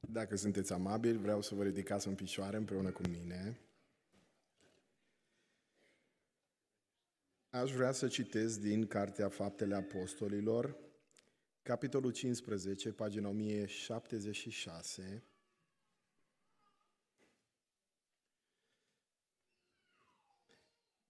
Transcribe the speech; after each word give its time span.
Dacă 0.00 0.36
sunteți 0.36 0.72
amabili, 0.72 1.18
vreau 1.18 1.42
să 1.42 1.54
vă 1.54 1.62
ridicați 1.62 2.08
în 2.08 2.14
picioare 2.14 2.56
împreună 2.56 2.90
cu 2.90 3.02
mine. 3.08 3.60
Aș 7.50 7.72
vrea 7.72 7.92
să 7.92 8.08
citesc 8.08 8.60
din 8.60 8.86
Cartea 8.86 9.28
Faptele 9.28 9.74
Apostolilor, 9.74 10.76
capitolul 11.62 12.12
15, 12.12 12.92
pagina 12.92 13.28
1076. 13.28 15.24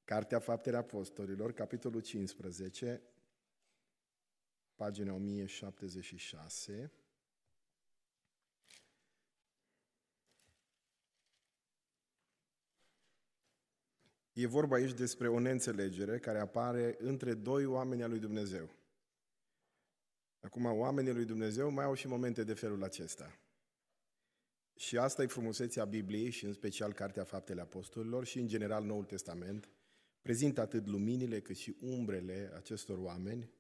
Cartea 0.05 0.39
Faptele 0.39 0.77
Apostolilor, 0.77 1.53
capitolul 1.53 2.01
15, 2.01 3.03
pagina 4.75 5.13
1076. 5.13 6.93
E 14.33 14.47
vorba 14.47 14.77
aici 14.77 14.93
despre 14.93 15.29
o 15.29 15.39
neînțelegere 15.39 16.19
care 16.19 16.39
apare 16.39 16.97
între 16.99 17.35
doi 17.35 17.65
oameni 17.65 18.03
al 18.03 18.11
lui 18.11 18.19
Dumnezeu. 18.19 18.71
Acum, 20.41 20.65
oamenii 20.65 21.13
lui 21.13 21.25
Dumnezeu 21.25 21.71
mai 21.71 21.85
au 21.85 21.95
și 21.95 22.07
momente 22.07 22.45
de 22.45 22.55
felul 22.55 22.85
acesta. 22.85 23.39
Și 24.77 24.99
asta 24.99 25.23
e 25.23 25.27
frumusețea 25.27 25.85
Bibliei 25.85 26.31
și 26.31 26.45
în 26.45 26.53
special 26.53 26.93
Cartea 26.93 27.25
Faptele 27.25 27.61
Apostolilor 27.61 28.25
și 28.25 28.39
în 28.39 28.47
general 28.47 28.85
Noul 28.85 29.05
Testament. 29.05 29.71
Prezintă 30.23 30.61
atât 30.61 30.87
luminile 30.87 31.41
cât 31.41 31.57
și 31.57 31.77
umbrele 31.81 32.53
acestor 32.55 32.99
oameni 32.99 33.51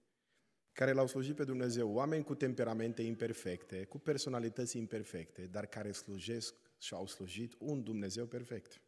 care 0.73 0.93
l-au 0.93 1.07
slujit 1.07 1.37
pe 1.37 1.45
Dumnezeu, 1.45 1.91
oameni 1.93 2.25
cu 2.25 2.35
temperamente 2.35 3.03
imperfecte, 3.03 3.85
cu 3.85 3.99
personalități 3.99 4.77
imperfecte, 4.77 5.47
dar 5.47 5.67
care 5.67 5.93
slujesc 5.93 6.55
și 6.79 6.95
au 6.95 7.07
slujit 7.07 7.55
un 7.59 7.83
Dumnezeu 7.83 8.27
perfect. 8.27 8.81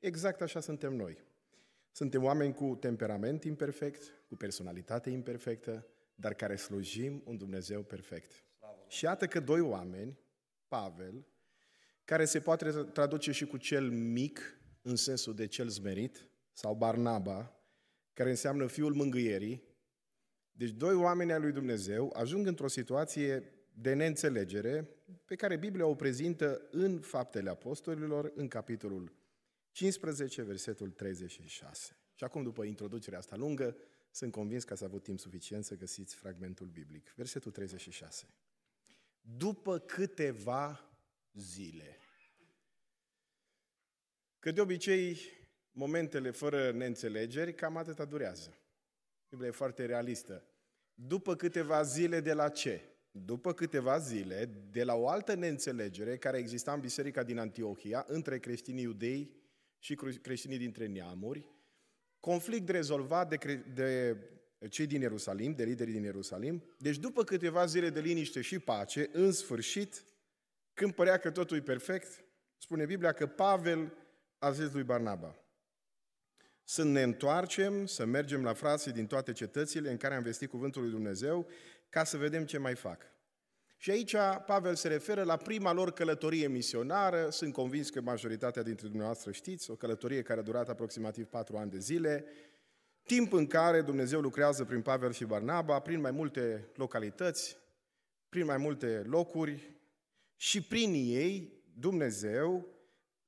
Exact 0.00 0.40
așa 0.40 0.60
suntem 0.60 0.94
noi. 0.94 1.18
Suntem 1.92 2.24
oameni 2.24 2.54
cu 2.54 2.76
temperament 2.80 3.44
imperfect, 3.44 4.22
cu 4.28 4.36
personalitate 4.36 5.10
imperfectă, 5.10 5.86
dar 6.14 6.34
care 6.34 6.56
slujim 6.56 7.22
un 7.24 7.36
Dumnezeu 7.36 7.82
perfect. 7.82 8.44
Slavă. 8.58 8.84
Și 8.88 9.04
iată 9.04 9.26
că 9.26 9.40
doi 9.40 9.60
oameni, 9.60 10.18
Pavel, 10.68 11.26
care 12.04 12.24
se 12.24 12.40
poate 12.40 12.70
traduce 12.70 13.32
și 13.32 13.46
cu 13.46 13.56
cel 13.56 13.90
mic, 13.90 14.60
în 14.82 14.96
sensul 14.96 15.34
de 15.34 15.46
cel 15.46 15.68
zmerit, 15.68 16.28
sau 16.52 16.74
Barnaba, 16.74 17.54
care 18.12 18.30
înseamnă 18.30 18.66
fiul 18.66 18.94
mângâierii, 18.94 19.62
deci 20.52 20.70
doi 20.70 20.94
oameni 20.94 21.32
al 21.32 21.40
lui 21.40 21.52
Dumnezeu 21.52 22.12
ajung 22.16 22.46
într-o 22.46 22.68
situație 22.68 23.52
de 23.72 23.94
neînțelegere 23.94 24.88
pe 25.24 25.34
care 25.34 25.56
Biblia 25.56 25.86
o 25.86 25.94
prezintă 25.94 26.68
în 26.70 27.00
Faptele 27.00 27.50
Apostolilor, 27.50 28.32
în 28.34 28.48
capitolul 28.48 29.19
15, 29.70 30.42
versetul 30.42 30.90
36. 30.90 31.96
Și 32.14 32.24
acum, 32.24 32.42
după 32.42 32.64
introducerea 32.64 33.18
asta 33.18 33.36
lungă, 33.36 33.76
sunt 34.10 34.32
convins 34.32 34.64
că 34.64 34.72
ați 34.72 34.84
avut 34.84 35.02
timp 35.02 35.18
suficient 35.18 35.64
să 35.64 35.76
găsiți 35.76 36.14
fragmentul 36.14 36.66
biblic. 36.66 37.12
Versetul 37.16 37.50
36. 37.50 38.34
După 39.20 39.78
câteva 39.78 40.90
zile. 41.32 41.98
Că 44.38 44.50
de 44.50 44.60
obicei, 44.60 45.20
momentele 45.72 46.30
fără 46.30 46.70
neînțelegeri, 46.70 47.54
cam 47.54 47.76
atâta 47.76 48.04
durează. 48.04 48.58
Biblia 49.28 49.48
e 49.48 49.52
foarte 49.52 49.84
realistă. 49.84 50.44
După 50.94 51.36
câteva 51.36 51.82
zile 51.82 52.20
de 52.20 52.32
la 52.32 52.48
ce? 52.48 52.84
După 53.10 53.52
câteva 53.52 53.98
zile 53.98 54.44
de 54.70 54.84
la 54.84 54.94
o 54.94 55.08
altă 55.08 55.34
neînțelegere 55.34 56.16
care 56.16 56.38
exista 56.38 56.72
în 56.72 56.80
biserica 56.80 57.22
din 57.22 57.38
Antiohia 57.38 58.04
între 58.08 58.38
creștinii 58.38 58.82
iudei 58.82 59.39
și 59.80 59.94
creștinii 59.94 60.58
dintre 60.58 60.86
neamuri, 60.86 61.44
conflict 62.20 62.68
rezolvat 62.68 63.28
de, 63.28 63.36
cre- 63.36 63.64
de 63.74 64.16
cei 64.68 64.86
din 64.86 65.00
Ierusalim, 65.00 65.54
de 65.54 65.64
liderii 65.64 65.92
din 65.92 66.02
Ierusalim. 66.02 66.64
Deci 66.78 66.98
după 66.98 67.24
câteva 67.24 67.64
zile 67.64 67.90
de 67.90 68.00
liniște 68.00 68.40
și 68.40 68.58
pace, 68.58 69.08
în 69.12 69.32
sfârșit, 69.32 70.04
când 70.74 70.92
părea 70.92 71.18
că 71.18 71.30
totul 71.30 71.56
e 71.56 71.62
perfect, 71.62 72.24
spune 72.56 72.84
Biblia 72.84 73.12
că 73.12 73.26
Pavel 73.26 73.92
a 74.38 74.50
zis 74.50 74.72
lui 74.72 74.82
Barnaba, 74.82 75.44
să 76.64 76.84
ne 76.84 77.02
întoarcem, 77.02 77.86
să 77.86 78.04
mergem 78.04 78.42
la 78.42 78.52
frații 78.52 78.92
din 78.92 79.06
toate 79.06 79.32
cetățile 79.32 79.90
în 79.90 79.96
care 79.96 80.14
am 80.14 80.22
vestit 80.22 80.50
cuvântul 80.50 80.82
lui 80.82 80.90
Dumnezeu, 80.90 81.48
ca 81.88 82.04
să 82.04 82.16
vedem 82.16 82.44
ce 82.44 82.58
mai 82.58 82.74
fac. 82.74 83.02
Și 83.82 83.90
aici 83.90 84.14
Pavel 84.46 84.74
se 84.74 84.88
referă 84.88 85.22
la 85.22 85.36
prima 85.36 85.72
lor 85.72 85.92
călătorie 85.92 86.48
misionară, 86.48 87.30
sunt 87.30 87.52
convins 87.52 87.90
că 87.90 88.00
majoritatea 88.00 88.62
dintre 88.62 88.86
dumneavoastră 88.86 89.32
știți, 89.32 89.70
o 89.70 89.74
călătorie 89.74 90.22
care 90.22 90.40
a 90.40 90.42
durat 90.42 90.68
aproximativ 90.68 91.26
patru 91.26 91.56
ani 91.56 91.70
de 91.70 91.78
zile, 91.78 92.24
timp 93.02 93.32
în 93.32 93.46
care 93.46 93.82
Dumnezeu 93.82 94.20
lucrează 94.20 94.64
prin 94.64 94.82
Pavel 94.82 95.12
și 95.12 95.24
Barnaba, 95.24 95.78
prin 95.78 96.00
mai 96.00 96.10
multe 96.10 96.68
localități, 96.74 97.56
prin 98.28 98.44
mai 98.44 98.56
multe 98.56 99.02
locuri 99.06 99.76
și 100.36 100.62
prin 100.62 100.92
ei 100.92 101.62
Dumnezeu 101.74 102.66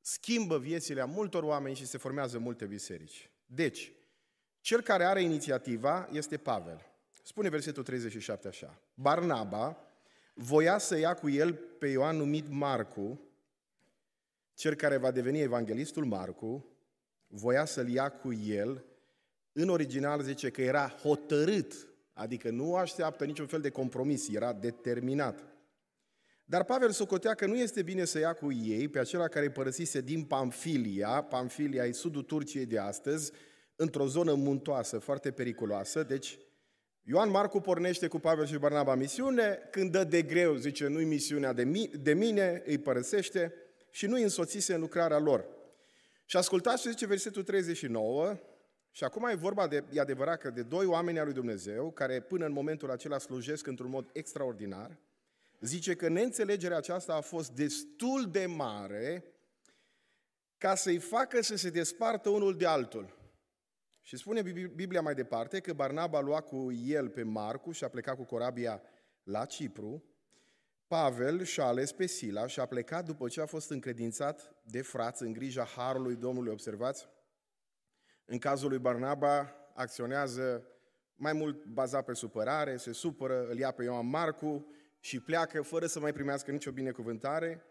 schimbă 0.01 0.59
viețile 0.59 1.01
a 1.01 1.05
multor 1.05 1.43
oameni 1.43 1.77
și 1.77 1.87
se 1.87 1.99
formează 1.99 2.39
multe 2.39 2.67
biserici. 2.67 3.31
Deci, 3.47 3.93
cel 4.61 4.81
care 4.81 5.05
are 5.05 5.23
inițiativa 5.23 6.09
este 6.11 6.37
Pavel. 6.37 6.87
Spune 7.23 7.49
versetul 7.49 7.83
37 7.83 8.49
așa. 8.49 8.81
Barnaba, 8.95 9.92
voia 10.35 10.79
să 10.79 10.99
ia 10.99 11.15
cu 11.15 11.31
el 11.31 11.55
pe 11.55 11.87
Ioan 11.87 12.17
numit 12.17 12.49
Marcu, 12.49 13.21
cel 14.55 14.75
care 14.75 14.97
va 14.97 15.11
deveni 15.11 15.41
evanghelistul 15.41 16.05
Marcu, 16.05 16.67
voia 17.27 17.65
să-l 17.65 17.89
ia 17.89 18.09
cu 18.09 18.33
el, 18.33 18.85
în 19.53 19.69
original 19.69 20.23
zice 20.23 20.51
că 20.51 20.63
era 20.63 20.89
hotărât, 20.89 21.89
adică 22.13 22.51
nu 22.51 22.75
așteaptă 22.75 23.25
niciun 23.25 23.47
fel 23.47 23.61
de 23.61 23.71
compromis, 23.71 24.29
era 24.29 24.53
determinat. 24.53 25.45
Dar 26.45 26.65
Pavel 26.65 26.91
socotea 26.91 27.35
că 27.35 27.47
nu 27.47 27.57
este 27.57 27.83
bine 27.83 28.05
să 28.05 28.19
ia 28.19 28.33
cu 28.33 28.53
ei 28.53 28.89
pe 28.89 28.99
acela 28.99 29.29
care 29.29 29.51
părăsise 29.51 30.01
din 30.01 30.25
Pamfilia, 30.25 31.23
Pamfilia 31.23 31.85
e 31.85 31.93
sudul 31.93 32.23
Turciei 32.23 32.67
de 32.67 32.79
astăzi, 32.79 33.33
într-o 33.77 34.07
zonă 34.07 34.35
muntoasă, 34.35 34.99
foarte 34.99 35.31
periculoasă, 35.31 36.03
deci 36.03 36.39
Ioan 37.05 37.31
Marcu 37.31 37.61
pornește 37.61 38.09
cu 38.09 38.19
Pavel 38.19 38.47
și 38.47 38.57
Barnaba 38.57 38.95
misiune, 38.95 39.69
când 39.71 39.91
dă 39.91 40.05
de 40.05 40.23
greu, 40.23 40.55
zice, 40.55 40.87
nu-i 40.87 41.05
misiunea 41.05 41.53
de, 41.53 41.65
mi- 41.65 41.91
de 42.01 42.15
mine, 42.15 42.63
îi 42.67 42.79
părăsește 42.79 43.55
și 43.91 44.07
nu-i 44.07 44.23
însoțise 44.23 44.75
în 44.75 44.81
lucrarea 44.81 45.19
lor. 45.19 45.45
Și 46.25 46.37
ascultați 46.37 46.83
ce 46.83 46.91
zice 46.91 47.07
versetul 47.07 47.43
39, 47.43 48.39
și 48.91 49.05
acum 49.05 49.29
e 49.29 49.35
vorba 49.35 49.67
de, 49.67 49.85
e 49.93 50.01
adevărat 50.01 50.39
că 50.41 50.51
de 50.51 50.63
doi 50.63 50.87
oameni 50.87 51.19
al 51.19 51.25
lui 51.25 51.35
Dumnezeu, 51.35 51.91
care 51.91 52.21
până 52.21 52.47
în 52.47 52.53
momentul 52.53 52.91
acela 52.91 53.19
slujesc 53.19 53.67
într-un 53.67 53.91
mod 53.91 54.11
extraordinar, 54.13 54.99
zice 55.61 55.95
că 55.95 56.09
neînțelegerea 56.09 56.77
aceasta 56.77 57.15
a 57.15 57.21
fost 57.21 57.51
destul 57.51 58.29
de 58.31 58.47
mare 58.47 59.25
ca 60.59 60.75
să-i 60.75 60.99
facă 60.99 61.43
să 61.43 61.57
se 61.57 61.71
despartă 61.71 62.29
unul 62.29 62.57
de 62.57 62.67
altul. 62.67 63.22
Și 64.03 64.17
spune 64.17 64.43
Biblia 64.75 65.01
mai 65.01 65.15
departe 65.15 65.61
că 65.61 65.73
Barnaba 65.73 66.21
lua 66.21 66.41
cu 66.41 66.73
el 66.73 67.09
pe 67.09 67.23
Marcu 67.23 67.71
și 67.71 67.85
a 67.85 67.89
plecat 67.89 68.17
cu 68.17 68.25
corabia 68.25 68.83
la 69.23 69.45
Cipru. 69.45 70.05
Pavel 70.87 71.43
și-a 71.43 71.65
ales 71.65 71.93
pe 71.93 72.07
Sila 72.07 72.47
și 72.47 72.61
a 72.61 72.67
plecat 72.67 73.05
după 73.05 73.29
ce 73.29 73.41
a 73.41 73.47
fost 73.47 73.71
încredințat 73.71 74.55
de 74.65 74.83
frați 74.83 75.23
în 75.23 75.33
grija 75.33 75.65
Harului 75.65 76.17
Domnului. 76.17 76.53
Observați? 76.53 77.09
În 78.25 78.39
cazul 78.39 78.69
lui 78.69 78.79
Barnaba 78.79 79.55
acționează 79.75 80.67
mai 81.15 81.33
mult 81.33 81.65
bazat 81.65 82.05
pe 82.05 82.15
supărare, 82.15 82.77
se 82.77 82.93
supără, 82.93 83.47
îl 83.49 83.59
ia 83.59 83.71
pe 83.71 83.85
Ioan 83.85 84.09
Marcu 84.09 84.67
și 85.01 85.21
pleacă 85.21 85.63
fără 85.63 85.87
să 85.87 86.01
mai 86.01 86.13
primească 86.13 86.51
nicio 86.51 86.71
binecuvântare, 86.71 87.65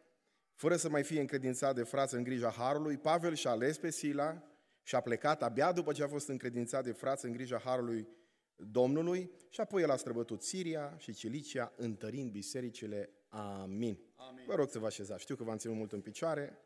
fără 0.55 0.75
să 0.75 0.89
mai 0.89 1.03
fie 1.03 1.19
încredințat 1.19 1.75
de 1.75 1.83
frați 1.83 2.15
în 2.15 2.23
grija 2.23 2.49
Harului. 2.49 2.97
Pavel 2.97 3.33
și-a 3.33 3.51
ales 3.51 3.77
pe 3.77 3.89
Sila 3.89 4.50
și 4.83 4.95
a 4.95 5.01
plecat 5.01 5.43
abia 5.43 5.71
după 5.71 5.91
ce 5.93 6.03
a 6.03 6.07
fost 6.07 6.27
încredințat 6.27 6.83
de 6.83 6.91
frați 6.91 7.25
în 7.25 7.31
grija 7.31 7.57
Harului 7.57 8.07
Domnului 8.55 9.31
și 9.49 9.61
apoi 9.61 9.81
el 9.81 9.89
a 9.89 9.95
străbătut 9.95 10.41
Siria 10.41 10.97
și 10.97 11.13
Cilicia, 11.13 11.73
întărind 11.75 12.31
bisericile. 12.31 13.09
Amin. 13.27 13.99
Amin. 14.15 14.45
Vă 14.45 14.55
rog 14.55 14.69
să 14.69 14.79
vă 14.79 14.85
așezați. 14.85 15.21
Știu 15.21 15.35
că 15.35 15.43
v-am 15.43 15.57
ținut 15.57 15.75
mult 15.75 15.91
în 15.91 16.01
picioare, 16.01 16.57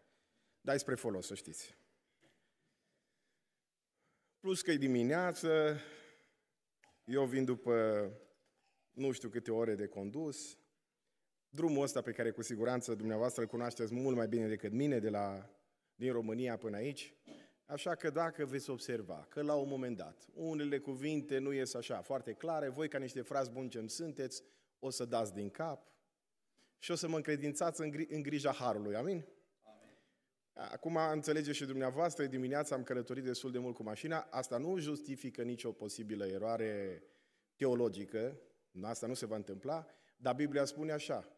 dar 0.62 0.76
e 0.76 0.78
spre 0.78 0.96
folos, 0.96 1.26
să 1.26 1.36
știți. 1.36 1.78
Plus 4.40 4.62
că 4.62 4.72
e 4.72 4.78
dimineață, 4.78 5.80
eu 7.04 7.26
vin 7.26 7.46
după 7.46 8.10
nu 8.92 9.12
știu 9.12 9.30
câte 9.30 9.52
ore 9.52 9.76
de 9.76 9.88
condus, 9.88 10.58
drumul 11.50 11.84
ăsta 11.84 12.02
pe 12.02 12.12
care 12.12 12.32
cu 12.32 12.42
siguranță 12.42 12.96
dumneavoastră 12.96 13.42
îl 13.42 13.48
cunoașteți 13.48 13.94
mult 13.94 14.16
mai 14.16 14.28
bine 14.28 14.48
decât 14.48 14.72
mine, 14.72 15.00
de 15.00 15.10
la, 15.10 15.50
din 15.96 16.12
România 16.12 16.58
până 16.58 16.76
aici, 16.76 17.14
Așa 17.66 17.96
că 17.96 18.10
dacă 18.10 18.46
veți 18.46 18.70
observa 18.70 19.26
că 19.30 19.42
la 19.42 19.54
un 19.54 19.68
moment 19.68 19.98
dat 19.98 20.28
unele 20.34 20.80
cuvinte 20.80 21.38
nu 21.38 21.52
ies 21.52 21.74
așa 21.74 22.02
foarte 22.02 22.34
clare, 22.34 22.70
voi 22.70 22.88
ca 22.88 22.98
niște 22.98 23.22
frați 23.22 23.52
buni 23.52 23.70
ce 23.70 23.88
sunteți, 23.88 24.44
o 24.80 24.90
să 24.90 25.06
dați 25.06 25.34
din 25.34 25.50
cap 25.50 25.88
și 26.78 26.92
o 26.92 26.96
să 26.96 27.08
mă 27.08 27.16
încredințați 27.16 27.82
în, 27.82 27.92
gri- 27.92 28.10
în 28.10 28.22
grija 28.22 28.52
Harului. 28.52 28.96
Amin? 28.96 29.26
Acum 30.54 30.98
înțelegeți 31.12 31.58
și 31.58 31.66
dumneavoastră, 31.66 32.26
dimineața 32.26 32.76
am 32.76 32.84
călătorit 32.84 33.24
destul 33.24 33.52
de 33.52 33.58
mult 33.58 33.76
cu 33.76 33.84
mașina, 33.84 34.28
asta 34.30 34.58
nu 34.58 34.78
justifică 34.78 35.42
nicio 35.42 35.72
posibilă 35.72 36.26
eroare 36.26 37.04
teologică, 37.56 38.40
asta 38.82 39.08
nu 39.08 39.14
se 39.14 39.26
va 39.26 39.36
întâmpla, 39.36 39.86
dar 40.18 40.36
Biblia 40.36 40.66
spune 40.66 40.92
așa, 40.92 41.30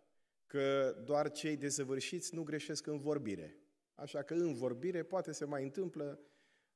că 0.45 0.95
doar 1.03 1.31
cei 1.31 1.57
desăvârșiți 1.57 2.35
nu 2.35 2.43
greșesc 2.43 2.87
în 2.87 2.99
vorbire. 2.99 3.57
Așa 3.99 4.21
că 4.21 4.33
în 4.33 4.53
vorbire 4.53 5.03
poate 5.03 5.31
se 5.31 5.45
mai 5.45 5.63
întâmplă, 5.63 6.19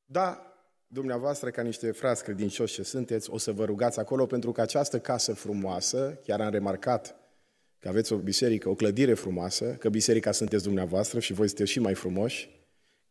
da, 0.05 0.55
dumneavoastră 0.87 1.49
ca 1.49 1.61
niște 1.61 1.91
frați 1.91 2.23
credincioși 2.23 2.73
ce 2.73 2.83
sunteți, 2.83 3.29
o 3.29 3.37
să 3.37 3.51
vă 3.51 3.65
rugați 3.65 3.99
acolo 3.99 4.25
pentru 4.25 4.51
că 4.51 4.61
această 4.61 4.99
casă 4.99 5.33
frumoasă, 5.33 6.19
chiar 6.25 6.41
am 6.41 6.49
remarcat 6.49 7.15
că 7.79 7.87
aveți 7.87 8.13
o 8.13 8.17
biserică, 8.17 8.69
o 8.69 8.75
clădire 8.75 9.13
frumoasă, 9.13 9.65
că 9.65 9.89
biserica 9.89 10.31
sunteți 10.31 10.63
dumneavoastră 10.63 11.19
și 11.19 11.33
voi 11.33 11.47
sunteți 11.47 11.71
și 11.71 11.79
mai 11.79 11.93
frumoși, 11.93 12.49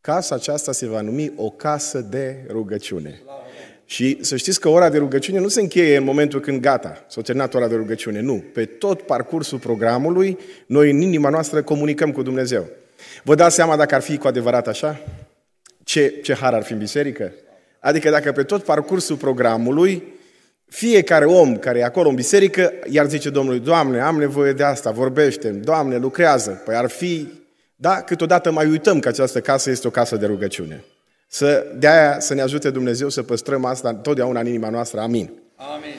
casa 0.01 0.35
aceasta 0.35 0.71
se 0.71 0.87
va 0.87 1.01
numi 1.01 1.33
o 1.35 1.49
casă 1.49 2.01
de 2.01 2.45
rugăciune. 2.49 3.21
Și 3.85 4.23
să 4.23 4.35
știți 4.35 4.59
că 4.59 4.69
ora 4.69 4.89
de 4.89 4.97
rugăciune 4.97 5.39
nu 5.39 5.47
se 5.47 5.61
încheie 5.61 5.97
în 5.97 6.03
momentul 6.03 6.39
când 6.39 6.61
gata, 6.61 7.05
s-a 7.09 7.21
terminat 7.21 7.53
ora 7.53 7.67
de 7.67 7.75
rugăciune. 7.75 8.19
Nu. 8.19 8.43
Pe 8.53 8.65
tot 8.65 9.01
parcursul 9.01 9.59
programului, 9.59 10.37
noi 10.65 10.91
în 10.91 11.01
inima 11.01 11.29
noastră 11.29 11.63
comunicăm 11.63 12.11
cu 12.11 12.21
Dumnezeu. 12.21 12.79
Vă 13.23 13.35
dați 13.35 13.55
seama 13.55 13.75
dacă 13.75 13.95
ar 13.95 14.01
fi 14.01 14.17
cu 14.17 14.27
adevărat 14.27 14.67
așa? 14.67 14.99
Ce, 15.83 16.19
ce 16.23 16.33
har 16.33 16.53
ar 16.53 16.63
fi 16.63 16.71
în 16.71 16.77
biserică? 16.77 17.31
Adică 17.79 18.09
dacă 18.09 18.31
pe 18.31 18.43
tot 18.43 18.63
parcursul 18.63 19.15
programului, 19.15 20.03
fiecare 20.65 21.25
om 21.25 21.57
care 21.57 21.79
e 21.79 21.83
acolo 21.83 22.09
în 22.09 22.15
biserică, 22.15 22.73
iar 22.89 23.07
zice 23.07 23.29
Domnului, 23.29 23.59
Doamne, 23.59 24.01
am 24.01 24.17
nevoie 24.17 24.53
de 24.53 24.63
asta, 24.63 24.91
vorbește 24.91 25.49
Doamne, 25.49 25.97
lucrează. 25.97 26.61
Păi 26.65 26.75
ar 26.75 26.89
fi, 26.89 27.27
da, 27.75 28.01
câteodată 28.01 28.51
mai 28.51 28.67
uităm 28.67 28.99
că 28.99 29.07
această 29.07 29.41
casă 29.41 29.69
este 29.69 29.87
o 29.87 29.89
casă 29.89 30.15
de 30.15 30.25
rugăciune. 30.25 30.83
Să, 31.27 31.65
de 31.75 31.87
aia 31.87 32.19
să 32.19 32.33
ne 32.33 32.41
ajute 32.41 32.69
Dumnezeu 32.69 33.09
să 33.09 33.23
păstrăm 33.23 33.65
asta 33.65 33.93
totdeauna 33.93 34.39
în 34.39 34.47
inima 34.47 34.69
noastră. 34.69 34.99
Amin. 34.99 35.31
Amin. 35.55 35.95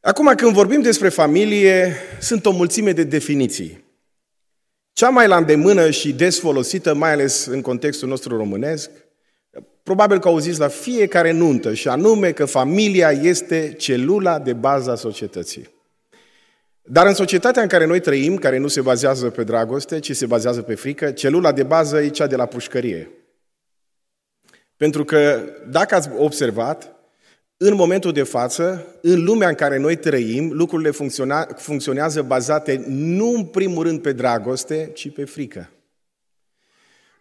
Acum, 0.00 0.32
când 0.36 0.52
vorbim 0.52 0.80
despre 0.80 1.08
familie, 1.08 1.94
sunt 2.20 2.46
o 2.46 2.50
mulțime 2.50 2.92
de 2.92 3.02
definiții. 3.02 3.84
Cea 4.98 5.08
mai 5.08 5.28
la 5.28 5.36
îndemână 5.36 5.90
și 5.90 6.12
des 6.12 6.38
folosită, 6.38 6.94
mai 6.94 7.12
ales 7.12 7.46
în 7.46 7.60
contextul 7.60 8.08
nostru 8.08 8.36
românesc, 8.36 8.90
probabil 9.82 10.18
că 10.18 10.28
auziți 10.28 10.58
la 10.58 10.68
fiecare 10.68 11.30
nuntă, 11.30 11.74
și 11.74 11.88
anume 11.88 12.32
că 12.32 12.44
familia 12.44 13.10
este 13.10 13.74
celula 13.78 14.38
de 14.38 14.52
bază 14.52 14.90
a 14.90 14.94
societății. 14.94 15.68
Dar 16.82 17.06
în 17.06 17.14
societatea 17.14 17.62
în 17.62 17.68
care 17.68 17.86
noi 17.86 18.00
trăim, 18.00 18.36
care 18.36 18.58
nu 18.58 18.68
se 18.68 18.80
bazează 18.80 19.30
pe 19.30 19.44
dragoste, 19.44 19.98
ci 19.98 20.16
se 20.16 20.26
bazează 20.26 20.62
pe 20.62 20.74
frică, 20.74 21.10
celula 21.10 21.52
de 21.52 21.62
bază 21.62 22.00
e 22.02 22.08
cea 22.08 22.26
de 22.26 22.36
la 22.36 22.46
pușcărie. 22.46 23.10
Pentru 24.76 25.04
că, 25.04 25.42
dacă 25.68 25.94
ați 25.94 26.10
observat, 26.16 26.97
în 27.60 27.74
momentul 27.74 28.12
de 28.12 28.22
față, 28.22 28.86
în 29.02 29.24
lumea 29.24 29.48
în 29.48 29.54
care 29.54 29.78
noi 29.78 29.96
trăim, 29.96 30.50
lucrurile 30.52 30.90
funcționează 31.56 32.22
bazate 32.22 32.84
nu 32.88 33.32
în 33.34 33.44
primul 33.44 33.82
rând 33.82 34.00
pe 34.00 34.12
dragoste, 34.12 34.90
ci 34.94 35.12
pe 35.12 35.24
frică. 35.24 35.70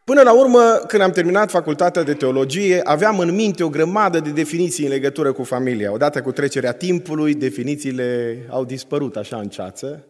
Până 0.03 0.21
la 0.21 0.33
urmă, 0.33 0.83
când 0.87 1.01
am 1.01 1.11
terminat 1.11 1.49
facultatea 1.49 2.03
de 2.03 2.13
teologie, 2.13 2.81
aveam 2.83 3.19
în 3.19 3.35
minte 3.35 3.63
o 3.63 3.69
grămadă 3.69 4.19
de 4.19 4.29
definiții 4.29 4.83
în 4.83 4.89
legătură 4.89 5.31
cu 5.31 5.43
familia. 5.43 5.91
Odată 5.91 6.21
cu 6.21 6.31
trecerea 6.31 6.71
timpului, 6.71 7.33
definițiile 7.33 8.37
au 8.49 8.65
dispărut 8.65 9.15
așa 9.15 9.37
în 9.37 9.49
ceață. 9.49 10.07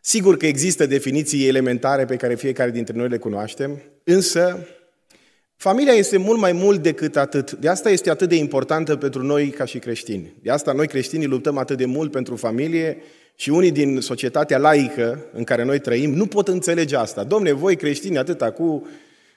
Sigur 0.00 0.36
că 0.36 0.46
există 0.46 0.86
definiții 0.86 1.48
elementare 1.48 2.04
pe 2.04 2.16
care 2.16 2.34
fiecare 2.34 2.70
dintre 2.70 2.96
noi 2.96 3.08
le 3.08 3.18
cunoaștem, 3.18 3.82
însă 4.04 4.66
familia 5.62 5.92
este 5.92 6.16
mult 6.16 6.38
mai 6.38 6.52
mult 6.52 6.82
decât 6.82 7.16
atât. 7.16 7.52
De 7.52 7.68
asta 7.68 7.90
este 7.90 8.10
atât 8.10 8.28
de 8.28 8.34
importantă 8.34 8.96
pentru 8.96 9.22
noi 9.22 9.48
ca 9.48 9.64
și 9.64 9.78
creștini. 9.78 10.34
De 10.42 10.50
asta 10.50 10.72
noi 10.72 10.86
creștinii 10.86 11.26
luptăm 11.26 11.58
atât 11.58 11.76
de 11.76 11.84
mult 11.84 12.10
pentru 12.10 12.36
familie 12.36 12.96
și 13.36 13.50
unii 13.50 13.70
din 13.70 14.00
societatea 14.00 14.58
laică 14.58 15.24
în 15.32 15.44
care 15.44 15.64
noi 15.64 15.78
trăim 15.78 16.14
nu 16.14 16.26
pot 16.26 16.48
înțelege 16.48 16.96
asta. 16.96 17.24
Domne, 17.24 17.52
voi 17.52 17.76
creștini 17.76 18.18
atâta 18.18 18.50
cu 18.50 18.86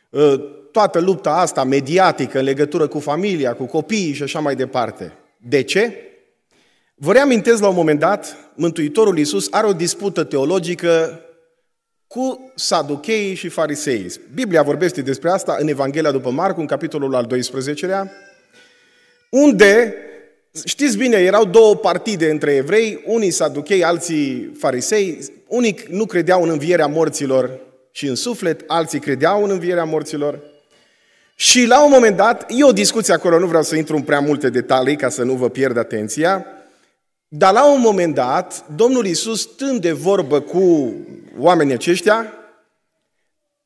uh, 0.09 0.33
toată 0.71 0.99
lupta 0.99 1.31
asta 1.31 1.63
mediatică 1.63 2.37
în 2.37 2.43
legătură 2.43 2.87
cu 2.87 2.99
familia, 2.99 3.53
cu 3.53 3.65
copiii 3.65 4.13
și 4.13 4.23
așa 4.23 4.39
mai 4.39 4.55
departe. 4.55 5.13
De 5.37 5.61
ce? 5.61 5.93
Vă 6.95 7.11
reamintesc 7.11 7.61
la 7.61 7.67
un 7.67 7.75
moment 7.75 7.99
dat, 7.99 8.37
Mântuitorul 8.55 9.17
Iisus 9.17 9.47
are 9.51 9.67
o 9.67 9.73
dispută 9.73 10.23
teologică 10.23 11.19
cu 12.15 12.51
saducheii 12.55 13.35
și 13.35 13.49
farisei. 13.49 14.11
Biblia 14.33 14.61
vorbește 14.61 15.01
despre 15.01 15.29
asta 15.29 15.55
în 15.59 15.67
Evanghelia 15.67 16.11
după 16.11 16.29
Marcu, 16.29 16.59
în 16.59 16.65
capitolul 16.65 17.15
al 17.15 17.27
12-lea, 17.27 18.11
unde 19.29 19.95
Știți 20.65 20.97
bine, 20.97 21.17
erau 21.17 21.45
două 21.45 21.75
partide 21.75 22.29
între 22.29 22.53
evrei, 22.53 23.03
unii 23.05 23.31
saduchei, 23.31 23.83
alții 23.83 24.51
farisei, 24.57 25.19
unii 25.47 25.79
nu 25.89 26.05
credeau 26.05 26.43
în 26.43 26.49
învierea 26.49 26.87
morților 26.87 27.59
și 27.91 28.07
în 28.07 28.15
suflet, 28.15 28.63
alții 28.67 28.99
credeau 28.99 29.43
în 29.43 29.49
învierea 29.49 29.83
morților. 29.83 30.39
Și 31.35 31.65
la 31.65 31.83
un 31.83 31.91
moment 31.93 32.15
dat, 32.15 32.45
e 32.49 32.63
o 32.63 32.71
discuție 32.71 33.13
acolo, 33.13 33.39
nu 33.39 33.47
vreau 33.47 33.63
să 33.63 33.75
intru 33.75 33.95
în 33.95 34.01
prea 34.01 34.19
multe 34.19 34.49
detalii 34.49 34.95
ca 34.95 35.09
să 35.09 35.23
nu 35.23 35.33
vă 35.33 35.49
pierd 35.49 35.77
atenția, 35.77 36.45
dar 37.37 37.53
la 37.53 37.73
un 37.73 37.81
moment 37.81 38.13
dat, 38.13 38.67
Domnul 38.75 39.05
Iisus, 39.05 39.41
stând 39.41 39.81
de 39.81 39.91
vorbă 39.91 40.41
cu 40.41 40.93
oamenii 41.37 41.73
aceștia, 41.73 42.33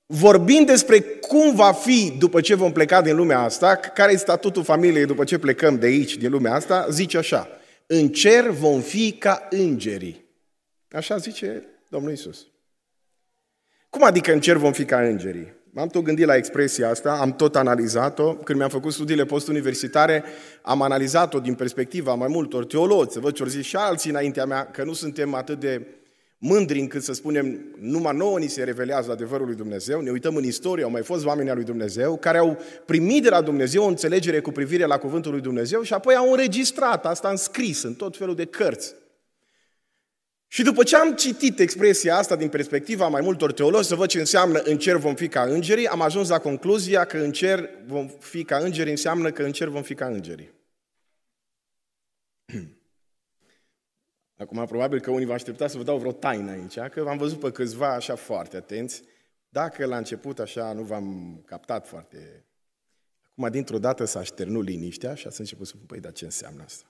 vorbind 0.05 0.65
despre 0.65 1.01
cum 1.01 1.55
va 1.55 1.71
fi 1.71 2.15
după 2.17 2.41
ce 2.41 2.55
vom 2.55 2.71
pleca 2.71 3.01
din 3.01 3.15
lumea 3.15 3.39
asta, 3.39 3.75
care 3.75 4.11
este 4.11 4.23
statutul 4.23 4.63
familiei 4.63 5.05
după 5.05 5.23
ce 5.23 5.37
plecăm 5.37 5.79
de 5.79 5.85
aici, 5.85 6.17
din 6.17 6.31
lumea 6.31 6.53
asta, 6.53 6.87
zice 6.89 7.17
așa, 7.17 7.47
în 7.85 8.07
cer 8.09 8.49
vom 8.49 8.81
fi 8.81 9.11
ca 9.11 9.47
îngerii. 9.49 10.25
Așa 10.91 11.17
zice 11.17 11.63
Domnul 11.89 12.11
Isus. 12.11 12.47
Cum 13.89 14.03
adică 14.03 14.31
în 14.31 14.41
cer 14.41 14.55
vom 14.55 14.71
fi 14.71 14.85
ca 14.85 15.01
îngerii? 15.01 15.53
M-am 15.71 15.87
tot 15.87 16.03
gândit 16.03 16.25
la 16.25 16.35
expresia 16.35 16.89
asta, 16.89 17.11
am 17.11 17.33
tot 17.33 17.55
analizat-o. 17.55 18.33
Când 18.33 18.57
mi-am 18.57 18.69
făcut 18.69 18.93
studiile 18.93 19.25
postuniversitare, 19.25 20.23
am 20.61 20.81
analizat-o 20.81 21.39
din 21.39 21.53
perspectiva 21.53 22.13
mai 22.13 22.27
multor 22.27 22.65
teologi, 22.65 23.11
să 23.11 23.19
văd 23.19 23.33
ce 23.33 23.45
zis 23.47 23.65
și 23.65 23.75
alții 23.75 24.09
înaintea 24.09 24.45
mea, 24.45 24.65
că 24.65 24.83
nu 24.83 24.93
suntem 24.93 25.33
atât 25.33 25.59
de 25.59 25.87
mândri 26.37 26.79
încât 26.79 27.03
să 27.03 27.13
spunem, 27.13 27.59
numai 27.79 28.15
nouă 28.15 28.39
ni 28.39 28.47
se 28.47 28.63
revelează 28.63 29.11
adevărul 29.11 29.45
lui 29.45 29.55
Dumnezeu, 29.55 30.01
ne 30.01 30.11
uităm 30.11 30.35
în 30.35 30.43
istorie, 30.43 30.83
au 30.83 30.89
mai 30.89 31.03
fost 31.03 31.25
oameni 31.25 31.49
al 31.49 31.55
lui 31.55 31.65
Dumnezeu 31.65 32.17
care 32.17 32.37
au 32.37 32.57
primit 32.85 33.23
de 33.23 33.29
la 33.29 33.41
Dumnezeu 33.41 33.83
o 33.83 33.87
înțelegere 33.87 34.39
cu 34.39 34.51
privire 34.51 34.85
la 34.85 34.97
cuvântul 34.97 35.31
lui 35.31 35.41
Dumnezeu 35.41 35.81
și 35.81 35.93
apoi 35.93 36.15
au 36.15 36.31
înregistrat 36.31 37.05
asta 37.05 37.29
în 37.29 37.35
scris, 37.35 37.83
în 37.83 37.93
tot 37.93 38.17
felul 38.17 38.35
de 38.35 38.45
cărți. 38.45 38.93
Și 40.51 40.63
după 40.63 40.83
ce 40.83 40.95
am 40.95 41.15
citit 41.15 41.59
expresia 41.59 42.17
asta 42.17 42.35
din 42.35 42.49
perspectiva 42.49 43.07
mai 43.07 43.21
multor 43.21 43.53
teologi, 43.53 43.87
să 43.87 43.95
văd 43.95 44.07
ce 44.07 44.19
înseamnă 44.19 44.59
în 44.59 44.77
cer 44.77 44.95
vom 44.95 45.15
fi 45.15 45.27
ca 45.27 45.43
îngerii, 45.43 45.87
am 45.87 46.01
ajuns 46.01 46.29
la 46.29 46.39
concluzia 46.39 47.05
că 47.05 47.17
în 47.17 47.31
cer 47.31 47.69
vom 47.85 48.07
fi 48.07 48.43
ca 48.43 48.57
îngerii 48.57 48.91
înseamnă 48.91 49.31
că 49.31 49.43
în 49.43 49.51
cer 49.51 49.67
vom 49.67 49.81
fi 49.81 49.93
ca 49.95 50.05
îngerii. 50.05 50.53
Acum, 54.37 54.65
probabil 54.65 54.99
că 54.99 55.11
unii 55.11 55.25
vă 55.25 55.33
aștepta 55.33 55.67
să 55.67 55.77
vă 55.77 55.83
dau 55.83 55.97
vreo 55.97 56.11
taină 56.11 56.51
aici, 56.51 56.79
că 56.79 57.03
v-am 57.03 57.17
văzut 57.17 57.39
pe 57.39 57.51
câțiva 57.51 57.93
așa 57.93 58.15
foarte 58.15 58.57
atenți. 58.57 59.03
Dacă 59.49 59.85
la 59.85 59.97
început 59.97 60.39
așa 60.39 60.73
nu 60.73 60.81
v-am 60.81 61.41
captat 61.45 61.87
foarte... 61.87 62.45
Acum, 63.31 63.49
dintr-o 63.49 63.79
dată 63.79 64.05
s-a 64.05 64.23
șternut 64.23 64.65
liniștea 64.65 65.15
și 65.15 65.27
ați 65.27 65.39
început 65.39 65.67
să 65.67 65.73
vă 65.77 65.85
păi, 65.85 65.99
dar 65.99 66.11
ce 66.11 66.25
înseamnă 66.25 66.63
asta? 66.63 66.88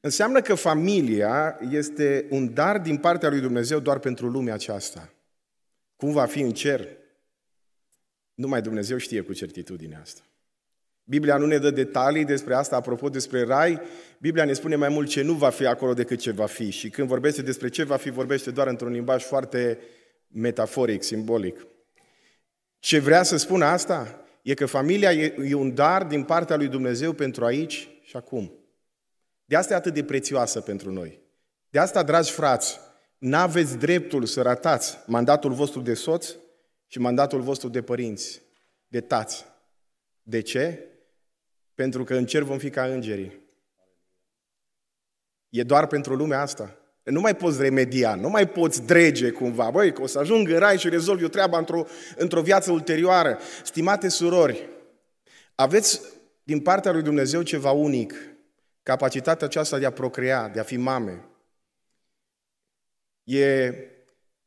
Înseamnă 0.00 0.40
că 0.40 0.54
familia 0.54 1.58
este 1.70 2.26
un 2.30 2.54
dar 2.54 2.78
din 2.78 2.96
partea 2.96 3.28
lui 3.28 3.40
Dumnezeu 3.40 3.78
doar 3.78 3.98
pentru 3.98 4.28
lumea 4.28 4.54
aceasta. 4.54 5.12
Cum 5.96 6.12
va 6.12 6.24
fi 6.24 6.40
în 6.40 6.52
cer? 6.52 6.88
Numai 8.34 8.62
Dumnezeu 8.62 8.96
știe 8.96 9.20
cu 9.20 9.32
certitudine 9.32 9.98
asta. 10.02 10.20
Biblia 11.04 11.36
nu 11.36 11.46
ne 11.46 11.58
dă 11.58 11.70
detalii 11.70 12.24
despre 12.24 12.54
asta, 12.54 12.76
apropo 12.76 13.08
despre 13.08 13.44
rai, 13.44 13.80
Biblia 14.18 14.44
ne 14.44 14.52
spune 14.52 14.76
mai 14.76 14.88
mult 14.88 15.08
ce 15.08 15.22
nu 15.22 15.32
va 15.32 15.50
fi 15.50 15.66
acolo 15.66 15.94
decât 15.94 16.18
ce 16.18 16.30
va 16.30 16.46
fi. 16.46 16.70
Și 16.70 16.90
când 16.90 17.08
vorbește 17.08 17.42
despre 17.42 17.68
ce 17.68 17.84
va 17.84 17.96
fi, 17.96 18.10
vorbește 18.10 18.50
doar 18.50 18.66
într-un 18.66 18.92
limbaj 18.92 19.22
foarte 19.22 19.78
metaforic, 20.28 21.02
simbolic. 21.02 21.66
Ce 22.78 22.98
vrea 22.98 23.22
să 23.22 23.36
spună 23.36 23.64
asta 23.64 24.24
e 24.42 24.54
că 24.54 24.66
familia 24.66 25.12
e 25.12 25.54
un 25.54 25.74
dar 25.74 26.04
din 26.04 26.22
partea 26.22 26.56
lui 26.56 26.68
Dumnezeu 26.68 27.12
pentru 27.12 27.44
aici 27.44 27.88
și 28.02 28.16
acum. 28.16 28.52
De 29.46 29.56
asta 29.56 29.72
e 29.72 29.76
atât 29.76 29.94
de 29.94 30.04
prețioasă 30.04 30.60
pentru 30.60 30.92
noi. 30.92 31.20
De 31.70 31.78
asta, 31.78 32.02
dragi 32.02 32.32
frați, 32.32 32.80
n-aveți 33.18 33.76
dreptul 33.76 34.24
să 34.24 34.42
ratați 34.42 34.98
mandatul 35.06 35.52
vostru 35.52 35.80
de 35.80 35.94
soț 35.94 36.34
și 36.86 36.98
mandatul 36.98 37.40
vostru 37.40 37.68
de 37.68 37.82
părinți, 37.82 38.42
de 38.88 39.00
tați. 39.00 39.44
De 40.22 40.40
ce? 40.40 40.84
Pentru 41.74 42.04
că 42.04 42.14
în 42.14 42.26
cer 42.26 42.42
vom 42.42 42.58
fi 42.58 42.70
ca 42.70 42.84
îngerii. 42.84 43.44
E 45.48 45.62
doar 45.62 45.86
pentru 45.86 46.14
lumea 46.14 46.40
asta. 46.40 46.76
Nu 47.02 47.20
mai 47.20 47.36
poți 47.36 47.62
remedia, 47.62 48.14
nu 48.14 48.28
mai 48.28 48.48
poți 48.48 48.82
drege 48.86 49.30
cumva. 49.30 49.70
Băi, 49.70 49.92
că 49.92 50.02
o 50.02 50.06
să 50.06 50.18
ajung 50.18 50.48
în 50.48 50.58
rai 50.58 50.78
și 50.78 50.88
rezolv 50.88 51.22
eu 51.22 51.28
treaba 51.28 51.58
într-o, 51.58 51.84
într-o 52.16 52.42
viață 52.42 52.72
ulterioară. 52.72 53.38
Stimate 53.64 54.08
surori, 54.08 54.68
aveți 55.54 56.00
din 56.42 56.60
partea 56.60 56.92
lui 56.92 57.02
Dumnezeu 57.02 57.42
ceva 57.42 57.70
unic. 57.70 58.35
Capacitatea 58.86 59.46
aceasta 59.46 59.78
de 59.78 59.86
a 59.86 59.90
procrea, 59.90 60.48
de 60.48 60.60
a 60.60 60.62
fi 60.62 60.76
mame. 60.76 61.24
E 63.24 63.74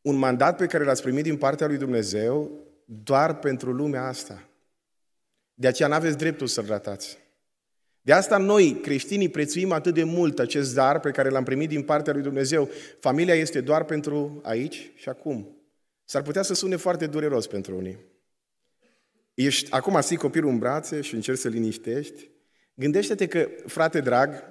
un 0.01 0.15
mandat 0.15 0.57
pe 0.57 0.65
care 0.65 0.83
l-ați 0.83 1.01
primit 1.01 1.23
din 1.23 1.37
partea 1.37 1.67
lui 1.67 1.77
Dumnezeu 1.77 2.51
doar 2.85 3.39
pentru 3.39 3.71
lumea 3.71 4.03
asta. 4.03 4.49
De 5.53 5.67
aceea 5.67 5.87
nu 5.87 5.93
aveți 5.93 6.17
dreptul 6.17 6.47
să-l 6.47 6.65
ratați. 6.65 7.17
De 8.01 8.13
asta 8.13 8.37
noi, 8.37 8.79
creștinii, 8.81 9.29
prețuim 9.29 9.71
atât 9.71 9.93
de 9.93 10.03
mult 10.03 10.39
acest 10.39 10.73
dar 10.73 10.99
pe 10.99 11.11
care 11.11 11.29
l-am 11.29 11.43
primit 11.43 11.69
din 11.69 11.83
partea 11.83 12.13
lui 12.13 12.21
Dumnezeu. 12.21 12.69
Familia 12.99 13.35
este 13.35 13.61
doar 13.61 13.83
pentru 13.83 14.39
aici 14.43 14.91
și 14.95 15.09
acum. 15.09 15.57
S-ar 16.03 16.21
putea 16.21 16.41
să 16.41 16.53
sune 16.53 16.75
foarte 16.75 17.07
dureros 17.07 17.47
pentru 17.47 17.75
unii. 17.75 17.97
Ești, 19.33 19.71
acum 19.71 20.01
ții 20.01 20.17
copilul 20.17 20.49
în 20.49 20.57
brațe 20.57 21.01
și 21.01 21.15
încerci 21.15 21.39
să 21.39 21.47
liniștești. 21.47 22.29
Gândește-te 22.79 23.27
că, 23.27 23.49
frate 23.65 23.99
drag, 23.99 24.43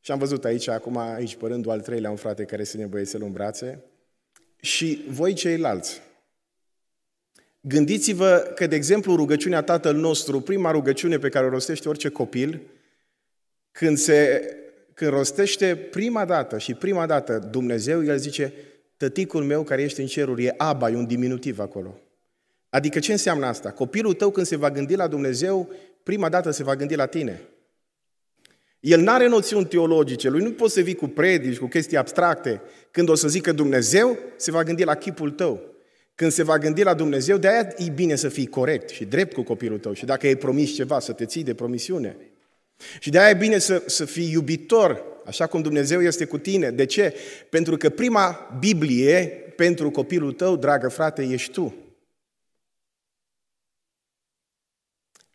și 0.00 0.10
am 0.10 0.18
văzut 0.18 0.44
aici, 0.44 0.68
acum 0.68 0.96
aici, 0.96 1.36
pe 1.36 1.46
rândul 1.46 1.70
al 1.70 1.80
treilea, 1.80 2.10
un 2.10 2.16
frate 2.16 2.44
care 2.44 2.64
se 2.64 2.84
băiețel 2.84 3.22
în 3.22 3.32
brațe, 3.32 3.84
și 4.60 5.04
voi 5.08 5.32
ceilalți, 5.32 6.00
Gândiți-vă 7.60 8.52
că, 8.54 8.66
de 8.66 8.76
exemplu, 8.76 9.14
rugăciunea 9.14 9.62
Tatăl 9.62 9.96
nostru, 9.96 10.40
prima 10.40 10.70
rugăciune 10.70 11.18
pe 11.18 11.28
care 11.28 11.46
o 11.46 11.48
rostește 11.48 11.88
orice 11.88 12.08
copil, 12.08 12.60
când, 13.72 13.98
se, 13.98 14.42
când 14.94 15.10
rostește 15.10 15.76
prima 15.76 16.24
dată 16.24 16.58
și 16.58 16.74
prima 16.74 17.06
dată 17.06 17.48
Dumnezeu, 17.50 18.04
el 18.04 18.18
zice, 18.18 18.52
tăticul 18.96 19.44
meu 19.44 19.62
care 19.62 19.82
ești 19.82 20.00
în 20.00 20.06
ceruri, 20.06 20.44
e 20.44 20.54
Aba, 20.56 20.90
e 20.90 20.96
un 20.96 21.06
diminutiv 21.06 21.58
acolo. 21.58 21.98
Adică 22.68 22.98
ce 22.98 23.12
înseamnă 23.12 23.46
asta? 23.46 23.70
Copilul 23.70 24.14
tău 24.14 24.30
când 24.30 24.46
se 24.46 24.56
va 24.56 24.70
gândi 24.70 24.94
la 24.94 25.06
Dumnezeu, 25.06 25.70
prima 26.02 26.28
dată 26.28 26.50
se 26.50 26.62
va 26.62 26.76
gândi 26.76 26.94
la 26.94 27.06
tine. 27.06 27.42
El 28.84 29.00
nu 29.00 29.10
are 29.10 29.28
noțiuni 29.28 29.66
teologice, 29.66 30.28
lui 30.28 30.42
nu 30.42 30.52
poți 30.52 30.74
să 30.74 30.80
vii 30.80 30.94
cu 30.94 31.08
predici, 31.08 31.58
cu 31.58 31.66
chestii 31.66 31.96
abstracte. 31.96 32.60
Când 32.90 33.08
o 33.08 33.14
să 33.14 33.28
zică 33.28 33.52
Dumnezeu, 33.52 34.18
se 34.36 34.50
va 34.50 34.62
gândi 34.62 34.84
la 34.84 34.94
chipul 34.94 35.30
tău. 35.30 35.60
Când 36.14 36.32
se 36.32 36.42
va 36.42 36.58
gândi 36.58 36.82
la 36.82 36.94
Dumnezeu, 36.94 37.36
de 37.36 37.48
aia 37.48 37.72
e 37.76 37.90
bine 37.90 38.14
să 38.14 38.28
fii 38.28 38.46
corect 38.46 38.88
și 38.88 39.04
drept 39.04 39.32
cu 39.32 39.42
copilul 39.42 39.78
tău 39.78 39.92
și 39.92 40.04
dacă 40.04 40.26
ai 40.26 40.36
promis 40.36 40.74
ceva, 40.74 41.00
să 41.00 41.12
te 41.12 41.24
ții 41.24 41.42
de 41.42 41.54
promisiune. 41.54 42.16
Și 42.98 43.10
de 43.10 43.18
aia 43.18 43.30
e 43.30 43.34
bine 43.34 43.58
să, 43.58 43.82
să 43.86 44.04
fii 44.04 44.30
iubitor, 44.32 45.04
așa 45.26 45.46
cum 45.46 45.62
Dumnezeu 45.62 46.02
este 46.02 46.24
cu 46.24 46.38
tine. 46.38 46.70
De 46.70 46.84
ce? 46.84 47.14
Pentru 47.50 47.76
că 47.76 47.88
prima 47.88 48.56
Biblie 48.58 49.26
pentru 49.56 49.90
copilul 49.90 50.32
tău, 50.32 50.56
dragă 50.56 50.88
frate, 50.88 51.22
ești 51.22 51.52
tu. 51.52 51.74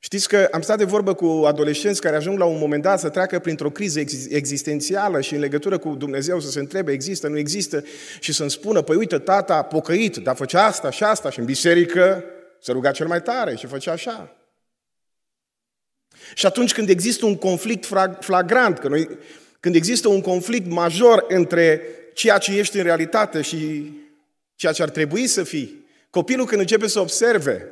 Știți 0.02 0.28
că 0.28 0.48
am 0.52 0.62
stat 0.62 0.78
de 0.78 0.84
vorbă 0.84 1.14
cu 1.14 1.26
adolescenți 1.26 2.02
care 2.02 2.16
ajung 2.16 2.40
la 2.40 2.46
un 2.46 2.58
moment 2.60 2.84
dat 2.84 3.00
să 3.00 3.10
treacă 3.10 3.40
printr-o 3.40 3.70
criză 3.70 4.00
existențială 4.30 5.22
și 5.22 5.34
în 5.34 5.40
legătură 5.40 5.78
cu 5.78 5.96
Dumnezeu 5.96 6.40
să 6.40 6.50
se 6.50 6.60
întrebe, 6.60 6.92
există, 6.92 7.28
nu 7.28 7.38
există, 7.38 7.84
și 8.20 8.34
să-mi 8.34 8.52
spună, 8.52 8.82
păi 8.82 8.96
uite, 8.96 9.18
tata 9.18 9.62
pocăit, 9.62 10.18
dar 10.18 10.36
făcea 10.36 10.66
asta 10.66 10.90
și 10.90 11.04
asta 11.04 11.30
și 11.30 11.40
în 11.40 11.46
biserică 11.46 12.24
se 12.62 12.72
ruga 12.72 12.92
cel 12.92 13.08
mai 13.08 13.22
tare 13.22 13.56
și 13.56 13.68
făcea 13.68 13.92
așa. 13.92 14.36
Și 16.34 16.46
atunci 16.46 16.74
când 16.74 16.90
există 16.90 17.26
un 17.26 17.36
conflict 17.36 17.88
flagrant, 18.20 18.80
că 18.80 18.88
noi, 18.88 19.10
când 19.60 19.76
există 19.76 20.08
un 20.08 20.22
conflict 20.22 20.70
major 20.70 21.26
între 21.28 21.82
ceea 22.14 22.38
ce 22.38 22.58
ești 22.58 22.78
în 22.78 22.84
realitate 22.84 23.42
și 23.42 23.92
ceea 24.56 24.72
ce 24.72 24.82
ar 24.82 24.90
trebui 24.90 25.28
să 25.28 25.44
fii, 25.44 25.86
copilul 26.10 26.46
când 26.46 26.62
începe 26.62 26.88
să 26.88 27.00
observe 27.00 27.68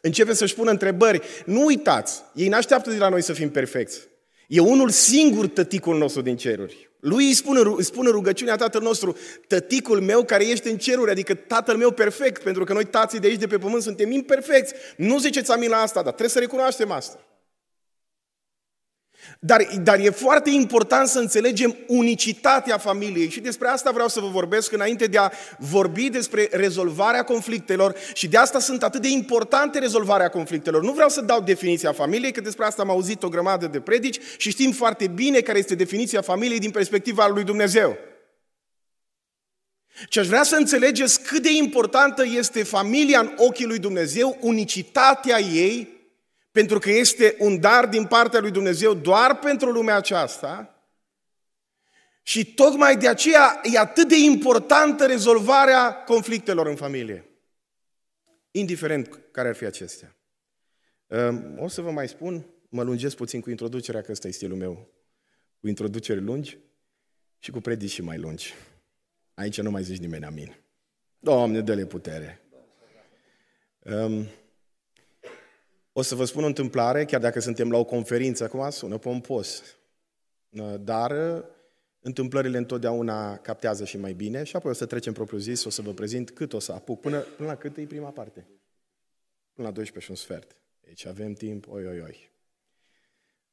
începe 0.00 0.34
să-și 0.34 0.54
pună 0.54 0.70
întrebări. 0.70 1.20
Nu 1.44 1.64
uitați, 1.64 2.22
ei 2.34 2.48
nu 2.48 2.56
așteaptă 2.56 2.90
de 2.90 2.96
la 2.96 3.08
noi 3.08 3.22
să 3.22 3.32
fim 3.32 3.50
perfecți. 3.50 4.08
E 4.48 4.60
unul 4.60 4.90
singur 4.90 5.46
tăticul 5.46 5.98
nostru 5.98 6.20
din 6.20 6.36
ceruri. 6.36 6.90
Lui 7.00 7.26
îi 7.26 7.34
spune, 7.34 7.60
îi 7.76 7.84
spune 7.84 8.10
rugăciunea 8.10 8.56
tatăl 8.56 8.82
nostru, 8.82 9.16
tăticul 9.46 10.00
meu 10.00 10.24
care 10.24 10.48
ești 10.48 10.68
în 10.68 10.76
ceruri, 10.76 11.10
adică 11.10 11.34
tatăl 11.34 11.76
meu 11.76 11.90
perfect, 11.90 12.42
pentru 12.42 12.64
că 12.64 12.72
noi 12.72 12.84
tații 12.84 13.18
de 13.18 13.26
aici 13.26 13.38
de 13.38 13.46
pe 13.46 13.58
pământ 13.58 13.82
suntem 13.82 14.10
imperfecți. 14.10 14.74
Nu 14.96 15.18
ziceți 15.18 15.50
amin 15.50 15.68
la 15.68 15.76
asta, 15.76 16.02
dar 16.02 16.12
trebuie 16.12 16.28
să 16.28 16.38
recunoaștem 16.38 16.90
asta. 16.90 17.24
Dar, 19.38 19.66
dar 19.82 19.98
e 19.98 20.10
foarte 20.10 20.50
important 20.50 21.08
să 21.08 21.18
înțelegem 21.18 21.76
unicitatea 21.86 22.78
familiei 22.78 23.30
și 23.30 23.40
despre 23.40 23.68
asta 23.68 23.90
vreau 23.90 24.08
să 24.08 24.20
vă 24.20 24.26
vorbesc 24.26 24.72
înainte 24.72 25.06
de 25.06 25.18
a 25.18 25.30
vorbi 25.58 26.08
despre 26.08 26.48
rezolvarea 26.52 27.22
conflictelor 27.22 27.94
și 28.14 28.28
de 28.28 28.36
asta 28.36 28.58
sunt 28.58 28.82
atât 28.82 29.02
de 29.02 29.08
importante 29.08 29.78
rezolvarea 29.78 30.28
conflictelor. 30.28 30.82
Nu 30.82 30.92
vreau 30.92 31.08
să 31.08 31.20
dau 31.20 31.40
definiția 31.40 31.92
familiei, 31.92 32.32
că 32.32 32.40
despre 32.40 32.64
asta 32.64 32.82
am 32.82 32.90
auzit 32.90 33.22
o 33.22 33.28
grămadă 33.28 33.66
de 33.66 33.80
predici 33.80 34.18
și 34.36 34.50
știm 34.50 34.72
foarte 34.72 35.06
bine 35.06 35.40
care 35.40 35.58
este 35.58 35.74
definiția 35.74 36.20
familiei 36.20 36.58
din 36.58 36.70
perspectiva 36.70 37.28
lui 37.28 37.44
Dumnezeu. 37.44 37.96
Și 40.08 40.18
aș 40.18 40.26
vrea 40.26 40.42
să 40.42 40.56
înțelegeți 40.56 41.22
cât 41.22 41.42
de 41.42 41.52
importantă 41.52 42.24
este 42.36 42.62
familia 42.62 43.20
în 43.20 43.32
ochii 43.36 43.66
lui 43.66 43.78
Dumnezeu, 43.78 44.36
unicitatea 44.40 45.40
ei, 45.40 45.99
pentru 46.50 46.78
că 46.78 46.90
este 46.90 47.36
un 47.38 47.60
dar 47.60 47.86
din 47.86 48.06
partea 48.06 48.40
lui 48.40 48.50
Dumnezeu 48.50 48.94
doar 48.94 49.38
pentru 49.38 49.70
lumea 49.70 49.96
aceasta. 49.96 50.74
Și 52.22 52.54
tocmai 52.54 52.96
de 52.96 53.08
aceea 53.08 53.60
e 53.72 53.78
atât 53.78 54.08
de 54.08 54.18
importantă 54.18 55.06
rezolvarea 55.06 55.94
conflictelor 55.94 56.66
în 56.66 56.76
familie. 56.76 57.24
Indiferent 58.50 59.20
care 59.30 59.48
ar 59.48 59.54
fi 59.54 59.64
acestea. 59.64 60.16
Ehm, 61.06 61.56
o 61.58 61.68
să 61.68 61.80
vă 61.80 61.90
mai 61.90 62.08
spun, 62.08 62.46
mă 62.68 62.82
lungesc 62.82 63.16
puțin 63.16 63.40
cu 63.40 63.50
introducerea, 63.50 64.02
că 64.02 64.12
ăsta 64.12 64.28
e 64.28 64.30
stilul 64.30 64.56
meu. 64.56 64.88
Cu 65.60 65.68
introduceri 65.68 66.20
lungi 66.20 66.58
și 67.38 67.50
cu 67.50 67.60
predici 67.60 68.00
mai 68.00 68.18
lungi. 68.18 68.54
Aici 69.34 69.60
nu 69.60 69.70
mai 69.70 69.82
zici 69.82 69.98
nimeni 69.98 70.24
amin. 70.24 70.56
Doamne, 71.18 71.60
dă-le 71.60 71.86
putere. 71.86 72.40
Um, 73.78 74.26
o 75.92 76.02
să 76.02 76.14
vă 76.14 76.24
spun 76.24 76.42
o 76.42 76.46
întâmplare, 76.46 77.04
chiar 77.04 77.20
dacă 77.20 77.40
suntem 77.40 77.70
la 77.70 77.78
o 77.78 77.84
conferință, 77.84 78.44
acum 78.44 78.70
sună 78.70 78.98
pompos, 78.98 79.62
dar 80.80 81.12
întâmplările 82.00 82.58
întotdeauna 82.58 83.36
captează 83.36 83.84
și 83.84 83.96
mai 83.96 84.12
bine 84.12 84.42
și 84.42 84.56
apoi 84.56 84.70
o 84.70 84.74
să 84.74 84.86
trecem 84.86 85.12
propriu 85.12 85.38
zis, 85.38 85.64
o 85.64 85.70
să 85.70 85.82
vă 85.82 85.92
prezint 85.92 86.30
cât 86.30 86.52
o 86.52 86.58
să 86.58 86.72
apuc, 86.72 87.00
până, 87.00 87.18
până 87.20 87.48
la 87.48 87.56
cât 87.56 87.76
e 87.76 87.84
prima 87.84 88.10
parte? 88.10 88.46
Până 89.52 89.68
la 89.68 89.74
12 89.74 89.98
și 90.04 90.10
un 90.10 90.16
sfert. 90.16 90.56
Deci 90.80 91.06
avem 91.06 91.32
timp, 91.32 91.66
oi, 91.68 91.86
oi, 91.86 92.00
oi. 92.00 92.30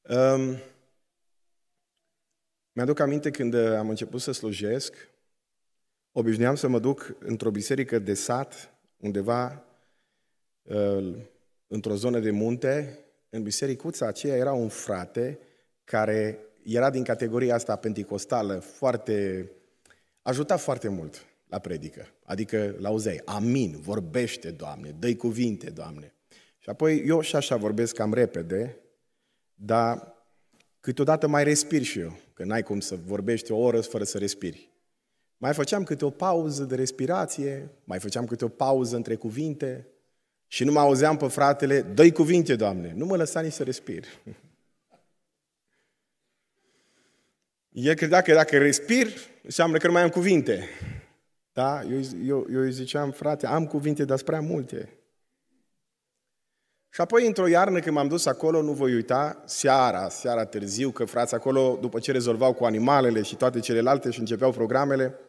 Um, 0.02 0.56
mi-aduc 2.72 3.00
aminte 3.00 3.32
când 3.32 3.54
am 3.54 3.90
început 3.90 4.22
să 4.22 4.32
slujesc, 4.32 5.10
obișnuiam 6.12 6.56
să 6.56 6.68
mă 6.68 6.80
duc 6.80 7.16
într-o 7.20 7.52
biserică 7.52 8.00
de 8.00 8.14
sat, 8.14 8.74
undeva 8.98 9.64
uh, 10.62 11.16
într-o 11.68 11.96
zonă 11.96 12.20
de 12.20 12.32
munte, 12.32 13.00
în 13.30 13.44
bisericuța 13.44 14.08
aceea 14.08 14.36
era 14.36 14.54
un 14.54 14.68
frate 14.68 15.40
care 15.84 16.40
era 16.64 16.90
din 16.90 17.04
categoria 17.04 17.56
asta 17.56 17.76
penticostală, 17.76 18.60
foarte, 18.60 19.50
ajuta 20.22 20.58
foarte 20.58 20.88
mult 20.88 21.26
la 21.48 21.60
predică. 21.60 22.08
Adică 22.26 22.76
l-auzeai, 22.80 23.22
amin, 23.26 23.80
vorbește, 23.80 24.52
Doamne, 24.52 24.96
dă 25.00 25.16
cuvinte, 25.16 25.70
Doamne. 25.70 26.14
Și 26.58 26.70
apoi 26.70 27.04
eu 27.06 27.22
și 27.22 27.36
așa 27.36 27.56
vorbesc 27.56 27.96
cam 27.96 28.14
repede, 28.14 28.78
dar 29.54 30.16
câteodată 30.80 31.28
mai 31.28 31.44
respir 31.44 31.82
și 31.82 32.00
eu, 32.00 32.20
că 32.34 32.44
n-ai 32.44 32.64
cum 32.64 32.80
să 32.80 32.98
vorbești 33.06 33.52
o 33.52 33.58
oră 33.58 33.82
fără 33.82 34.04
să 34.04 34.18
respiri. 34.18 34.72
Mai 35.38 35.54
făceam 35.54 35.84
câte 35.84 36.06
o 36.06 36.10
pauză 36.10 36.64
de 36.64 36.76
respirație, 36.76 37.70
mai 37.84 38.00
făceam 38.00 38.26
câte 38.26 38.46
o 38.46 38.48
pauză 38.48 38.96
între 38.96 39.16
cuvinte, 39.16 39.88
și 40.48 40.64
nu 40.64 40.72
mă 40.72 40.80
auzeam 40.80 41.18
pe 41.18 41.28
fratele, 41.28 41.82
dă 41.82 42.12
cuvinte, 42.12 42.56
Doamne. 42.56 42.94
Nu 42.96 43.06
mă 43.06 43.16
lăsa 43.16 43.40
nici 43.40 43.54
să 43.54 43.64
respir. 43.64 44.06
El 47.70 47.96
credea 47.96 48.22
că 48.22 48.34
dacă 48.34 48.58
respir, 48.58 49.08
înseamnă 49.44 49.78
că 49.78 49.88
nu 49.88 49.94
mai 49.94 50.02
am 50.02 50.10
cuvinte. 50.10 50.70
Da? 51.54 51.82
Eu, 51.84 52.00
eu, 52.26 52.48
eu 52.52 52.62
îi 52.62 52.72
ziceam, 52.72 53.12
frate, 53.12 53.48
am 53.48 53.68
cuvinte, 53.68 54.06
dar 54.06 54.22
prea 54.22 54.42
multe. 54.42 54.98
Și 56.90 57.02
apoi, 57.02 57.28
într-o 57.28 57.48
iarnă, 57.48 57.80
când 57.80 57.96
m-am 57.96 58.08
dus 58.08 58.26
acolo, 58.26 58.62
nu 58.62 58.72
voi 58.72 58.94
uita, 58.94 59.44
seara, 59.46 60.10
seara 60.10 60.46
târziu, 60.46 60.92
că 60.92 61.06
frați 61.06 61.36
acolo, 61.36 61.78
după 61.82 62.00
ce 62.00 62.12
rezolvau 62.12 62.54
cu 62.54 62.66
animalele 62.66 63.22
și 63.22 63.36
toate 63.36 63.60
celelalte 63.60 64.12
și 64.12 64.20
începeau 64.20 64.52
programele, 64.52 65.20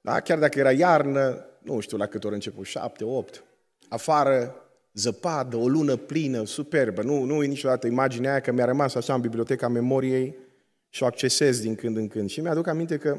da, 0.00 0.20
chiar 0.20 0.38
dacă 0.38 0.58
era 0.58 0.72
iarnă, 0.72 1.46
nu 1.62 1.80
știu 1.80 1.96
la 1.96 2.06
cât 2.06 2.24
ori 2.24 2.34
început, 2.34 2.66
șapte, 2.66 3.04
opt, 3.04 3.44
afară, 3.88 4.54
zăpadă, 4.92 5.56
o 5.56 5.68
lună 5.68 5.96
plină, 5.96 6.44
superbă. 6.44 7.02
Nu, 7.02 7.24
nu 7.24 7.42
e 7.42 7.46
niciodată 7.46 7.86
imaginea 7.86 8.30
aia 8.30 8.40
că 8.40 8.52
mi-a 8.52 8.64
rămas 8.64 8.94
așa 8.94 9.14
în 9.14 9.20
biblioteca 9.20 9.68
memoriei 9.68 10.36
și 10.88 11.02
o 11.02 11.06
accesez 11.06 11.60
din 11.60 11.74
când 11.74 11.96
în 11.96 12.08
când. 12.08 12.30
Și 12.30 12.40
mi-aduc 12.40 12.66
aminte 12.66 12.96
că 12.96 13.18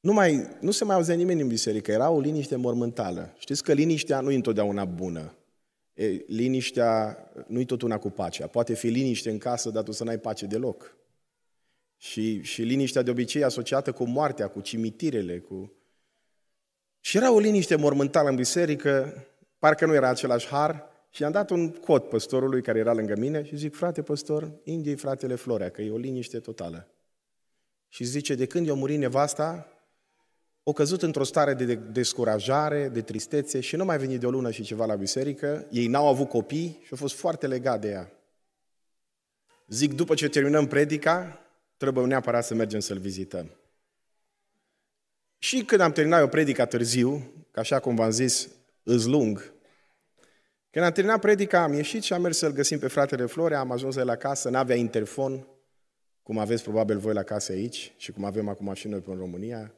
nu, 0.00 0.12
mai, 0.12 0.48
nu 0.60 0.70
se 0.70 0.84
mai 0.84 0.96
auzea 0.96 1.14
nimeni 1.14 1.40
în 1.40 1.48
biserică, 1.48 1.90
era 1.90 2.10
o 2.10 2.20
liniște 2.20 2.56
mormântală. 2.56 3.34
Știți 3.38 3.62
că 3.62 3.72
liniștea 3.72 4.20
nu 4.20 4.30
e 4.30 4.34
întotdeauna 4.34 4.84
bună. 4.84 5.34
E, 5.94 6.06
liniștea 6.26 7.18
nu 7.46 7.60
e 7.60 7.64
tot 7.64 7.82
una 7.82 7.98
cu 7.98 8.10
pacea. 8.10 8.46
Poate 8.46 8.74
fi 8.74 8.86
liniște 8.86 9.30
în 9.30 9.38
casă, 9.38 9.70
dar 9.70 9.82
tu 9.82 9.92
să 9.92 10.04
n-ai 10.04 10.18
pace 10.18 10.46
deloc. 10.46 10.96
Și, 11.96 12.42
și 12.42 12.62
liniștea 12.62 13.02
de 13.02 13.10
obicei 13.10 13.44
asociată 13.44 13.92
cu 13.92 14.04
moartea, 14.04 14.48
cu 14.48 14.60
cimitirele, 14.60 15.38
cu... 15.38 15.72
Și 17.00 17.16
era 17.16 17.32
o 17.32 17.38
liniște 17.38 17.76
mormântală 17.76 18.28
în 18.28 18.34
biserică, 18.34 19.26
parcă 19.58 19.86
nu 19.86 19.94
era 19.94 20.08
același 20.08 20.46
har, 20.46 20.88
și 21.10 21.24
am 21.24 21.32
dat 21.32 21.50
un 21.50 21.70
cod 21.70 22.02
păstorului 22.02 22.62
care 22.62 22.78
era 22.78 22.92
lângă 22.92 23.16
mine 23.16 23.44
și 23.44 23.56
zic, 23.56 23.74
frate 23.74 24.02
păstor, 24.02 24.52
indiei 24.64 24.96
fratele 24.96 25.34
Florea, 25.34 25.70
că 25.70 25.82
e 25.82 25.90
o 25.90 25.96
liniște 25.96 26.38
totală. 26.38 26.88
Și 27.88 28.04
zice, 28.04 28.34
de 28.34 28.46
când 28.46 28.66
i-a 28.66 28.74
murit 28.74 28.98
nevasta, 28.98 29.72
o 30.62 30.72
căzut 30.72 31.02
într-o 31.02 31.24
stare 31.24 31.54
de 31.54 31.74
descurajare, 31.74 32.88
de 32.88 33.02
tristețe 33.02 33.60
și 33.60 33.76
nu 33.76 33.84
mai 33.84 33.98
venit 33.98 34.20
de 34.20 34.26
o 34.26 34.30
lună 34.30 34.50
și 34.50 34.62
ceva 34.62 34.84
la 34.84 34.94
biserică. 34.94 35.66
Ei 35.70 35.86
n-au 35.86 36.08
avut 36.08 36.28
copii 36.28 36.78
și 36.82 36.88
au 36.90 36.96
fost 36.96 37.14
foarte 37.14 37.46
legat 37.46 37.80
de 37.80 37.88
ea. 37.88 38.12
Zic, 39.66 39.94
după 39.94 40.14
ce 40.14 40.28
terminăm 40.28 40.66
predica, 40.66 41.40
trebuie 41.76 42.06
neapărat 42.06 42.44
să 42.44 42.54
mergem 42.54 42.80
să-l 42.80 42.98
vizităm. 42.98 43.50
Și 45.38 45.64
când 45.64 45.80
am 45.80 45.92
terminat 45.92 46.20
eu 46.20 46.28
predica 46.28 46.66
târziu, 46.66 47.32
că 47.50 47.60
așa 47.60 47.80
cum 47.80 47.94
v-am 47.94 48.10
zis, 48.10 48.48
îs 48.82 49.04
lung, 49.04 49.52
când 50.70 50.84
am 50.84 50.92
terminat 50.92 51.20
predica, 51.20 51.62
am 51.62 51.72
ieșit 51.72 52.02
și 52.02 52.12
am 52.12 52.22
mers 52.22 52.38
să-l 52.38 52.52
găsim 52.52 52.78
pe 52.78 52.88
fratele 52.88 53.26
Florea, 53.26 53.58
am 53.58 53.70
ajuns 53.70 53.94
la 53.94 54.16
casă, 54.16 54.48
n-avea 54.48 54.76
interfon, 54.76 55.46
cum 56.22 56.38
aveți 56.38 56.62
probabil 56.62 56.98
voi 56.98 57.14
la 57.14 57.22
casă 57.22 57.52
aici 57.52 57.92
și 57.96 58.12
cum 58.12 58.24
avem 58.24 58.48
acum 58.48 58.74
și 58.74 58.88
noi 58.88 59.00
pe 59.00 59.10
în 59.10 59.16
România. 59.18 59.74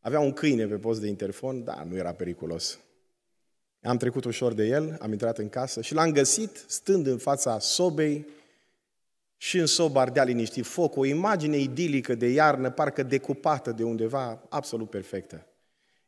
Avea 0.00 0.20
un 0.20 0.32
câine 0.32 0.66
pe 0.66 0.74
post 0.74 1.00
de 1.00 1.08
interfon, 1.08 1.64
dar 1.64 1.82
nu 1.82 1.96
era 1.96 2.12
periculos. 2.12 2.78
Am 3.82 3.96
trecut 3.96 4.24
ușor 4.24 4.52
de 4.52 4.66
el, 4.66 4.96
am 5.00 5.12
intrat 5.12 5.38
în 5.38 5.48
casă 5.48 5.80
și 5.80 5.94
l-am 5.94 6.12
găsit 6.12 6.64
stând 6.66 7.06
în 7.06 7.18
fața 7.18 7.58
sobei 7.58 8.26
și 9.36 9.58
în 9.58 9.66
sobă 9.66 9.98
ardea 9.98 10.24
liniștit 10.24 10.66
foc, 10.66 10.96
o 10.96 11.04
imagine 11.04 11.56
idilică 11.56 12.14
de 12.14 12.26
iarnă, 12.26 12.70
parcă 12.70 13.02
decupată 13.02 13.72
de 13.72 13.82
undeva, 13.82 14.46
absolut 14.48 14.90
perfectă. 14.90 15.46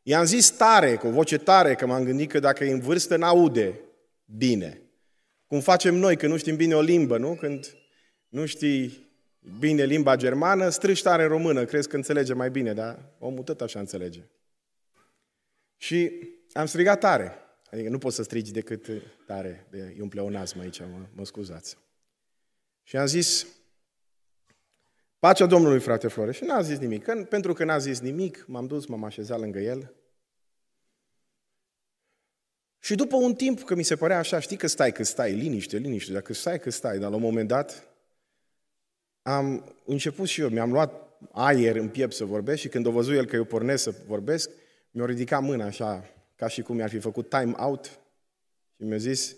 I-am 0.03 0.25
zis 0.25 0.49
tare, 0.49 0.95
cu 0.95 1.07
o 1.07 1.11
voce 1.11 1.37
tare, 1.37 1.75
că 1.75 1.85
m-am 1.85 2.03
gândit 2.03 2.29
că 2.29 2.39
dacă 2.39 2.63
e 2.63 2.71
în 2.71 2.79
vârstă, 2.79 3.17
n-aude 3.17 3.79
bine. 4.25 4.81
Cum 5.47 5.59
facem 5.59 5.95
noi 5.95 6.15
când 6.15 6.31
nu 6.31 6.37
știm 6.37 6.55
bine 6.55 6.75
o 6.75 6.81
limbă, 6.81 7.17
nu? 7.17 7.35
Când 7.35 7.77
nu 8.27 8.45
știi 8.45 9.09
bine 9.59 9.83
limba 9.83 10.15
germană, 10.15 10.69
strâși 10.69 11.03
tare 11.03 11.23
în 11.23 11.29
română, 11.29 11.65
crezi 11.65 11.87
că 11.87 11.95
înțelege 11.95 12.33
mai 12.33 12.49
bine, 12.49 12.73
dar 12.73 13.15
omul 13.19 13.43
tot 13.43 13.61
așa 13.61 13.79
înțelege. 13.79 14.21
Și 15.77 16.11
am 16.53 16.65
strigat 16.65 16.99
tare. 16.99 17.31
Adică 17.71 17.89
nu 17.89 17.97
poți 17.97 18.15
să 18.15 18.23
strigi 18.23 18.51
decât 18.51 18.87
tare, 19.25 19.67
de, 19.69 19.95
e 19.97 20.01
un 20.01 20.07
pleonasm 20.07 20.59
aici, 20.59 20.79
mă, 20.79 21.07
mă 21.15 21.25
scuzați. 21.25 21.77
Și 22.87 22.97
am 22.97 23.05
zis, 23.05 23.47
pacea 25.19 25.45
Domnului, 25.45 25.79
frate 25.79 26.07
Flore. 26.07 26.31
Și 26.31 26.43
n-a 26.43 26.61
zis 26.61 26.77
nimic. 26.77 27.03
Când, 27.03 27.27
pentru 27.27 27.53
că 27.53 27.63
n-a 27.63 27.77
zis 27.77 27.99
nimic, 27.99 28.45
m-am 28.47 28.67
dus, 28.67 28.85
m-am 28.85 29.03
așezat 29.03 29.39
lângă 29.39 29.59
el. 29.59 29.93
Și 32.79 32.95
după 32.95 33.15
un 33.15 33.35
timp, 33.35 33.63
că 33.63 33.75
mi 33.75 33.83
se 33.83 33.95
părea 33.95 34.17
așa, 34.17 34.39
știi 34.39 34.57
că 34.57 34.67
stai, 34.67 34.91
că 34.91 35.03
stai, 35.03 35.33
liniște, 35.33 35.77
liniște, 35.77 36.11
dacă 36.11 36.33
stai, 36.33 36.59
că 36.59 36.69
stai, 36.69 36.99
dar 36.99 37.09
la 37.09 37.15
un 37.15 37.21
moment 37.21 37.47
dat, 37.47 37.87
am 39.21 39.75
început 39.85 40.27
și 40.27 40.41
eu, 40.41 40.49
mi-am 40.49 40.71
luat 40.71 41.19
aer 41.31 41.75
în 41.75 41.89
piept 41.89 42.13
să 42.13 42.25
vorbesc 42.25 42.59
și 42.59 42.67
când 42.67 42.85
o 42.85 42.91
văzut 42.91 43.15
el 43.15 43.25
că 43.25 43.35
eu 43.35 43.43
pornesc 43.43 43.83
să 43.83 44.03
vorbesc, 44.05 44.49
mi-a 44.91 45.05
ridicat 45.05 45.41
mâna 45.41 45.65
așa, 45.65 46.09
ca 46.35 46.47
și 46.47 46.61
cum 46.61 46.75
mi-ar 46.75 46.89
fi 46.89 46.99
făcut 46.99 47.29
time 47.29 47.53
out 47.57 47.85
și 48.75 48.83
mi-a 48.83 48.97
zis, 48.97 49.35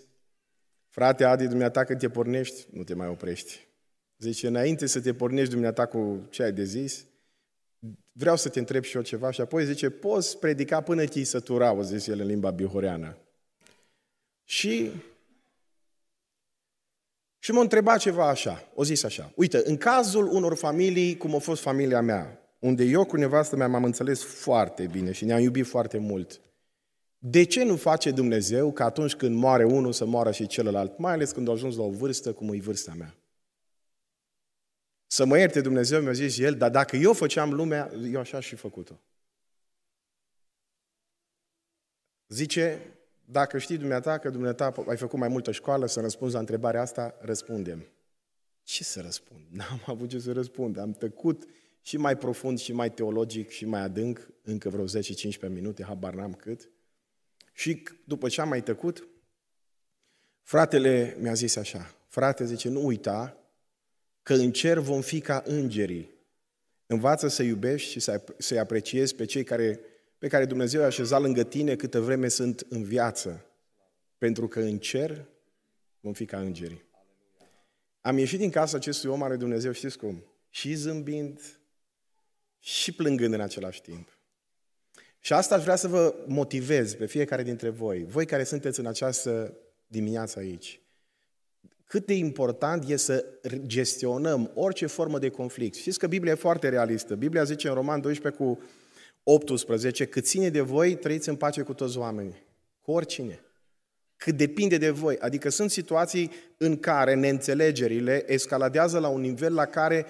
frate 0.90 1.24
Adi, 1.24 1.46
dumneata 1.46 1.84
când 1.84 1.98
te 1.98 2.08
pornești, 2.08 2.66
nu 2.72 2.82
te 2.82 2.94
mai 2.94 3.08
oprești. 3.08 3.68
Zice, 4.18 4.46
înainte 4.46 4.86
să 4.86 5.00
te 5.00 5.14
pornești 5.14 5.50
dumneata 5.50 5.86
cu 5.86 6.26
ce 6.30 6.42
ai 6.42 6.52
de 6.52 6.64
zis, 6.64 7.06
vreau 8.12 8.36
să 8.36 8.48
te 8.48 8.58
întreb 8.58 8.82
și 8.82 8.96
eu 8.96 9.02
ceva 9.02 9.30
și 9.30 9.40
apoi 9.40 9.64
zice, 9.64 9.90
poți 9.90 10.38
predica 10.38 10.80
până 10.80 11.04
ți 11.04 11.22
sătura, 11.22 11.72
o 11.72 11.82
zis 11.82 12.06
el 12.06 12.20
în 12.20 12.26
limba 12.26 12.50
bihoreană. 12.50 13.16
Și 14.44 14.90
și 17.42 17.52
m-a 17.52 17.60
întrebat 17.60 17.98
ceva 17.98 18.28
așa, 18.28 18.70
o 18.74 18.84
zis 18.84 19.02
așa, 19.02 19.32
uite, 19.34 19.62
în 19.64 19.76
cazul 19.76 20.26
unor 20.26 20.56
familii, 20.56 21.16
cum 21.16 21.34
a 21.34 21.38
fost 21.38 21.62
familia 21.62 22.00
mea, 22.00 22.40
unde 22.58 22.84
eu 22.84 23.04
cu 23.04 23.16
nevastă 23.16 23.56
mea 23.56 23.68
m-am 23.68 23.84
înțeles 23.84 24.22
foarte 24.22 24.86
bine 24.86 25.12
și 25.12 25.24
ne-am 25.24 25.40
iubit 25.40 25.66
foarte 25.66 25.98
mult, 25.98 26.40
de 27.22 27.44
ce 27.44 27.64
nu 27.64 27.76
face 27.76 28.10
Dumnezeu 28.10 28.72
că 28.72 28.82
atunci 28.82 29.14
când 29.14 29.36
moare 29.36 29.64
unul 29.64 29.92
să 29.92 30.04
moară 30.04 30.30
și 30.30 30.46
celălalt, 30.46 30.98
mai 30.98 31.12
ales 31.12 31.32
când 31.32 31.48
a 31.48 31.52
ajuns 31.52 31.76
la 31.76 31.82
o 31.82 31.90
vârstă 31.90 32.32
cum 32.32 32.52
e 32.52 32.58
vârsta 32.58 32.94
mea? 32.94 33.14
Să 35.06 35.24
mă 35.24 35.38
ierte 35.38 35.60
Dumnezeu, 35.60 36.02
mi-a 36.02 36.12
zis 36.12 36.38
el, 36.38 36.54
dar 36.54 36.70
dacă 36.70 36.96
eu 36.96 37.12
făceam 37.12 37.52
lumea, 37.52 37.92
eu 38.12 38.20
așa 38.20 38.40
și 38.40 38.54
făcut-o. 38.54 39.00
Zice, 42.28 42.80
dacă 43.24 43.58
știi 43.58 43.76
dumneata 43.76 44.18
că 44.18 44.30
dumneata 44.30 44.74
ai 44.88 44.96
făcut 44.96 45.18
mai 45.18 45.28
multă 45.28 45.52
școală 45.52 45.86
să 45.86 46.00
răspunzi 46.00 46.34
la 46.34 46.40
întrebarea 46.40 46.80
asta, 46.80 47.14
răspundem. 47.20 47.86
Ce 48.62 48.84
să 48.84 49.00
răspund? 49.00 49.46
N-am 49.58 49.82
avut 49.86 50.08
ce 50.08 50.18
să 50.18 50.32
răspund. 50.32 50.78
Am 50.78 50.92
tăcut 50.92 51.44
și 51.80 51.96
mai 51.96 52.16
profund 52.16 52.58
și 52.58 52.72
mai 52.72 52.92
teologic 52.92 53.48
și 53.48 53.64
mai 53.64 53.80
adânc, 53.80 54.30
încă 54.42 54.68
vreo 54.68 54.84
10-15 54.84 54.88
minute, 55.48 55.84
habar 55.84 56.14
n-am 56.14 56.34
cât. 56.34 56.70
Și 57.52 57.82
după 58.04 58.28
ce 58.28 58.40
am 58.40 58.48
mai 58.48 58.62
tăcut, 58.62 59.08
fratele 60.42 61.16
mi-a 61.18 61.34
zis 61.34 61.56
așa, 61.56 61.94
frate, 62.08 62.44
zice, 62.44 62.68
nu 62.68 62.84
uita 62.86 63.36
că 64.22 64.34
în 64.34 64.52
cer 64.52 64.78
vom 64.78 65.00
fi 65.00 65.20
ca 65.20 65.42
îngerii. 65.46 66.18
Învață 66.86 67.28
să 67.28 67.42
iubești 67.42 67.90
și 67.90 68.10
să-i 68.38 68.58
apreciezi 68.58 69.14
pe 69.14 69.24
cei 69.24 69.44
care 69.44 69.80
pe 70.20 70.28
care 70.28 70.44
Dumnezeu 70.44 70.82
a 70.82 70.84
așezat 70.84 71.20
lângă 71.20 71.44
tine 71.44 71.76
câtă 71.76 72.00
vreme 72.00 72.28
sunt 72.28 72.66
în 72.68 72.82
viață. 72.82 73.44
Pentru 74.18 74.48
că 74.48 74.60
în 74.60 74.78
cer 74.78 75.26
vom 76.00 76.12
fi 76.12 76.24
ca 76.24 76.40
îngerii. 76.40 76.84
Am 78.00 78.18
ieșit 78.18 78.38
din 78.38 78.50
casa 78.50 78.76
acestui 78.76 79.10
om 79.10 79.22
are 79.22 79.36
Dumnezeu, 79.36 79.72
știți 79.72 79.98
cum? 79.98 80.24
Și 80.50 80.74
zâmbind 80.74 81.60
și 82.58 82.92
plângând 82.92 83.34
în 83.34 83.40
același 83.40 83.82
timp. 83.82 84.19
Și 85.20 85.32
asta 85.32 85.54
aș 85.54 85.62
vrea 85.62 85.76
să 85.76 85.88
vă 85.88 86.14
motivez 86.26 86.94
pe 86.94 87.06
fiecare 87.06 87.42
dintre 87.42 87.68
voi, 87.68 88.04
voi 88.08 88.26
care 88.26 88.44
sunteți 88.44 88.80
în 88.80 88.86
această 88.86 89.56
dimineață 89.86 90.38
aici. 90.38 90.80
Cât 91.84 92.06
de 92.06 92.14
important 92.14 92.88
e 92.88 92.96
să 92.96 93.24
gestionăm 93.66 94.50
orice 94.54 94.86
formă 94.86 95.18
de 95.18 95.28
conflict. 95.28 95.74
Știți 95.74 95.98
că 95.98 96.06
Biblia 96.06 96.32
e 96.32 96.34
foarte 96.34 96.68
realistă. 96.68 97.14
Biblia 97.14 97.44
zice 97.44 97.68
în 97.68 97.74
Roman 97.74 98.00
12 98.00 98.42
cu 98.42 98.62
18, 99.22 100.06
cât 100.06 100.24
ține 100.24 100.48
de 100.48 100.60
voi, 100.60 100.94
trăiți 100.94 101.28
în 101.28 101.36
pace 101.36 101.62
cu 101.62 101.74
toți 101.74 101.98
oamenii. 101.98 102.46
Cu 102.80 102.90
oricine. 102.90 103.40
Cât 104.16 104.36
depinde 104.36 104.76
de 104.76 104.90
voi. 104.90 105.18
Adică 105.18 105.48
sunt 105.48 105.70
situații 105.70 106.30
în 106.56 106.76
care 106.76 107.14
neînțelegerile 107.14 108.32
escaladează 108.32 108.98
la 108.98 109.08
un 109.08 109.20
nivel 109.20 109.54
la 109.54 109.66
care 109.66 110.06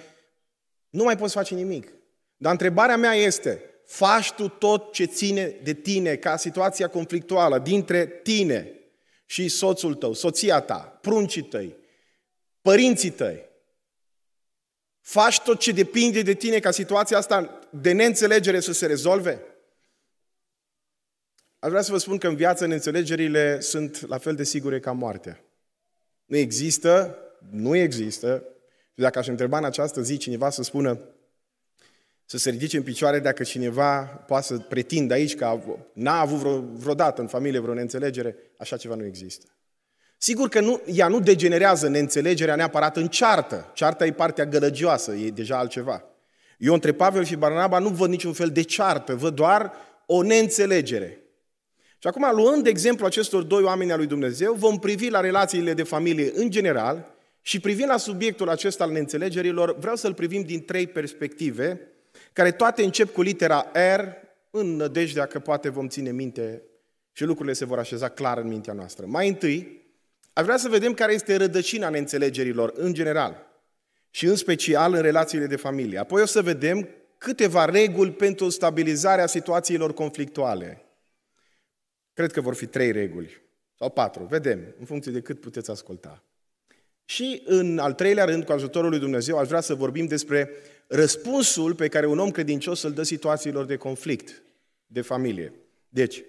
nu 0.89 1.03
mai 1.03 1.17
poți 1.17 1.33
face 1.33 1.55
nimic. 1.55 1.93
Dar 2.37 2.51
întrebarea 2.51 2.97
mea 2.97 3.13
este, 3.13 3.70
faci 3.91 4.31
tu 4.31 4.47
tot 4.47 4.93
ce 4.93 5.05
ține 5.05 5.55
de 5.63 5.73
tine 5.73 6.15
ca 6.15 6.37
situația 6.37 6.87
conflictuală 6.87 7.59
dintre 7.59 8.07
tine 8.07 8.71
și 9.25 9.47
soțul 9.47 9.95
tău, 9.95 10.13
soția 10.13 10.59
ta, 10.59 10.97
pruncii 11.01 11.41
tăi, 11.41 11.75
părinții 12.61 13.09
tăi, 13.09 13.49
Faci 15.01 15.39
tot 15.39 15.59
ce 15.59 15.71
depinde 15.71 16.21
de 16.21 16.33
tine 16.33 16.59
ca 16.59 16.71
situația 16.71 17.17
asta 17.17 17.59
de 17.69 17.91
neînțelegere 17.91 18.59
să 18.59 18.73
se 18.73 18.85
rezolve? 18.85 19.41
Aș 21.59 21.69
vrea 21.69 21.81
să 21.81 21.91
vă 21.91 21.97
spun 21.97 22.17
că 22.17 22.27
în 22.27 22.35
viață 22.35 22.65
neînțelegerile 22.65 23.59
sunt 23.59 24.07
la 24.07 24.17
fel 24.17 24.35
de 24.35 24.43
sigure 24.43 24.79
ca 24.79 24.91
moartea. 24.91 25.43
Nu 26.25 26.37
există, 26.37 27.17
nu 27.49 27.75
există, 27.75 28.43
și 28.93 29.01
dacă 29.01 29.19
aș 29.19 29.27
întreba 29.27 29.57
în 29.57 29.65
această 29.65 30.01
zi 30.01 30.17
cineva 30.17 30.49
să 30.49 30.63
spună, 30.63 30.99
să 32.31 32.37
se 32.37 32.49
ridice 32.49 32.77
în 32.77 32.83
picioare 32.83 33.19
dacă 33.19 33.43
cineva 33.43 34.01
poate 34.01 34.45
să 34.45 34.57
pretindă 34.57 35.13
aici 35.13 35.35
că 35.35 35.59
n-a 35.93 36.19
avut 36.19 36.37
vreo, 36.37 36.63
vreodată 36.73 37.21
în 37.21 37.27
familie 37.27 37.59
vreo 37.59 37.73
neînțelegere, 37.73 38.35
așa 38.57 38.77
ceva 38.77 38.95
nu 38.95 39.05
există. 39.05 39.45
Sigur 40.17 40.49
că 40.49 40.59
nu, 40.59 40.81
ea 40.85 41.07
nu 41.07 41.19
degenerează 41.19 41.87
neînțelegerea 41.87 42.55
neapărat 42.55 42.97
în 42.97 43.07
ceartă. 43.07 43.71
Cearta 43.73 44.05
e 44.05 44.11
partea 44.11 44.45
gălăgioasă, 44.45 45.13
e 45.13 45.29
deja 45.29 45.57
altceva. 45.57 46.03
Eu 46.57 46.73
între 46.73 46.91
Pavel 46.91 47.23
și 47.23 47.35
Barnaba 47.35 47.79
nu 47.79 47.89
văd 47.89 48.09
niciun 48.09 48.33
fel 48.33 48.49
de 48.49 48.61
ceartă, 48.61 49.15
văd 49.15 49.35
doar 49.35 49.71
o 50.05 50.21
neînțelegere. 50.21 51.19
Și 51.97 52.07
acum, 52.07 52.35
luând 52.35 52.63
de 52.63 52.69
exemplu 52.69 53.05
acestor 53.05 53.43
doi 53.43 53.63
oameni 53.63 53.91
al 53.91 53.97
lui 53.97 54.07
Dumnezeu, 54.07 54.53
vom 54.53 54.79
privi 54.79 55.09
la 55.09 55.19
relațiile 55.19 55.73
de 55.73 55.83
familie 55.83 56.31
în 56.35 56.49
general 56.49 57.15
și 57.41 57.59
privind 57.59 57.89
la 57.89 57.97
subiectul 57.97 58.49
acesta 58.49 58.83
al 58.83 58.91
neînțelegerilor, 58.91 59.77
vreau 59.77 59.95
să-l 59.95 60.13
privim 60.13 60.41
din 60.41 60.65
trei 60.65 60.87
perspective 60.87 61.90
care 62.33 62.51
toate 62.51 62.83
încep 62.83 63.13
cu 63.13 63.21
litera 63.21 63.71
R, 63.73 64.01
în 64.49 64.75
nădejdea 64.75 65.25
că 65.25 65.39
poate 65.39 65.69
vom 65.69 65.87
ține 65.87 66.11
minte 66.11 66.63
și 67.11 67.23
lucrurile 67.23 67.53
se 67.53 67.65
vor 67.65 67.79
așeza 67.79 68.09
clar 68.09 68.37
în 68.37 68.47
mintea 68.47 68.73
noastră. 68.73 69.05
Mai 69.05 69.27
întâi, 69.27 69.81
aș 70.33 70.43
vrea 70.43 70.57
să 70.57 70.69
vedem 70.69 70.93
care 70.93 71.13
este 71.13 71.35
rădăcina 71.35 71.89
neînțelegerilor 71.89 72.73
în 72.75 72.93
general 72.93 73.47
și 74.09 74.25
în 74.25 74.35
special 74.35 74.93
în 74.93 75.01
relațiile 75.01 75.45
de 75.45 75.55
familie. 75.55 75.97
Apoi 75.97 76.21
o 76.21 76.25
să 76.25 76.41
vedem 76.41 76.89
câteva 77.17 77.65
reguli 77.65 78.11
pentru 78.11 78.49
stabilizarea 78.49 79.25
situațiilor 79.25 79.93
conflictuale. 79.93 80.85
Cred 82.13 82.31
că 82.31 82.41
vor 82.41 82.55
fi 82.55 82.65
trei 82.65 82.91
reguli 82.91 83.41
sau 83.77 83.89
patru, 83.89 84.23
vedem, 84.23 84.75
în 84.79 84.85
funcție 84.85 85.11
de 85.11 85.21
cât 85.21 85.39
puteți 85.39 85.71
asculta. 85.71 86.23
Și 87.05 87.41
în 87.45 87.79
al 87.79 87.93
treilea 87.93 88.25
rând, 88.25 88.45
cu 88.45 88.51
ajutorul 88.51 88.89
lui 88.89 88.99
Dumnezeu, 88.99 89.37
aș 89.37 89.47
vrea 89.47 89.61
să 89.61 89.75
vorbim 89.75 90.05
despre 90.05 90.49
răspunsul 90.93 91.75
pe 91.75 91.87
care 91.87 92.05
un 92.05 92.19
om 92.19 92.31
credincios 92.31 92.81
îl 92.81 92.91
dă 92.91 93.03
situațiilor 93.03 93.65
de 93.65 93.75
conflict, 93.75 94.43
de 94.85 95.01
familie. 95.01 95.53
Deci, 95.89 96.23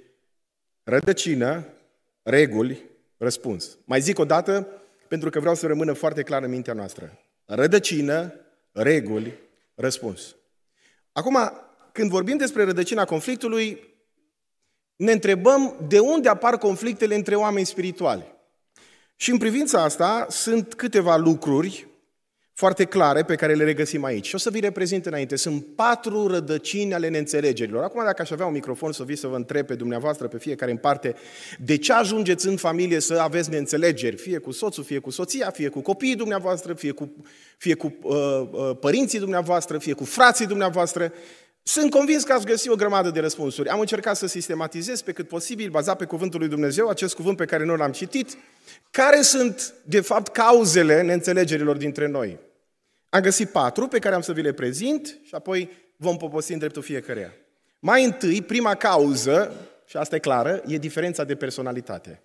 rădăcină, 0.83 1.66
reguli, 2.22 2.83
răspuns. 3.16 3.79
Mai 3.85 4.01
zic 4.01 4.18
o 4.18 4.25
dată, 4.25 4.68
pentru 5.09 5.31
că 5.31 5.40
vreau 5.40 5.55
să 5.55 5.66
rămână 5.66 5.92
foarte 5.92 6.22
clar 6.22 6.42
în 6.42 6.51
mintea 6.51 6.72
noastră. 6.72 7.18
Rădăcină, 7.44 8.35
reguli, 8.72 9.38
răspuns. 9.75 10.37
Acum, 11.12 11.38
când 11.92 12.11
vorbim 12.11 12.37
despre 12.37 12.64
rădăcina 12.64 13.05
conflictului, 13.05 13.94
ne 14.96 15.12
întrebăm 15.12 15.77
de 15.88 15.98
unde 15.98 16.29
apar 16.29 16.59
conflictele 16.59 17.14
între 17.14 17.35
oameni 17.35 17.66
spirituali. 17.66 18.35
Și 19.16 19.31
în 19.31 19.38
privința 19.38 19.83
asta 19.83 20.27
sunt 20.31 20.75
câteva 20.75 21.16
lucruri 21.16 21.87
foarte 22.54 22.84
clare 22.84 23.22
pe 23.22 23.34
care 23.34 23.54
le 23.54 23.64
regăsim 23.64 24.04
aici. 24.04 24.26
Și 24.26 24.34
o 24.34 24.38
să 24.38 24.50
vi 24.50 24.60
reprezint 24.60 25.06
înainte. 25.06 25.36
Sunt 25.36 25.66
patru 25.74 26.26
rădăcini 26.26 26.94
ale 26.94 27.08
neînțelegerilor. 27.08 27.82
Acum, 27.82 28.04
dacă 28.04 28.22
aș 28.22 28.30
avea 28.30 28.46
un 28.46 28.52
microfon 28.52 28.92
să 28.92 29.02
vii 29.02 29.16
să 29.16 29.26
vă 29.26 29.36
întreb 29.36 29.66
pe 29.66 29.74
dumneavoastră, 29.74 30.28
pe 30.28 30.38
fiecare 30.38 30.70
în 30.70 30.76
parte, 30.76 31.14
de 31.58 31.76
ce 31.76 31.92
ajungeți 31.92 32.46
în 32.46 32.56
familie 32.56 33.00
să 33.00 33.14
aveți 33.14 33.50
neînțelegeri? 33.50 34.16
Fie 34.16 34.38
cu 34.38 34.50
soțul, 34.50 34.84
fie 34.84 34.98
cu 34.98 35.10
soția, 35.10 35.50
fie 35.50 35.68
cu 35.68 35.80
copiii 35.80 36.16
dumneavoastră, 36.16 36.74
fie 36.74 36.90
cu, 36.90 37.12
fie 37.56 37.74
cu 37.74 37.96
uh, 38.02 38.16
uh, 38.50 38.76
părinții 38.80 39.18
dumneavoastră, 39.18 39.78
fie 39.78 39.92
cu 39.92 40.04
frații 40.04 40.46
dumneavoastră. 40.46 41.12
Sunt 41.62 41.90
convins 41.90 42.25
că 42.25 42.33
ați 42.33 42.46
găsit 42.46 42.70
o 42.70 42.75
grămadă 42.75 43.11
de 43.11 43.20
răspunsuri. 43.20 43.68
Am 43.68 43.81
încercat 43.81 44.16
să 44.16 44.27
sistematizez 44.27 45.03
pe 45.03 45.12
cât 45.12 45.29
posibil, 45.29 45.70
bazat 45.70 45.96
pe 45.96 46.05
cuvântul 46.05 46.40
lui 46.40 46.48
Dumnezeu, 46.48 46.88
acest 46.88 47.14
cuvânt 47.14 47.37
pe 47.37 47.44
care 47.44 47.64
noi 47.64 47.77
l-am 47.77 47.92
citit, 47.92 48.37
care 48.90 49.20
sunt, 49.20 49.75
de 49.85 50.01
fapt, 50.01 50.33
cauzele 50.33 51.03
neînțelegerilor 51.03 51.77
dintre 51.77 52.07
noi. 52.07 52.38
Am 53.09 53.20
găsit 53.20 53.51
patru 53.51 53.88
pe 53.88 53.98
care 53.98 54.14
am 54.14 54.20
să 54.20 54.33
vi 54.33 54.42
le 54.42 54.53
prezint 54.53 55.18
și 55.22 55.35
apoi 55.35 55.70
vom 55.96 56.16
poposi 56.16 56.53
în 56.53 56.59
dreptul 56.59 56.83
fiecăreia. 56.83 57.33
Mai 57.79 58.05
întâi, 58.05 58.42
prima 58.42 58.75
cauză, 58.75 59.53
și 59.87 59.96
asta 59.96 60.16
e 60.16 60.18
clară, 60.18 60.62
e 60.66 60.79
diferența 60.79 61.25
de 61.25 61.35
personalitate. 61.35 62.22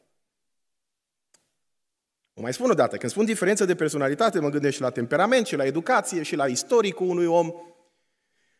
O 2.33 2.41
mai 2.41 2.53
spun 2.53 2.69
o 2.69 2.73
dată, 2.73 2.97
când 2.97 3.11
spun 3.11 3.25
diferență 3.25 3.65
de 3.65 3.75
personalitate, 3.75 4.39
mă 4.39 4.49
gândesc 4.49 4.75
și 4.75 4.81
la 4.81 4.89
temperament, 4.89 5.47
și 5.47 5.55
la 5.55 5.65
educație, 5.65 6.23
și 6.23 6.35
la 6.35 6.45
istoricul 6.45 7.07
unui 7.07 7.25
om, 7.25 7.51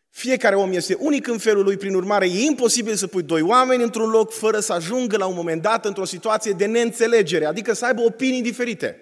fiecare 0.09 0.55
om 0.55 0.71
este 0.71 0.93
unic 0.99 1.27
în 1.27 1.37
felul 1.37 1.63
lui, 1.63 1.77
prin 1.77 1.95
urmare 1.95 2.25
e 2.25 2.43
imposibil 2.43 2.95
să 2.95 3.07
pui 3.07 3.23
doi 3.23 3.41
oameni 3.41 3.83
într-un 3.83 4.09
loc 4.09 4.31
fără 4.31 4.59
să 4.59 4.73
ajungă 4.73 5.17
la 5.17 5.25
un 5.25 5.35
moment 5.35 5.61
dat 5.61 5.85
într-o 5.85 6.05
situație 6.05 6.51
de 6.51 6.65
neînțelegere, 6.65 7.45
adică 7.45 7.73
să 7.73 7.85
aibă 7.85 8.01
opinii 8.01 8.41
diferite. 8.41 9.01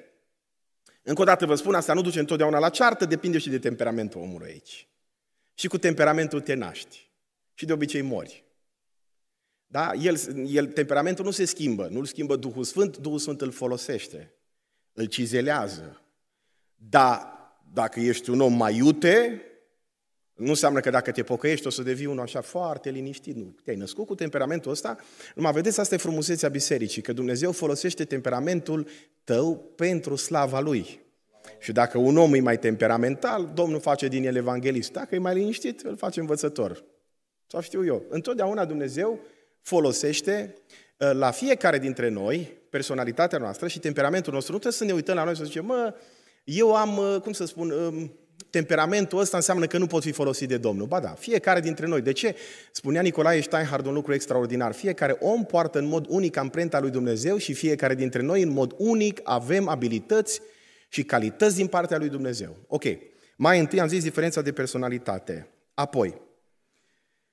Încă 1.03 1.21
o 1.21 1.25
dată 1.25 1.45
vă 1.45 1.55
spun, 1.55 1.73
asta 1.73 1.93
nu 1.93 2.01
duce 2.01 2.19
întotdeauna 2.19 2.59
la 2.59 2.69
ceartă, 2.69 3.05
depinde 3.05 3.37
și 3.37 3.49
de 3.49 3.59
temperamentul 3.59 4.21
omului 4.21 4.47
aici. 4.47 4.87
Și 5.53 5.67
cu 5.67 5.77
temperamentul 5.77 6.41
te 6.41 6.53
naști. 6.53 7.09
Și 7.53 7.65
de 7.65 7.73
obicei 7.73 8.01
mori. 8.01 8.43
Da? 9.67 9.91
El, 9.93 10.17
el, 10.47 10.65
temperamentul 10.65 11.25
nu 11.25 11.31
se 11.31 11.45
schimbă, 11.45 11.87
nu-l 11.91 12.05
schimbă 12.05 12.35
Duhul 12.35 12.63
Sfânt, 12.63 12.97
Duhul 12.97 13.19
Sfânt 13.19 13.41
îl 13.41 13.51
folosește, 13.51 14.33
îl 14.93 15.05
cizelează. 15.05 16.01
Dar 16.75 17.33
dacă 17.73 17.99
ești 17.99 18.29
un 18.29 18.41
om 18.41 18.53
mai 18.53 18.75
iute, 18.75 19.41
nu 20.35 20.49
înseamnă 20.49 20.79
că 20.79 20.89
dacă 20.89 21.11
te 21.11 21.23
pocăiești 21.23 21.67
o 21.67 21.69
să 21.69 21.81
devii 21.81 22.05
unul 22.05 22.21
așa 22.21 22.41
foarte 22.41 22.89
liniștit. 22.89 23.35
Nu. 23.35 23.55
Te-ai 23.63 23.75
născut 23.75 24.05
cu 24.05 24.15
temperamentul 24.15 24.71
ăsta. 24.71 24.97
Numai 25.35 25.51
vedeți, 25.51 25.79
asta 25.79 25.95
e 25.95 25.97
frumusețea 25.97 26.49
bisericii, 26.49 27.01
că 27.01 27.13
Dumnezeu 27.13 27.51
folosește 27.51 28.05
temperamentul 28.05 28.87
tău 29.23 29.57
pentru 29.75 30.15
slava 30.15 30.59
Lui. 30.59 30.99
Și 31.59 31.71
dacă 31.71 31.97
un 31.97 32.17
om 32.17 32.33
e 32.33 32.39
mai 32.39 32.59
temperamental, 32.59 33.51
Domnul 33.53 33.79
face 33.79 34.07
din 34.07 34.25
el 34.25 34.35
evanghelist. 34.35 34.91
Dacă 34.91 35.15
e 35.15 35.17
mai 35.17 35.35
liniștit, 35.35 35.81
îl 35.81 35.97
face 35.97 36.19
învățător. 36.19 36.83
Sau 37.47 37.61
știu 37.61 37.85
eu. 37.85 38.05
Întotdeauna 38.09 38.65
Dumnezeu 38.65 39.19
folosește 39.61 40.53
ă, 41.01 41.11
la 41.11 41.31
fiecare 41.31 41.79
dintre 41.79 42.09
noi 42.09 42.57
personalitatea 42.69 43.37
noastră 43.37 43.67
și 43.67 43.79
temperamentul 43.79 44.33
nostru. 44.33 44.51
Nu 44.51 44.59
trebuie 44.59 44.79
să 44.79 44.85
ne 44.85 44.93
uităm 44.93 45.15
la 45.15 45.23
noi 45.23 45.33
și 45.33 45.39
să 45.39 45.45
zicem, 45.45 45.65
mă, 45.65 45.93
eu 46.43 46.75
am, 46.75 46.97
ă, 46.97 47.19
cum 47.19 47.31
să 47.31 47.45
spun, 47.45 47.69
ă, 47.69 47.93
temperamentul 48.49 49.19
ăsta 49.19 49.37
înseamnă 49.37 49.65
că 49.65 49.77
nu 49.77 49.87
pot 49.87 50.03
fi 50.03 50.11
folosit 50.11 50.47
de 50.47 50.57
Domnul. 50.57 50.87
Ba 50.87 50.99
da, 50.99 51.09
fiecare 51.09 51.59
dintre 51.59 51.85
noi. 51.85 52.01
De 52.01 52.11
ce? 52.11 52.35
Spunea 52.71 53.01
Nicolae 53.01 53.41
Steinhard 53.41 53.85
un 53.85 53.93
lucru 53.93 54.13
extraordinar. 54.13 54.73
Fiecare 54.73 55.17
om 55.19 55.45
poartă 55.45 55.79
în 55.79 55.87
mod 55.87 56.05
unic 56.09 56.37
amprenta 56.37 56.79
lui 56.79 56.89
Dumnezeu 56.89 57.37
și 57.37 57.53
fiecare 57.53 57.95
dintre 57.95 58.21
noi 58.21 58.41
în 58.41 58.49
mod 58.49 58.73
unic 58.77 59.19
avem 59.23 59.67
abilități 59.67 60.41
și 60.89 61.03
calități 61.03 61.55
din 61.55 61.67
partea 61.67 61.97
lui 61.97 62.09
Dumnezeu. 62.09 62.55
Ok, 62.67 62.83
mai 63.35 63.59
întâi 63.59 63.79
am 63.79 63.87
zis 63.87 64.03
diferența 64.03 64.41
de 64.41 64.51
personalitate. 64.51 65.47
Apoi, 65.73 66.21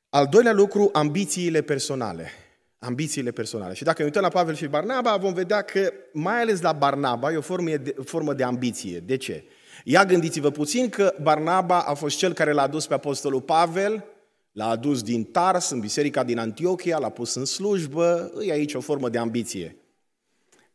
al 0.09 0.27
doilea 0.31 0.53
lucru, 0.53 0.91
ambițiile 0.93 1.63
personale. 1.63 2.31
Ambițiile 2.79 3.31
personale. 3.31 3.75
Și 3.75 3.85
dacă 3.85 3.97
ne 3.99 4.05
uităm 4.05 4.23
la 4.23 4.29
Pavel 4.29 4.55
și 4.55 4.67
Barnaba, 4.67 5.17
vom 5.17 5.33
vedea 5.33 5.63
că, 5.63 5.93
mai 6.13 6.41
ales 6.41 6.61
la 6.61 6.73
Barnaba, 6.73 7.33
e 7.33 7.37
o 7.37 7.41
formă 7.41 7.77
de, 7.77 7.95
formă 8.05 8.35
de 8.35 8.43
ambiție. 8.43 8.99
De 8.99 9.17
ce? 9.17 9.45
Ia 9.85 10.05
gândiți-vă 10.05 10.51
puțin 10.51 10.89
că 10.89 11.15
Barnaba 11.23 11.79
a 11.79 11.95
fost 11.95 12.17
cel 12.17 12.33
care 12.33 12.53
l-a 12.53 12.63
adus 12.63 12.87
pe 12.87 12.95
Apostolul 12.95 13.41
Pavel, 13.41 14.05
l-a 14.53 14.69
adus 14.69 15.03
din 15.03 15.25
Tars, 15.25 15.71
în 15.71 15.81
biserica 15.81 16.25
din 16.25 16.39
Antiochia, 16.39 16.99
l-a 16.99 17.09
pus 17.09 17.35
în 17.35 17.45
slujbă, 17.45 18.33
e 18.47 18.53
aici 18.53 18.75
o 18.75 18.81
formă 18.81 19.09
de 19.09 19.19
ambiție. 19.19 19.77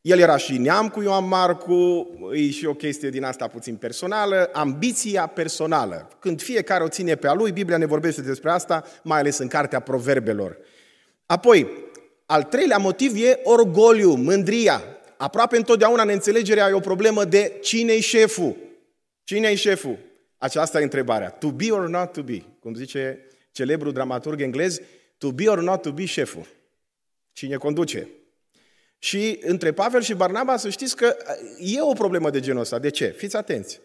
El 0.01 0.19
era 0.19 0.37
și 0.37 0.57
neam 0.57 0.89
cu 0.89 1.01
Ioan 1.01 1.27
Marcu, 1.27 2.07
e 2.33 2.49
și 2.49 2.65
o 2.65 2.73
chestie 2.73 3.09
din 3.09 3.23
asta 3.23 3.47
puțin 3.47 3.75
personală, 3.75 4.49
ambiția 4.53 5.27
personală. 5.27 6.07
Când 6.19 6.41
fiecare 6.41 6.83
o 6.83 6.87
ține 6.87 7.15
pe 7.15 7.27
a 7.27 7.33
lui, 7.33 7.51
Biblia 7.51 7.77
ne 7.77 7.85
vorbește 7.85 8.21
despre 8.21 8.51
asta, 8.51 8.83
mai 9.03 9.19
ales 9.19 9.37
în 9.37 9.47
cartea 9.47 9.79
Proverbelor. 9.79 10.57
Apoi, 11.25 11.67
al 12.25 12.43
treilea 12.43 12.77
motiv 12.77 13.23
e 13.23 13.39
orgoliu, 13.43 14.13
mândria. 14.13 14.81
Aproape 15.17 15.57
întotdeauna 15.57 16.03
neînțelegerea 16.03 16.69
e 16.69 16.73
o 16.73 16.79
problemă 16.79 17.25
de 17.25 17.57
cine-i 17.61 17.99
șeful. 17.99 18.55
Cine 19.27 19.47
e 19.47 19.55
șeful? 19.55 19.97
Aceasta 20.37 20.79
e 20.79 20.83
întrebarea. 20.83 21.29
To 21.29 21.51
be 21.51 21.71
or 21.71 21.87
not 21.87 22.11
to 22.11 22.21
be? 22.21 22.43
Cum 22.59 22.73
zice 22.73 23.27
celebrul 23.51 23.93
dramaturg 23.93 24.41
englez, 24.41 24.79
to 25.17 25.31
be 25.31 25.47
or 25.47 25.61
not 25.61 25.81
to 25.81 25.91
be 25.91 26.05
șeful. 26.05 26.47
Cine 27.31 27.55
conduce? 27.55 28.09
Și 28.97 29.39
între 29.41 29.71
Pavel 29.71 30.01
și 30.01 30.13
Barnaba 30.13 30.57
să 30.57 30.69
știți 30.69 30.95
că 30.95 31.15
e 31.59 31.81
o 31.81 31.93
problemă 31.93 32.29
de 32.29 32.39
genul 32.39 32.61
ăsta. 32.61 32.79
De 32.79 32.89
ce? 32.89 33.07
Fiți 33.17 33.35
atenți. 33.35 33.79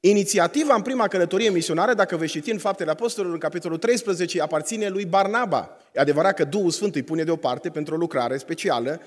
Inițiativa 0.00 0.74
în 0.74 0.82
prima 0.82 1.08
călătorie 1.08 1.50
misionară, 1.50 1.94
dacă 1.94 2.16
veți 2.16 2.32
citi 2.32 2.50
în 2.50 2.58
Faptele 2.58 2.90
Apostolilor, 2.90 3.34
în 3.34 3.40
capitolul 3.40 3.78
13, 3.78 4.40
aparține 4.42 4.88
lui 4.88 5.04
Barnaba. 5.04 5.76
E 5.94 6.00
adevărat 6.00 6.34
că 6.34 6.44
Duhul 6.44 6.70
Sfânt 6.70 6.94
îi 6.94 7.02
pune 7.02 7.24
deoparte 7.24 7.70
pentru 7.70 7.94
o 7.94 7.98
lucrare 7.98 8.36
specială, 8.36 9.00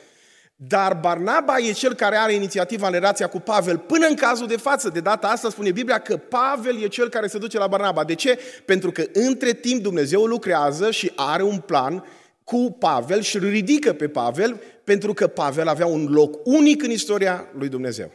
dar 0.62 0.98
Barnaba 1.02 1.58
e 1.58 1.72
cel 1.72 1.94
care 1.94 2.16
are 2.16 2.34
inițiativa 2.34 2.88
în 2.88 2.94
relația 2.94 3.28
cu 3.28 3.40
Pavel 3.40 3.78
până 3.78 4.08
în 4.08 4.16
cazul 4.16 4.48
de 4.48 4.58
față. 4.58 4.90
De 4.90 5.00
data 5.00 5.28
asta 5.28 5.50
spune 5.50 5.72
Biblia 5.72 6.00
că 6.00 6.18
Pavel 6.18 6.82
e 6.82 6.88
cel 6.88 7.10
care 7.10 7.28
se 7.28 7.38
duce 7.38 7.58
la 7.58 7.68
Barnaba. 7.68 8.04
De 8.04 8.16
ce? 8.16 8.40
Pentru 8.66 8.92
că 8.92 9.04
între 9.14 9.54
timp 9.54 9.82
Dumnezeu 9.82 10.26
lucrează 10.26 10.92
și 10.92 11.12
are 11.16 11.44
un 11.44 11.60
plan 11.60 12.06
cu 12.44 12.76
Pavel 12.80 13.22
și 13.22 13.36
îl 13.36 13.50
ridică 13.50 13.94
pe 13.94 14.08
Pavel 14.08 14.62
pentru 14.84 15.14
că 15.14 15.28
Pavel 15.28 15.68
avea 15.68 15.86
un 15.86 16.06
loc 16.12 16.40
unic 16.44 16.84
în 16.84 16.92
istoria 16.92 17.50
lui 17.58 17.70
Dumnezeu. 17.70 18.12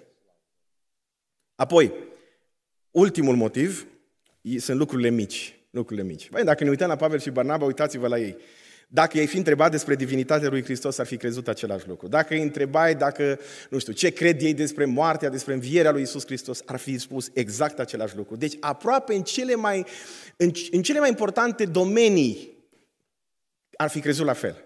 Apoi, 1.54 1.92
ultimul 2.90 3.36
motiv 3.36 3.86
sunt 4.58 4.78
lucrurile 4.78 5.10
mici. 5.10 5.58
Lucrurile 5.70 6.06
mici. 6.06 6.30
Băi, 6.30 6.44
dacă 6.44 6.64
ne 6.64 6.70
uităm 6.70 6.88
la 6.88 6.96
Pavel 6.96 7.18
și 7.18 7.30
Barnaba, 7.30 7.64
uitați-vă 7.64 8.08
la 8.08 8.18
ei. 8.18 8.36
Dacă 8.88 9.16
i-ai 9.16 9.26
fi 9.26 9.36
întrebat 9.36 9.70
despre 9.70 9.94
divinitatea 9.94 10.48
lui 10.48 10.62
Hristos, 10.62 10.98
ar 10.98 11.06
fi 11.06 11.16
crezut 11.16 11.48
același 11.48 11.88
lucru. 11.88 12.08
Dacă 12.08 12.34
îi 12.34 12.42
întrebai 12.42 12.94
dacă, 12.94 13.38
nu 13.70 13.78
știu, 13.78 13.92
ce 13.92 14.10
cred 14.10 14.42
ei 14.42 14.54
despre 14.54 14.84
moartea, 14.84 15.28
despre 15.28 15.52
învierea 15.52 15.90
lui 15.90 16.02
Isus 16.02 16.24
Hristos, 16.24 16.62
ar 16.64 16.78
fi 16.78 16.98
spus 16.98 17.30
exact 17.32 17.78
același 17.78 18.16
lucru. 18.16 18.36
Deci 18.36 18.56
aproape 18.60 19.14
în 19.14 19.22
cele 19.22 19.54
mai, 19.54 19.86
în, 20.36 20.50
în 20.70 20.82
cele 20.82 20.98
mai 20.98 21.08
importante 21.08 21.64
domenii 21.64 22.52
ar 23.76 23.88
fi 23.88 24.00
crezut 24.00 24.26
la 24.26 24.32
fel. 24.32 24.64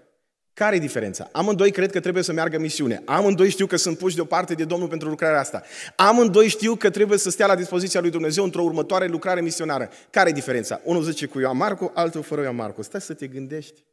Care 0.58 0.76
e 0.76 0.78
diferența? 0.78 1.28
Amândoi 1.32 1.70
cred 1.70 1.90
că 1.90 2.00
trebuie 2.00 2.22
să 2.22 2.32
meargă 2.32 2.58
misiune. 2.58 3.02
Amândoi 3.04 3.50
știu 3.50 3.66
că 3.66 3.76
sunt 3.76 3.98
puși 3.98 4.14
deoparte 4.14 4.54
de 4.54 4.64
Domnul 4.64 4.88
pentru 4.88 5.08
lucrarea 5.08 5.40
asta. 5.40 5.62
Amândoi 5.96 6.48
știu 6.48 6.74
că 6.74 6.90
trebuie 6.90 7.18
să 7.18 7.30
stea 7.30 7.46
la 7.46 7.54
dispoziția 7.54 8.00
lui 8.00 8.10
Dumnezeu 8.10 8.44
într-o 8.44 8.62
următoare 8.62 9.06
lucrare 9.06 9.40
misionară. 9.40 9.90
Care 10.10 10.28
e 10.28 10.32
diferența? 10.32 10.80
Unul 10.84 11.02
zice 11.02 11.26
cu 11.26 11.38
Ioan 11.38 11.56
Marcu, 11.56 11.90
altul 11.94 12.22
fără 12.22 12.42
Ioan 12.42 12.54
Marcu. 12.54 12.82
Stai 12.82 13.00
să 13.00 13.14
te 13.14 13.26
gândești. 13.26 13.84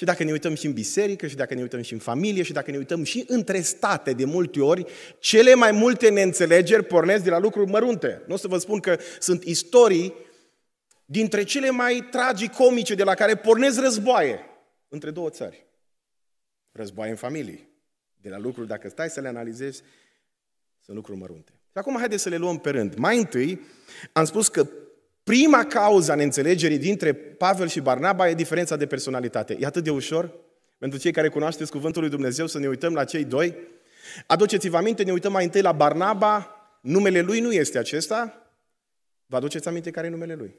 Și 0.00 0.06
dacă 0.06 0.24
ne 0.24 0.32
uităm 0.32 0.54
și 0.54 0.66
în 0.66 0.72
biserică, 0.72 1.26
și 1.26 1.36
dacă 1.36 1.54
ne 1.54 1.60
uităm 1.60 1.82
și 1.82 1.92
în 1.92 1.98
familie, 1.98 2.42
și 2.42 2.52
dacă 2.52 2.70
ne 2.70 2.76
uităm 2.76 3.02
și 3.02 3.24
între 3.26 3.60
state, 3.60 4.12
de 4.12 4.24
multe 4.24 4.60
ori, 4.60 4.84
cele 5.18 5.54
mai 5.54 5.72
multe 5.72 6.10
neînțelegeri 6.10 6.84
pornesc 6.84 7.24
de 7.24 7.30
la 7.30 7.38
lucruri 7.38 7.70
mărunte. 7.70 8.22
Nu 8.26 8.34
o 8.34 8.36
să 8.36 8.48
vă 8.48 8.58
spun 8.58 8.80
că 8.80 8.98
sunt 9.18 9.44
istorii 9.44 10.14
dintre 11.04 11.42
cele 11.42 11.70
mai 11.70 12.08
tragicomice 12.10 12.94
de 12.94 13.02
la 13.02 13.14
care 13.14 13.36
pornesc 13.36 13.80
războaie 13.80 14.40
între 14.88 15.10
două 15.10 15.30
țări. 15.30 15.66
Războaie 16.72 17.10
în 17.10 17.16
familie. 17.16 17.68
De 18.16 18.28
la 18.28 18.38
lucruri, 18.38 18.68
dacă 18.68 18.88
stai 18.88 19.10
să 19.10 19.20
le 19.20 19.28
analizezi, 19.28 19.82
sunt 20.84 20.96
lucruri 20.96 21.18
mărunte. 21.18 21.52
Și 21.52 21.78
acum 21.78 21.96
haideți 21.96 22.22
să 22.22 22.28
le 22.28 22.36
luăm 22.36 22.58
pe 22.58 22.70
rând. 22.70 22.94
Mai 22.94 23.18
întâi, 23.18 23.60
am 24.12 24.24
spus 24.24 24.48
că 24.48 24.68
prima 25.30 25.64
cauză 25.64 26.12
a 26.12 26.14
neînțelegerii 26.14 26.78
dintre 26.78 27.12
Pavel 27.14 27.68
și 27.68 27.80
Barnaba 27.80 28.28
e 28.28 28.34
diferența 28.34 28.76
de 28.76 28.86
personalitate. 28.86 29.56
E 29.60 29.66
atât 29.66 29.84
de 29.84 29.90
ușor 29.90 30.34
pentru 30.78 30.98
cei 30.98 31.12
care 31.12 31.28
cunoașteți 31.28 31.70
Cuvântul 31.70 32.00
lui 32.00 32.10
Dumnezeu 32.10 32.46
să 32.46 32.58
ne 32.58 32.68
uităm 32.68 32.94
la 32.94 33.04
cei 33.04 33.24
doi. 33.24 33.56
Aduceți-vă 34.26 34.76
aminte, 34.76 35.02
ne 35.02 35.12
uităm 35.12 35.32
mai 35.32 35.44
întâi 35.44 35.60
la 35.60 35.72
Barnaba, 35.72 36.54
numele 36.80 37.20
lui 37.20 37.40
nu 37.40 37.52
este 37.52 37.78
acesta. 37.78 38.50
Vă 39.26 39.36
aduceți 39.36 39.68
aminte 39.68 39.90
care 39.90 40.06
e 40.06 40.10
numele 40.10 40.34
lui? 40.34 40.54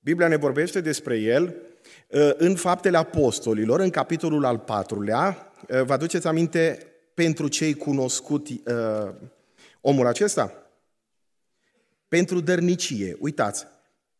Biblia 0.00 0.28
ne 0.28 0.36
vorbește 0.36 0.80
despre 0.80 1.16
el 1.16 1.54
uh, 2.08 2.30
în 2.36 2.56
Faptele 2.56 2.96
Apostolilor, 2.96 3.80
în 3.80 3.90
capitolul 3.90 4.44
al 4.44 4.58
patrulea. 4.58 5.52
Uh, 5.68 5.82
vă 5.82 5.92
aduceți 5.92 6.26
aminte 6.26 6.86
pentru 7.14 7.48
cei 7.48 7.74
cunoscuti 7.74 8.62
uh, 8.66 9.14
omul 9.80 10.06
acesta? 10.06 10.61
Pentru 12.12 12.40
dărnicie. 12.40 13.16
Uitați, 13.18 13.66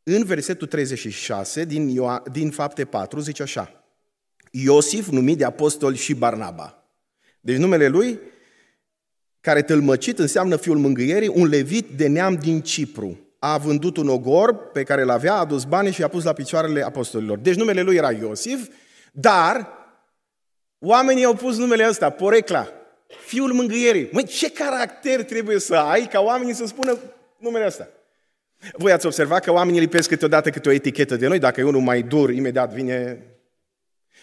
în 0.03 0.25
versetul 0.25 0.67
36 0.67 1.65
din, 1.65 1.89
Ioa, 1.89 2.23
din 2.33 2.51
Fapte 2.51 2.85
4 2.85 3.21
zice 3.21 3.43
așa. 3.43 3.85
Iosif, 4.51 5.09
numit 5.09 5.39
de 5.39 5.45
apostol 5.45 5.95
și 5.95 6.15
Barnaba. 6.15 6.85
Deci 7.41 7.57
numele 7.57 7.89
lui, 7.89 8.21
care 9.41 9.63
tălmăcit 9.63 10.19
înseamnă 10.19 10.57
fiul 10.57 10.79
mângâierii, 10.79 11.29
un 11.29 11.47
levit 11.47 11.89
de 11.97 12.07
neam 12.07 12.35
din 12.35 12.61
Cipru 12.61 13.19
a 13.39 13.59
vândut 13.59 13.97
un 13.97 14.09
ogor 14.09 14.55
pe 14.55 14.83
care 14.83 15.03
îl 15.03 15.11
avea, 15.11 15.35
a 15.35 15.39
adus 15.39 15.65
bani 15.65 15.93
și 15.93 16.03
a 16.03 16.09
pus 16.09 16.25
la 16.25 16.33
picioarele 16.33 16.83
apostolilor. 16.83 17.39
Deci 17.39 17.57
numele 17.57 17.83
lui 17.83 17.97
era 17.97 18.13
Iosif, 18.13 18.69
dar 19.13 19.69
oamenii 20.79 21.25
au 21.25 21.35
pus 21.35 21.57
numele 21.57 21.89
ăsta, 21.89 22.11
Porecla, 22.11 22.69
fiul 23.27 23.53
mângâierii. 23.53 24.09
Măi, 24.13 24.25
ce 24.25 24.51
caracter 24.51 25.25
trebuie 25.25 25.59
să 25.59 25.75
ai 25.75 26.07
ca 26.07 26.21
oamenii 26.21 26.55
să 26.55 26.67
spună 26.67 26.99
numele 27.43 27.67
ăsta? 27.67 27.89
Voi 28.73 28.93
ați 28.93 29.07
observat 29.07 29.45
că 29.45 29.53
oamenii 29.53 29.81
lipesc 29.81 30.09
câteodată 30.09 30.51
câte 30.51 30.69
o 30.69 30.73
etichetă 30.73 31.17
de 31.17 31.27
noi, 31.27 31.39
dacă 31.39 31.61
e 31.61 31.65
unul 31.65 31.81
mai 31.81 32.03
dur, 32.03 32.31
imediat 32.31 32.73
vine... 32.73 33.27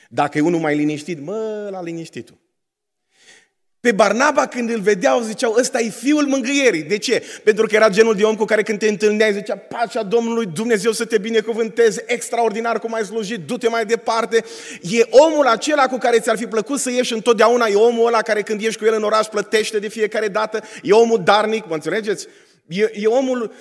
Dacă 0.09 0.37
e 0.37 0.41
unul 0.41 0.59
mai 0.59 0.75
liniștit, 0.75 1.19
mă, 1.19 1.67
la 1.71 1.81
liniștitul. 1.81 2.37
Pe 3.79 3.91
Barnaba 3.91 4.47
când 4.47 4.69
îl 4.69 4.79
vedeau 4.79 5.21
ziceau, 5.21 5.55
ăsta 5.59 5.79
e 5.79 5.89
fiul 5.89 6.27
mângâierii. 6.27 6.83
De 6.83 6.97
ce? 6.97 7.23
Pentru 7.43 7.65
că 7.65 7.75
era 7.75 7.89
genul 7.89 8.15
de 8.15 8.23
om 8.23 8.35
cu 8.35 8.45
care 8.45 8.63
când 8.63 8.79
te 8.79 8.87
întâlneai 8.87 9.33
zicea, 9.33 9.55
pacea 9.55 10.03
Domnului 10.03 10.45
Dumnezeu 10.45 10.91
să 10.91 11.05
te 11.05 11.17
binecuvânteze, 11.17 12.03
extraordinar 12.07 12.79
cum 12.79 12.93
ai 12.93 13.05
slujit, 13.05 13.39
du-te 13.39 13.67
mai 13.67 13.85
departe. 13.85 14.43
E 14.81 15.07
omul 15.09 15.45
acela 15.47 15.87
cu 15.87 15.97
care 15.97 16.19
ți-ar 16.19 16.37
fi 16.37 16.45
plăcut 16.45 16.79
să 16.79 16.91
ieși 16.91 17.13
întotdeauna, 17.13 17.65
e 17.67 17.75
omul 17.75 18.07
ăla 18.07 18.21
care 18.21 18.41
când 18.41 18.61
ieși 18.61 18.77
cu 18.77 18.85
el 18.85 18.93
în 18.93 19.03
oraș 19.03 19.27
plătește 19.27 19.79
de 19.79 19.87
fiecare 19.87 20.27
dată, 20.27 20.63
e 20.81 20.91
omul 20.91 21.21
darnic, 21.23 21.67
mă 21.67 21.73
înțelegeți? 21.73 22.27
E, 22.69 22.91
e 22.93 23.07
omul 23.07 23.53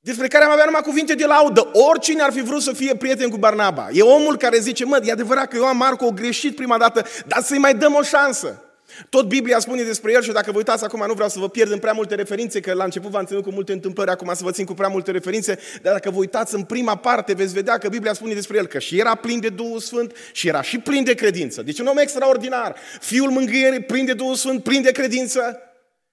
despre 0.00 0.28
care 0.28 0.44
am 0.44 0.50
avea 0.50 0.64
numai 0.64 0.80
cuvinte 0.80 1.14
de 1.14 1.24
laudă. 1.24 1.70
Oricine 1.72 2.22
ar 2.22 2.32
fi 2.32 2.42
vrut 2.42 2.62
să 2.62 2.72
fie 2.72 2.96
prieten 2.96 3.28
cu 3.28 3.36
Barnaba. 3.36 3.88
E 3.92 4.02
omul 4.02 4.36
care 4.36 4.58
zice, 4.58 4.84
mă, 4.84 5.00
e 5.04 5.12
adevărat 5.12 5.48
că 5.48 5.56
Ioan 5.56 5.76
Marco 5.76 6.06
a 6.06 6.10
greșit 6.10 6.56
prima 6.56 6.78
dată, 6.78 7.06
dar 7.26 7.42
să-i 7.42 7.58
mai 7.58 7.74
dăm 7.74 7.94
o 7.94 8.02
șansă. 8.02 8.62
Tot 9.08 9.26
Biblia 9.26 9.58
spune 9.58 9.82
despre 9.82 10.12
el 10.12 10.22
și 10.22 10.32
dacă 10.32 10.50
vă 10.50 10.56
uitați 10.56 10.84
acum, 10.84 11.04
nu 11.06 11.12
vreau 11.12 11.28
să 11.28 11.38
vă 11.38 11.48
pierd 11.48 11.70
în 11.70 11.78
prea 11.78 11.92
multe 11.92 12.14
referințe, 12.14 12.60
că 12.60 12.72
la 12.72 12.84
început 12.84 13.10
v-am 13.10 13.24
ținut 13.24 13.42
cu 13.42 13.50
multe 13.50 13.72
întâmplări, 13.72 14.10
acum 14.10 14.30
să 14.34 14.44
vă 14.44 14.50
țin 14.50 14.64
cu 14.64 14.74
prea 14.74 14.88
multe 14.88 15.10
referințe, 15.10 15.58
dar 15.82 15.92
dacă 15.92 16.10
vă 16.10 16.16
uitați 16.16 16.54
în 16.54 16.62
prima 16.62 16.96
parte, 16.96 17.32
veți 17.32 17.52
vedea 17.52 17.78
că 17.78 17.88
Biblia 17.88 18.12
spune 18.12 18.34
despre 18.34 18.56
el 18.56 18.66
că 18.66 18.78
și 18.78 18.98
era 18.98 19.14
plin 19.14 19.40
de 19.40 19.48
Duhul 19.48 19.78
Sfânt 19.78 20.16
și 20.32 20.48
era 20.48 20.62
și 20.62 20.78
plin 20.78 21.04
de 21.04 21.14
credință. 21.14 21.62
Deci 21.62 21.78
un 21.78 21.86
om 21.86 21.96
extraordinar, 21.96 22.76
fiul 23.00 23.30
mângâierii, 23.30 23.80
plin 23.80 24.04
de 24.04 24.12
Duhul 24.12 24.34
Sfânt, 24.34 24.62
plin 24.62 24.82
de 24.82 24.90
credință. 24.90 25.60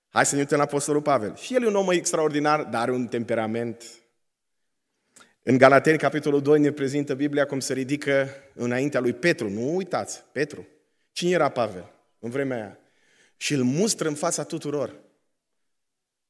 Hai 0.10 0.26
să 0.26 0.34
ne 0.36 0.42
uităm 0.42 0.58
la 0.58 0.64
Apostolul 0.64 1.02
Pavel. 1.02 1.36
Și 1.36 1.56
el 1.56 1.64
e 1.64 1.68
un 1.68 1.76
om 1.76 1.90
extraordinar, 1.90 2.64
dar 2.64 2.82
are 2.82 2.92
un 2.92 3.08
temperament. 3.08 3.84
În 5.44 5.58
Galateni, 5.58 5.98
capitolul 5.98 6.42
2, 6.42 6.60
ne 6.60 6.72
prezintă 6.72 7.14
Biblia 7.14 7.46
cum 7.46 7.60
se 7.60 7.74
ridică 7.74 8.30
înaintea 8.54 9.00
lui 9.00 9.14
Petru. 9.14 9.50
Nu 9.50 9.76
uitați, 9.76 10.24
Petru. 10.32 10.68
Cine 11.12 11.32
era 11.32 11.50
Pavel? 11.50 11.94
în 12.20 12.30
vremea 12.30 12.58
aia. 12.58 12.78
Și 13.38 13.54
îl 13.54 13.64
mustră 13.64 14.08
în 14.08 14.16
fața 14.16 14.44
tuturor. 14.44 14.96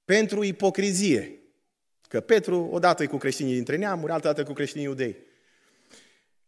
Pentru 0.05 0.43
ipocrizie. 0.43 1.39
Că 2.07 2.19
Petru, 2.19 2.69
odată 2.71 3.03
e 3.03 3.05
cu 3.05 3.17
creștinii 3.17 3.53
dintre 3.53 3.75
neamuri, 3.75 4.11
altă 4.11 4.27
dată 4.27 4.43
cu 4.43 4.53
creștinii 4.53 4.85
iudei. 4.85 5.17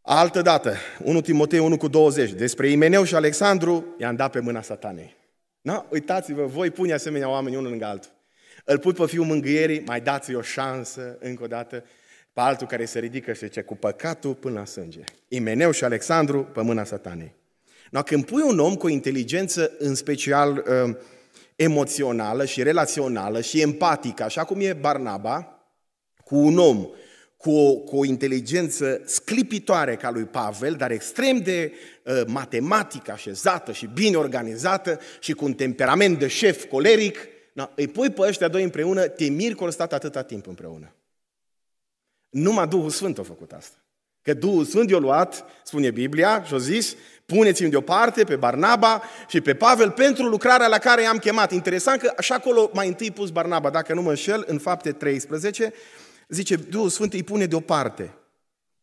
Altă 0.02 0.42
dată, 0.42 0.76
1 1.04 1.22
Timotei 1.22 1.60
1 1.60 1.78
cu 1.78 1.88
20, 1.88 2.32
despre 2.32 2.70
Imeneu 2.70 3.04
și 3.04 3.16
Alexandru, 3.16 3.96
i-am 3.98 4.16
dat 4.16 4.32
pe 4.32 4.40
mâna 4.40 4.62
satanei. 4.62 5.16
Na, 5.62 5.86
uitați-vă, 5.90 6.46
voi 6.46 6.70
pune 6.70 6.94
asemenea 6.94 7.30
oameni 7.30 7.56
unul 7.56 7.70
lângă 7.70 7.86
altul. 7.86 8.12
Îl 8.66 8.80
put 8.80 8.96
pe 8.96 9.06
fiul 9.06 9.26
mângâierii, 9.26 9.80
mai 9.86 10.02
dați-i 10.02 10.36
o 10.36 10.42
șansă, 10.42 11.18
încă 11.20 11.44
o 11.44 11.48
dată, 11.48 11.84
pe 12.34 12.42
altul 12.42 12.68
care 12.68 12.86
se 12.86 13.00
ridică 13.00 13.34
și 13.34 13.46
zice, 13.46 13.62
cu 13.62 13.76
păcatul 13.76 14.34
până 14.34 14.60
la 14.60 14.66
sânge. 14.66 15.00
Imeneu 15.28 15.72
și 15.72 15.84
Alexandru 15.84 16.44
pe 16.44 16.62
mâna 16.62 16.84
satanei. 16.84 17.36
No, 17.92 18.02
când 18.02 18.26
pui 18.26 18.42
un 18.42 18.60
om 18.60 18.76
cu 18.76 18.86
o 18.86 18.90
inteligență 18.90 19.72
în 19.78 19.96
special 19.96 20.58
uh, 20.58 20.96
emoțională 21.56 22.46
și 22.46 22.64
relațională 22.64 23.42
și 23.42 23.62
empatică, 23.62 24.24
așa 24.24 24.44
cum 24.44 24.60
e 24.60 24.74
Barnaba, 24.74 25.66
cu 26.24 26.36
un 26.36 26.58
om 26.58 26.88
cu 27.42 27.52
o, 27.52 27.76
cu 27.76 27.98
o 27.98 28.06
inteligență 28.06 29.02
sclipitoare 29.06 29.96
ca 29.96 30.12
lui 30.12 30.24
Pavel, 30.24 30.74
dar 30.74 30.92
extrem 30.92 31.38
de 31.38 31.74
uh, 32.04 32.22
matematică, 32.26 33.12
așezată 33.12 33.72
și 33.72 33.90
bine 33.94 34.16
organizată 34.16 35.00
și 35.20 35.34
cu 35.34 35.46
un 35.46 35.54
temperament 35.54 36.20
de 36.20 36.28
șef 36.28 36.64
coleric, 36.64 37.18
no, 37.54 37.66
îi 37.76 37.88
pui 37.88 38.10
pe 38.10 38.22
ăștia 38.22 38.48
doi 38.48 38.64
împreună, 38.64 39.08
te 39.08 39.26
miri 39.26 39.56
că 39.56 39.64
au 39.64 39.72
stat 39.72 39.94
atâta 39.94 40.24
timp 40.24 40.48
împreună. 40.48 40.96
Numai 42.30 42.68
Duhul 42.68 42.90
Sfânt 42.90 43.18
a 43.18 43.24
făcut 43.24 43.52
asta. 43.52 43.76
Că 44.22 44.34
Duhul 44.34 44.66
Sfânt 44.66 44.90
i-a 44.90 44.98
luat, 44.98 45.46
spune 45.64 45.92
Biblia, 45.92 46.44
și 46.44 46.54
a 46.54 46.58
zis, 46.58 46.96
puneți-mi 47.26 47.70
deoparte 47.70 48.24
pe 48.24 48.36
Barnaba 48.36 49.04
și 49.28 49.42
pe 49.42 49.54
Pavel 49.54 49.92
pentru 49.92 50.26
lucrarea 50.26 50.68
la 50.68 50.78
care 50.78 51.02
i-am 51.02 51.18
chemat. 51.18 51.52
Interesant 51.52 52.02
că 52.02 52.14
așa 52.18 52.36
acolo 52.36 52.70
mai 52.74 52.88
întâi 52.88 53.12
pus 53.12 53.30
Barnaba, 53.30 53.70
dacă 53.70 53.94
nu 53.94 54.02
mă 54.02 54.10
înșel, 54.10 54.44
în 54.48 54.58
fapte 54.58 54.92
13, 54.92 55.74
zice, 56.32 56.56
Duhul 56.56 56.90
Sfânt 56.90 57.14
îi 57.14 57.24
pune 57.24 57.46
deoparte. 57.46 58.14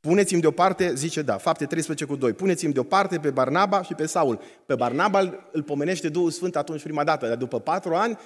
Puneți-mi 0.00 0.40
deoparte, 0.40 0.94
zice 0.94 1.22
da, 1.22 1.36
fapte 1.36 1.66
13 1.66 2.04
cu 2.04 2.16
2, 2.16 2.32
puneți-mi 2.32 2.72
deoparte 2.72 3.18
pe 3.18 3.30
Barnaba 3.30 3.82
și 3.82 3.94
pe 3.94 4.06
Saul. 4.06 4.40
Pe 4.66 4.74
Barnaba 4.74 5.48
îl 5.52 5.62
pomenește 5.62 6.08
Duhul 6.08 6.30
Sfânt 6.30 6.56
atunci 6.56 6.82
prima 6.82 7.04
dată, 7.04 7.26
dar 7.26 7.36
după 7.36 7.60
patru 7.60 7.94
ani, 7.94 8.18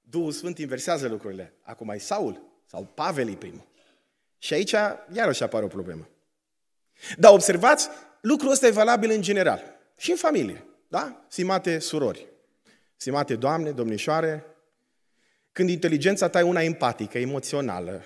Duhul 0.00 0.32
Sfânt 0.32 0.58
inversează 0.58 1.08
lucrurile. 1.08 1.54
Acum 1.62 1.88
e 1.88 1.98
Saul 1.98 2.42
sau 2.66 2.88
Pavel 2.94 3.28
e 3.28 3.32
primul. 3.32 3.66
Și 4.38 4.54
aici 4.54 4.74
iarăși 5.12 5.42
apare 5.42 5.64
o 5.64 5.68
problemă. 5.68 6.08
Dar 7.16 7.32
observați, 7.32 7.88
lucrul 8.20 8.50
ăsta 8.50 8.66
e 8.66 8.70
valabil 8.70 9.10
în 9.10 9.22
general. 9.22 9.62
Și 9.98 10.10
în 10.10 10.16
familie. 10.16 10.64
Da? 10.88 11.24
Simate 11.28 11.78
surori. 11.78 12.26
Simate 12.96 13.36
doamne, 13.36 13.70
domnișoare, 13.70 14.44
când 15.52 15.68
inteligența 15.68 16.28
ta 16.28 16.38
e 16.38 16.42
una 16.42 16.62
empatică, 16.62 17.18
emoțională, 17.18 18.02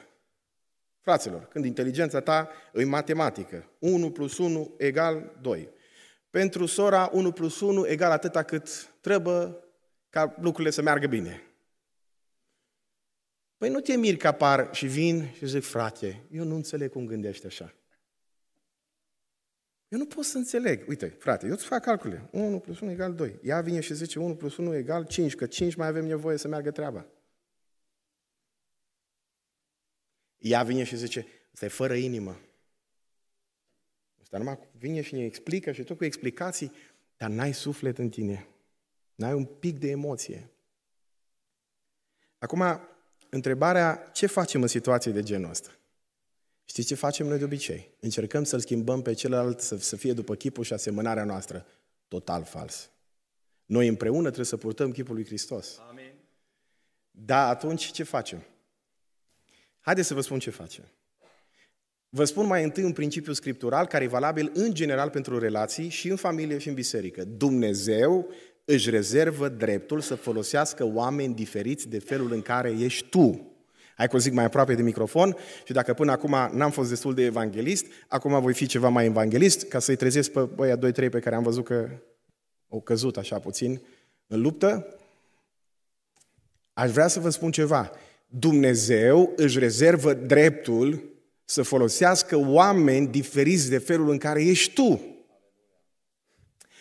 fraților, 1.05 1.45
când 1.45 1.65
inteligența 1.65 2.21
ta 2.21 2.51
e 2.73 2.85
matematică, 2.85 3.71
1 3.79 4.11
plus 4.11 4.39
1 4.39 4.75
egal 4.79 5.39
2. 5.41 5.69
Pentru 6.31 6.67
sora, 6.67 7.11
1 7.13 7.33
plus 7.33 7.61
1 7.61 7.87
egal 7.87 8.11
atâta 8.11 8.43
cât 8.43 8.95
trebuie 9.01 9.57
ca 10.11 10.35
lucrurile 10.41 10.71
să 10.71 10.83
meargă 10.83 11.07
bine. 11.07 11.43
Păi 13.57 13.69
nu 13.69 13.81
te 13.81 13.97
miri 13.97 14.17
că 14.17 14.27
apar 14.27 14.69
și 14.73 14.87
vin 14.87 15.33
și 15.37 15.47
zic, 15.47 15.63
frate, 15.63 16.27
eu 16.31 16.45
nu 16.45 16.55
înțeleg 16.55 16.91
cum 16.91 17.07
gândești 17.07 17.47
așa. 17.47 17.75
Eu 19.89 19.99
nu 19.99 20.07
pot 20.07 20.25
să 20.25 20.37
înțeleg. 20.37 20.89
Uite, 20.89 21.07
frate, 21.07 21.47
eu 21.47 21.53
îți 21.53 21.65
fac 21.65 21.83
calcule. 21.83 22.29
1 22.31 22.59
plus 22.59 22.81
1 22.81 22.91
egal 22.91 23.15
2. 23.15 23.39
Ea 23.43 23.61
vine 23.61 23.81
și 23.81 23.95
zice 23.95 24.19
1 24.19 24.35
plus 24.35 24.57
1 24.57 24.75
egal 24.75 25.05
5, 25.07 25.35
că 25.35 25.47
5 25.47 25.75
mai 25.75 25.87
avem 25.87 26.07
nevoie 26.07 26.37
să 26.37 26.49
meargă 26.49 26.71
treaba. 26.71 27.07
Ea 30.45 30.63
vine 30.63 30.85
și 30.85 30.97
zice, 30.97 31.27
ăsta 31.53 31.65
e 31.65 31.69
fără 31.69 31.95
inimă. 31.95 32.41
dar 34.31 34.41
numai 34.41 34.59
vine 34.79 35.01
și 35.01 35.15
ne 35.15 35.25
explică 35.25 35.73
și 35.73 35.83
tot 35.83 35.97
cu 35.97 36.05
explicații, 36.05 36.73
dar 37.17 37.31
n-ai 37.31 37.55
suflet 37.55 37.99
în 37.99 38.09
tine. 38.09 38.47
N-ai 39.15 39.33
un 39.33 39.45
pic 39.45 39.79
de 39.79 39.89
emoție. 39.89 40.51
Acum, 42.39 42.63
întrebarea, 43.29 44.11
ce 44.13 44.27
facem 44.27 44.63
în 44.63 44.69
situații 44.69 45.13
de 45.13 45.23
genul 45.23 45.51
ăsta? 45.51 45.71
Știți 46.65 46.89
ce 46.89 46.95
facem 46.95 47.27
noi 47.27 47.39
de 47.39 47.45
obicei? 47.45 47.91
Încercăm 48.01 48.45
să-l 48.45 48.61
schimbăm 48.61 49.03
pe 49.03 49.13
celălalt 49.13 49.61
să, 49.61 49.77
să 49.77 49.97
fie 49.97 50.13
după 50.13 50.35
chipul 50.35 50.65
și 50.65 50.73
asemănarea 50.73 51.25
noastră. 51.25 51.67
Total 52.09 52.45
fals. 52.45 52.91
Noi 53.65 53.89
împreună 53.89 54.25
trebuie 54.25 54.47
să 54.47 54.57
purtăm 54.57 54.93
chipul 54.93 55.15
lui 55.15 55.25
Hristos. 55.25 55.79
Amin. 55.89 56.13
Da, 57.11 57.49
atunci 57.49 57.91
ce 57.91 58.03
facem? 58.03 58.45
Haideți 59.85 60.09
să 60.09 60.15
vă 60.15 60.21
spun 60.21 60.39
ce 60.39 60.51
facem. 60.51 60.85
Vă 62.09 62.25
spun 62.25 62.47
mai 62.47 62.63
întâi 62.63 62.85
un 62.85 62.93
principiu 62.93 63.33
scriptural 63.33 63.87
care 63.87 64.05
e 64.05 64.09
valabil 64.09 64.51
în 64.55 64.75
general 64.75 65.11
pentru 65.11 65.39
relații 65.39 65.89
și 65.89 66.09
în 66.09 66.17
familie 66.17 66.59
și 66.59 66.69
în 66.69 66.75
biserică. 66.75 67.25
Dumnezeu 67.25 68.29
își 68.65 68.91
rezervă 68.91 69.49
dreptul 69.49 70.01
să 70.01 70.15
folosească 70.15 70.85
oameni 70.85 71.35
diferiți 71.35 71.89
de 71.89 71.99
felul 71.99 72.33
în 72.33 72.43
care 72.43 72.71
ești 72.71 73.09
tu. 73.09 73.55
Hai 73.97 74.09
că 74.09 74.17
o 74.17 74.19
zic 74.19 74.33
mai 74.33 74.45
aproape 74.45 74.75
de 74.75 74.83
microfon 74.83 75.37
și 75.65 75.73
dacă 75.73 75.95
până 75.95 76.13
acum 76.13 76.37
n-am 76.53 76.71
fost 76.71 76.89
destul 76.89 77.15
de 77.15 77.23
evanghelist, 77.23 77.87
acum 78.09 78.41
voi 78.41 78.55
fi 78.55 78.67
ceva 78.67 78.89
mai 78.89 79.05
evanghelist 79.05 79.69
ca 79.69 79.79
să-i 79.79 79.97
trezesc 79.97 80.31
pe 80.31 80.41
băia 80.41 80.77
2-3 80.77 80.81
pe 80.95 81.21
care 81.21 81.35
am 81.35 81.43
văzut 81.43 81.65
că 81.65 81.89
au 82.69 82.81
căzut 82.81 83.17
așa 83.17 83.39
puțin 83.39 83.81
în 84.27 84.41
luptă. 84.41 84.99
Aș 86.73 86.91
vrea 86.91 87.07
să 87.07 87.21
vă 87.21 87.31
spun 87.31 87.51
ceva. 87.51 87.91
Dumnezeu 88.39 89.33
își 89.37 89.59
rezervă 89.59 90.13
dreptul 90.13 91.05
să 91.45 91.63
folosească 91.63 92.37
oameni 92.37 93.07
diferiți 93.07 93.71
de 93.71 93.79
felul 93.79 94.11
în 94.11 94.19
care 94.19 94.43
ești 94.43 94.73
tu. 94.73 95.01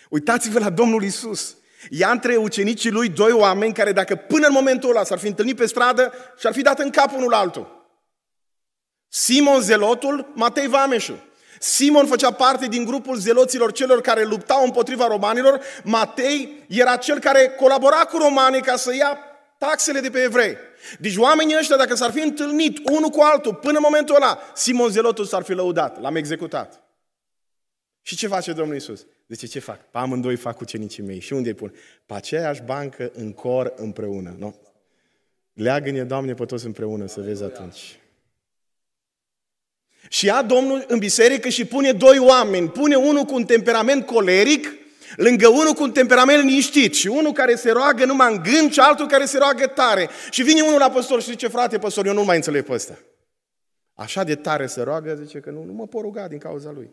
Uitați-vă 0.09 0.59
la 0.59 0.69
Domnul 0.69 1.03
Isus. 1.03 1.57
Ia 1.89 2.11
între 2.11 2.35
ucenicii 2.35 2.91
lui 2.91 3.09
doi 3.09 3.31
oameni 3.31 3.73
care 3.73 3.91
dacă 3.91 4.15
până 4.15 4.47
în 4.47 4.53
momentul 4.53 4.89
ăla 4.89 5.03
s-ar 5.03 5.17
fi 5.17 5.27
întâlnit 5.27 5.55
pe 5.55 5.65
stradă 5.65 6.13
și-ar 6.39 6.53
fi 6.53 6.61
dat 6.61 6.79
în 6.79 6.89
cap 6.89 7.15
unul 7.15 7.33
altul. 7.33 7.87
Simon 9.07 9.61
Zelotul, 9.61 10.31
Matei 10.35 10.67
Vameșu. 10.67 11.23
Simon 11.59 12.05
făcea 12.05 12.31
parte 12.31 12.67
din 12.67 12.85
grupul 12.85 13.17
zeloților 13.17 13.71
celor 13.71 14.01
care 14.01 14.23
luptau 14.23 14.63
împotriva 14.63 15.07
romanilor. 15.07 15.61
Matei 15.83 16.65
era 16.67 16.95
cel 16.95 17.19
care 17.19 17.55
colabora 17.59 17.97
cu 17.97 18.17
romanii 18.17 18.61
ca 18.61 18.75
să 18.75 18.95
ia 18.95 19.17
taxele 19.65 19.99
de 19.99 20.09
pe 20.09 20.19
evrei. 20.19 20.57
Deci 20.99 21.17
oamenii 21.17 21.57
ăștia, 21.59 21.77
dacă 21.77 21.95
s-ar 21.95 22.11
fi 22.11 22.19
întâlnit 22.19 22.89
unul 22.89 23.09
cu 23.09 23.21
altul 23.21 23.53
până 23.53 23.77
în 23.77 23.83
momentul 23.83 24.15
ăla, 24.15 24.39
Simon 24.55 24.89
Zelotul 24.89 25.25
s-ar 25.25 25.43
fi 25.43 25.53
lăudat, 25.53 26.01
l-am 26.01 26.15
executat. 26.15 26.83
Și 28.01 28.15
ce 28.15 28.27
face 28.27 28.53
Domnul 28.53 28.75
Isus? 28.75 29.05
Zice, 29.27 29.47
ce 29.47 29.59
fac? 29.59 29.89
Pa 29.91 29.99
amândoi 29.99 30.35
fac 30.35 30.57
cu 30.57 30.65
cenicii 30.65 31.03
mei. 31.03 31.19
Și 31.19 31.33
unde 31.33 31.49
îi 31.49 31.55
pun? 31.55 31.73
Pe 32.05 32.13
aceeași 32.13 32.61
bancă, 32.61 33.11
în 33.13 33.33
cor, 33.33 33.73
împreună. 33.75 34.35
Nu? 34.37 34.55
Leagă-ne, 35.53 36.03
Doamne, 36.03 36.33
pe 36.33 36.45
toți 36.45 36.65
împreună, 36.65 37.07
să 37.07 37.21
vezi 37.21 37.43
atunci. 37.43 37.99
Și 40.09 40.25
ia 40.25 40.41
Domnul 40.41 40.85
în 40.87 40.99
biserică 40.99 41.49
și 41.49 41.65
pune 41.65 41.91
doi 41.91 42.17
oameni. 42.19 42.69
Pune 42.69 42.95
unul 42.95 43.23
cu 43.23 43.35
un 43.35 43.45
temperament 43.45 44.05
coleric, 44.05 44.67
lângă 45.15 45.47
unul 45.47 45.73
cu 45.73 45.83
un 45.83 45.91
temperament 45.91 46.43
liniștit 46.43 46.93
și 46.93 47.07
unul 47.07 47.31
care 47.31 47.55
se 47.55 47.71
roagă 47.71 48.05
numai 48.05 48.33
în 48.33 48.41
gând 48.43 48.71
și 48.71 48.79
altul 48.79 49.07
care 49.07 49.25
se 49.25 49.37
roagă 49.37 49.67
tare. 49.67 50.09
Și 50.29 50.43
vine 50.43 50.61
unul 50.61 50.79
la 50.79 50.89
păstor 50.89 51.21
și 51.21 51.29
zice, 51.29 51.47
frate 51.47 51.77
păstor, 51.77 52.05
eu 52.05 52.13
nu 52.13 52.23
mai 52.23 52.35
înțeleg 52.35 52.65
pe 52.65 52.73
ăsta. 52.73 52.97
Așa 53.93 54.23
de 54.23 54.35
tare 54.35 54.65
se 54.65 54.81
roagă, 54.81 55.19
zice 55.23 55.39
că 55.39 55.49
nu, 55.49 55.63
nu 55.63 55.73
mă 55.73 55.87
pot 55.87 56.01
ruga 56.01 56.27
din 56.27 56.37
cauza 56.37 56.71
lui. 56.71 56.89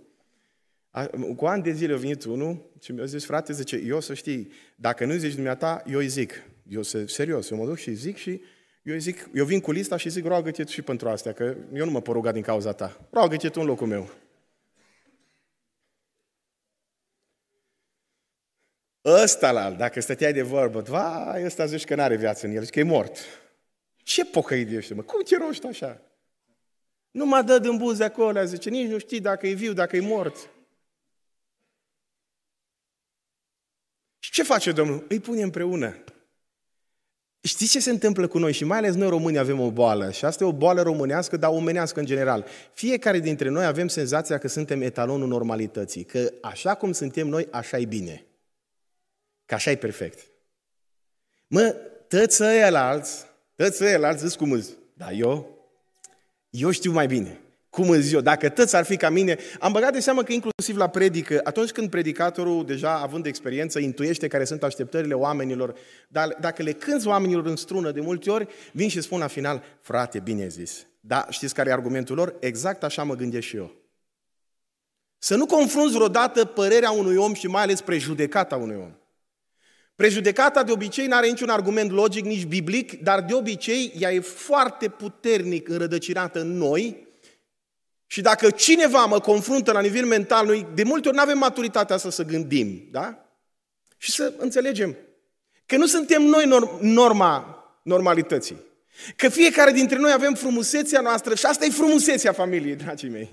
A, 0.91 1.11
cu 1.37 1.47
ani 1.47 1.63
de 1.63 1.73
zile 1.73 1.93
a 1.93 1.97
venit 1.97 2.25
unul 2.25 2.71
și 2.81 2.93
mi-a 2.93 3.05
zis, 3.05 3.25
frate, 3.25 3.53
zice, 3.53 3.83
eu 3.87 4.01
să 4.01 4.15
știi, 4.15 4.53
dacă 4.77 5.05
nu 5.05 5.13
zici 5.13 5.35
dumneata, 5.35 5.83
eu 5.87 5.99
îi 5.99 6.09
zic. 6.09 6.43
Eu, 6.69 6.83
serios, 7.07 7.51
eu 7.51 7.59
mă 7.59 7.67
duc 7.67 7.77
și 7.77 7.93
zic 7.93 8.17
și 8.17 8.41
eu 8.83 8.95
îi 8.95 9.01
zic, 9.01 9.31
eu 9.35 9.45
vin 9.45 9.61
cu 9.61 9.73
lista 9.73 9.97
și 9.97 10.09
zic, 10.09 10.27
roagă-te 10.27 10.65
și 10.65 10.83
pentru 10.83 11.09
astea, 11.09 11.33
că 11.33 11.55
eu 11.73 11.85
nu 11.85 11.91
mă 11.91 12.01
pot 12.01 12.15
ruga 12.15 12.33
din 12.33 12.43
cauza 12.43 12.73
ta. 12.73 13.09
Roagă-te 13.11 13.49
tu 13.49 13.61
în 13.61 13.67
locul 13.67 13.87
meu. 13.87 14.11
Ăsta 19.05 19.53
la 19.53 19.71
dacă 19.71 20.01
stăteai 20.01 20.33
de 20.33 20.43
vorbă, 20.43 20.81
vai, 20.81 21.45
ăsta 21.45 21.67
zici 21.67 21.85
că 21.85 21.95
n-are 21.95 22.17
viață 22.17 22.47
în 22.47 22.53
el, 22.53 22.63
zici 22.63 22.73
că 22.73 22.79
e 22.79 22.83
mort. 22.83 23.19
Ce 23.97 24.25
pocăit 24.25 24.71
ești, 24.71 24.93
mă? 24.93 25.03
Cum 25.03 25.23
te 25.23 25.37
roști 25.37 25.67
așa? 25.67 26.01
Nu 27.11 27.27
mă 27.27 27.43
dă 27.43 27.59
din 27.59 27.77
buze 27.77 28.05
acolo, 28.05 28.45
zice, 28.45 28.71
nici 28.71 28.89
nu 28.89 28.99
știi 28.99 29.21
dacă 29.21 29.47
e 29.47 29.53
viu, 29.53 29.73
dacă 29.73 29.97
e 29.97 30.01
mort. 30.01 30.51
Și 34.19 34.31
ce 34.31 34.43
face 34.43 34.73
Domnul? 34.73 35.07
Îi 35.09 35.21
pune 35.21 35.43
împreună. 35.43 36.05
Știți 37.43 37.71
ce 37.71 37.81
se 37.81 37.91
întâmplă 37.91 38.27
cu 38.27 38.39
noi? 38.39 38.53
Și 38.53 38.65
mai 38.65 38.79
ales 38.79 38.95
noi 38.95 39.09
români 39.09 39.39
avem 39.39 39.61
o 39.61 39.71
boală. 39.71 40.11
Și 40.11 40.25
asta 40.25 40.45
e 40.45 40.47
o 40.47 40.53
boală 40.53 40.83
românească, 40.83 41.37
dar 41.37 41.51
omenească 41.51 42.01
în 42.01 42.07
general. 42.07 42.47
Fiecare 42.73 43.19
dintre 43.19 43.49
noi 43.49 43.65
avem 43.65 43.89
senzația 43.89 44.39
că 44.39 44.49
suntem 44.49 44.83
etalonul 44.83 45.29
normalității. 45.29 46.05
Că 46.05 46.33
așa 46.41 46.75
cum 46.75 46.93
suntem 46.93 47.29
noi, 47.29 47.49
așa 47.51 47.79
e 47.79 47.85
bine. 47.85 48.25
Că 49.51 49.57
așa 49.57 49.71
e 49.71 49.77
perfect. 49.77 50.19
Mă, 51.47 51.77
tăți 52.09 52.43
ăia 52.43 52.71
la 52.71 52.89
alți, 52.89 53.25
tăți 53.55 53.85
ăia 53.85 53.99
la 53.99 54.07
alți, 54.07 54.27
zic 54.27 54.39
cum 54.39 54.53
îți. 54.53 54.77
Dar 54.95 55.13
eu, 55.13 55.59
eu 56.51 56.71
știu 56.71 56.93
mai 56.93 57.07
bine. 57.07 57.41
Cum 57.71 57.89
îți 57.89 58.15
eu? 58.15 58.21
Dacă 58.21 58.49
tăți 58.49 58.77
ar 58.77 58.85
fi 58.85 58.97
ca 58.97 59.09
mine, 59.09 59.39
am 59.61 59.73
băgat 59.73 59.93
de 59.93 60.01
seamă 60.01 60.23
că 60.23 60.33
inclusiv 60.33 60.77
la 60.77 60.89
predică, 60.89 61.41
atunci 61.45 61.71
când 61.71 61.91
predicatorul, 61.91 62.65
deja 62.65 62.99
având 62.99 63.27
experiență, 63.27 63.79
intuiește 63.79 64.29
care 64.29 64.45
sunt 64.45 64.63
așteptările 64.63 65.15
oamenilor, 65.15 65.75
dar 66.09 66.37
dacă 66.41 66.63
le 66.63 66.73
cânți 66.73 67.07
oamenilor 67.07 67.47
în 67.47 67.57
strună 67.57 67.91
de 67.91 68.01
multe 68.01 68.31
ori, 68.31 68.49
vin 68.73 68.89
și 68.89 69.01
spun 69.01 69.19
la 69.19 69.27
final, 69.27 69.63
frate, 69.81 70.19
bine 70.19 70.49
zis. 70.49 70.87
Da, 71.01 71.27
știți 71.31 71.55
care 71.55 71.69
e 71.69 71.73
argumentul 71.73 72.17
lor? 72.17 72.37
Exact 72.41 72.83
așa 72.83 73.03
mă 73.03 73.15
gândesc 73.15 73.47
și 73.47 73.57
eu. 73.57 73.75
Să 75.19 75.37
nu 75.37 75.47
confrunți 75.47 75.95
vreodată 75.95 76.45
părerea 76.45 76.91
unui 76.91 77.17
om 77.17 77.35
și 77.35 77.47
mai 77.47 77.63
ales 77.63 77.81
prejudecata 77.81 78.57
unui 78.57 78.77
om. 78.77 78.95
Prejudecata 80.01 80.63
de 80.63 80.73
obicei 80.73 81.07
nu 81.07 81.17
are 81.17 81.27
niciun 81.27 81.49
argument 81.49 81.91
logic, 81.91 82.25
nici 82.25 82.45
biblic, 82.45 83.03
dar 83.03 83.23
de 83.23 83.35
obicei 83.35 83.93
ea 83.99 84.13
e 84.13 84.21
foarte 84.21 84.89
puternic 84.89 85.69
înrădăcinată 85.69 86.41
în 86.41 86.57
noi 86.57 87.07
și 88.07 88.21
dacă 88.21 88.51
cineva 88.51 89.05
mă 89.05 89.21
confruntă 89.21 89.73
la 89.73 89.81
nivel 89.81 90.07
mental, 90.07 90.47
noi 90.47 90.67
de 90.75 90.83
multe 90.83 91.09
ori 91.09 91.17
nu 91.17 91.23
avem 91.23 91.39
maturitatea 91.39 91.95
asta 91.95 92.11
să 92.11 92.25
gândim, 92.25 92.89
da? 92.91 93.27
Și 93.97 94.11
să 94.11 94.33
înțelegem 94.39 94.97
că 95.67 95.77
nu 95.77 95.87
suntem 95.87 96.23
noi 96.23 96.69
norma 96.81 97.65
normalității. 97.83 98.57
Că 99.17 99.29
fiecare 99.29 99.73
dintre 99.73 99.99
noi 99.99 100.13
avem 100.13 100.35
frumusețea 100.35 101.01
noastră 101.01 101.35
și 101.35 101.47
asta 101.47 101.65
e 101.65 101.71
frumusețea 101.71 102.33
familiei, 102.33 102.75
dragii 102.75 103.09
mei. 103.09 103.29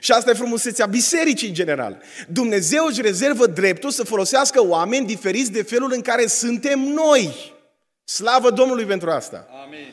Și 0.00 0.12
asta 0.12 0.30
e 0.30 0.34
frumusețea 0.34 0.86
bisericii 0.86 1.48
în 1.48 1.54
general. 1.54 2.02
Dumnezeu 2.28 2.84
își 2.84 3.02
rezervă 3.02 3.46
dreptul 3.46 3.90
să 3.90 4.04
folosească 4.04 4.64
oameni 4.64 5.06
diferiți 5.06 5.52
de 5.52 5.62
felul 5.62 5.92
în 5.92 6.00
care 6.00 6.26
suntem 6.26 6.80
noi. 6.80 7.52
Slavă 8.04 8.50
Domnului 8.50 8.84
pentru 8.84 9.10
asta. 9.10 9.48
Amin. 9.64 9.92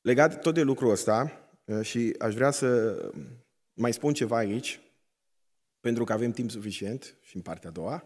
Legat 0.00 0.40
tot 0.40 0.54
de 0.54 0.62
lucrul 0.62 0.90
ăsta, 0.90 1.48
uh, 1.64 1.84
și 1.84 2.14
aș 2.18 2.34
vrea 2.34 2.50
să 2.50 2.98
mai 3.74 3.92
spun 3.92 4.12
ceva 4.12 4.36
aici, 4.36 4.80
pentru 5.80 6.04
că 6.04 6.12
avem 6.12 6.30
timp 6.30 6.50
suficient 6.50 7.14
și 7.22 7.36
în 7.36 7.42
partea 7.42 7.68
a 7.68 7.72
doua, 7.72 8.04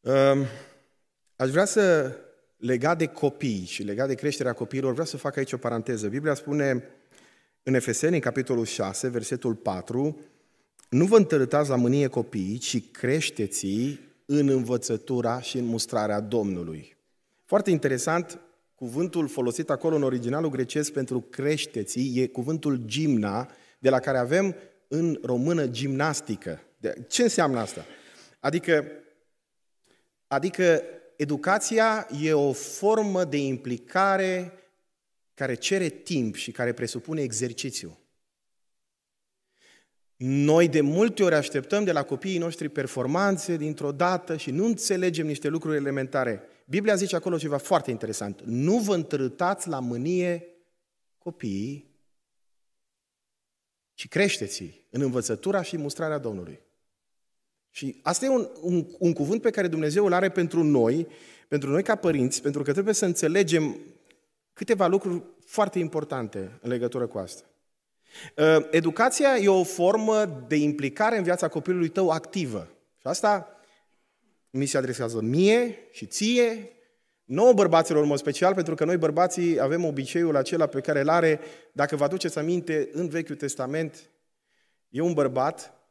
um, 0.00 0.46
aș 1.36 1.50
vrea 1.50 1.64
să, 1.64 2.16
legat 2.62 2.98
de 2.98 3.06
copii 3.06 3.64
și 3.64 3.82
legat 3.82 4.08
de 4.08 4.14
creșterea 4.14 4.52
copiilor, 4.52 4.90
vreau 4.92 5.06
să 5.06 5.16
fac 5.16 5.36
aici 5.36 5.52
o 5.52 5.56
paranteză. 5.56 6.08
Biblia 6.08 6.34
spune 6.34 6.84
în 7.62 7.74
Efeseni, 7.74 8.14
în 8.14 8.20
capitolul 8.20 8.64
6, 8.64 9.08
versetul 9.08 9.54
4, 9.54 10.20
nu 10.88 11.04
vă 11.04 11.16
întărâtați 11.16 11.68
la 11.68 11.76
mânie 11.76 12.06
copiii, 12.06 12.58
ci 12.58 12.90
creșteți 12.90 13.66
în 14.26 14.48
învățătura 14.48 15.40
și 15.40 15.58
în 15.58 15.64
mustrarea 15.64 16.20
Domnului. 16.20 16.96
Foarte 17.44 17.70
interesant, 17.70 18.40
Cuvântul 18.82 19.28
folosit 19.28 19.70
acolo 19.70 19.96
în 19.96 20.02
originalul 20.02 20.50
grecesc 20.50 20.92
pentru 20.92 21.20
creșteții 21.20 22.20
e 22.20 22.26
cuvântul 22.26 22.82
gimna, 22.84 23.50
de 23.78 23.90
la 23.90 23.98
care 23.98 24.18
avem 24.18 24.56
în 24.88 25.18
română 25.22 25.66
gimnastică. 25.66 26.60
Ce 27.08 27.22
înseamnă 27.22 27.58
asta? 27.58 27.84
Adică, 28.40 28.84
adică 30.26 30.82
educația 31.22 32.08
e 32.20 32.32
o 32.32 32.52
formă 32.52 33.24
de 33.24 33.36
implicare 33.36 34.52
care 35.34 35.54
cere 35.54 35.88
timp 35.88 36.34
și 36.34 36.50
care 36.50 36.72
presupune 36.72 37.22
exercițiu. 37.22 37.98
Noi 40.16 40.68
de 40.68 40.80
multe 40.80 41.22
ori 41.22 41.34
așteptăm 41.34 41.84
de 41.84 41.92
la 41.92 42.02
copiii 42.02 42.38
noștri 42.38 42.68
performanțe 42.68 43.56
dintr-o 43.56 43.92
dată 43.92 44.36
și 44.36 44.50
nu 44.50 44.64
înțelegem 44.64 45.26
niște 45.26 45.48
lucruri 45.48 45.76
elementare. 45.76 46.42
Biblia 46.66 46.94
zice 46.94 47.16
acolo 47.16 47.38
ceva 47.38 47.56
foarte 47.56 47.90
interesant. 47.90 48.40
Nu 48.44 48.78
vă 48.78 48.94
întărâtați 48.94 49.68
la 49.68 49.78
mânie 49.78 50.46
copiii, 51.18 51.90
ci 53.94 54.08
creșteți 54.08 54.86
în 54.90 55.00
învățătura 55.00 55.62
și 55.62 55.76
mustrarea 55.76 56.18
Domnului. 56.18 56.60
Și 57.74 58.00
asta 58.02 58.24
e 58.24 58.28
un, 58.28 58.48
un, 58.60 58.86
un 58.98 59.12
cuvânt 59.12 59.42
pe 59.42 59.50
care 59.50 59.68
Dumnezeu 59.68 60.06
îl 60.06 60.12
are 60.12 60.28
pentru 60.28 60.62
noi, 60.62 61.06
pentru 61.48 61.70
noi 61.70 61.82
ca 61.82 61.94
părinți, 61.94 62.42
pentru 62.42 62.62
că 62.62 62.72
trebuie 62.72 62.94
să 62.94 63.04
înțelegem 63.04 63.76
câteva 64.52 64.86
lucruri 64.86 65.22
foarte 65.44 65.78
importante 65.78 66.58
în 66.60 66.70
legătură 66.70 67.06
cu 67.06 67.18
asta. 67.18 67.42
Uh, 68.36 68.66
educația 68.70 69.36
e 69.36 69.48
o 69.48 69.64
formă 69.64 70.44
de 70.48 70.56
implicare 70.56 71.16
în 71.16 71.22
viața 71.22 71.48
copilului 71.48 71.88
tău 71.88 72.10
activă. 72.10 72.68
Și 72.98 73.06
asta 73.06 73.46
mi 74.50 74.66
se 74.66 74.76
adresează 74.76 75.20
mie 75.20 75.78
și 75.90 76.06
ție, 76.06 76.70
nouă 77.24 77.52
bărbaților 77.52 78.02
în 78.02 78.08
mod 78.08 78.18
special, 78.18 78.54
pentru 78.54 78.74
că 78.74 78.84
noi 78.84 78.96
bărbații 78.96 79.60
avem 79.60 79.84
obiceiul 79.84 80.36
acela 80.36 80.66
pe 80.66 80.80
care 80.80 81.00
îl 81.00 81.08
are, 81.08 81.40
dacă 81.72 81.96
vă 81.96 82.04
aduceți 82.04 82.38
aminte, 82.38 82.88
în 82.92 83.08
Vechiul 83.08 83.36
Testament, 83.36 84.10
e 84.88 85.00
un 85.00 85.12
bărbat 85.12 85.81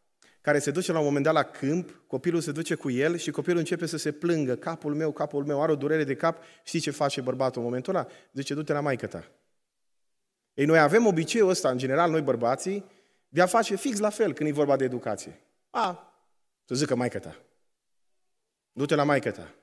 care 0.42 0.60
se 0.60 0.72
duce 0.72 0.92
la 0.92 1.00
un 1.00 1.06
moment 1.06 1.24
dat 1.24 1.34
la 1.34 1.44
câmp, 1.44 2.02
copilul 2.08 2.42
se 2.42 2.52
duce 2.52 2.76
cu 2.76 2.90
el 2.90 3.18
și 3.18 3.32
copilul 3.32 3.60
începe 3.60 3.86
să 3.86 3.98
se 3.98 4.12
plângă, 4.12 4.56
capul 4.56 4.94
meu, 4.94 5.12
capul 5.12 5.46
meu, 5.46 5.62
are 5.62 5.72
o 5.72 5.76
durere 5.76 6.04
de 6.04 6.16
cap, 6.16 6.44
știi 6.64 6.80
ce 6.80 6.92
face 6.92 7.22
bărbatul 7.22 7.62
în 7.62 7.68
momentul 7.68 7.96
ăla? 7.96 8.08
Zice, 8.34 8.54
du-te 8.54 8.74
la 8.74 8.80
maică 8.80 9.08
ta. 9.08 9.32
Ei, 10.54 10.66
noi 10.66 10.80
avem 10.80 11.06
obiceiul 11.06 11.50
ăsta, 11.50 11.70
în 11.70 11.78
general, 11.78 12.12
noi 12.12 12.22
bărbații, 12.22 12.86
de 13.30 13.42
a 13.42 13.46
face 13.46 13.76
fix 13.76 14.00
la 14.00 14.10
fel 14.10 14.34
când 14.34 14.50
e 14.50 14.54
vorba 14.54 14.76
de 14.76 14.84
educație. 14.84 15.40
A, 15.70 16.14
să 16.66 16.76
zică 16.76 16.96
maică 16.96 17.20
ta. 17.20 17.36
Du-te 18.72 18.96
la 18.96 19.04
maică 19.04 19.32
ta. 19.32 19.54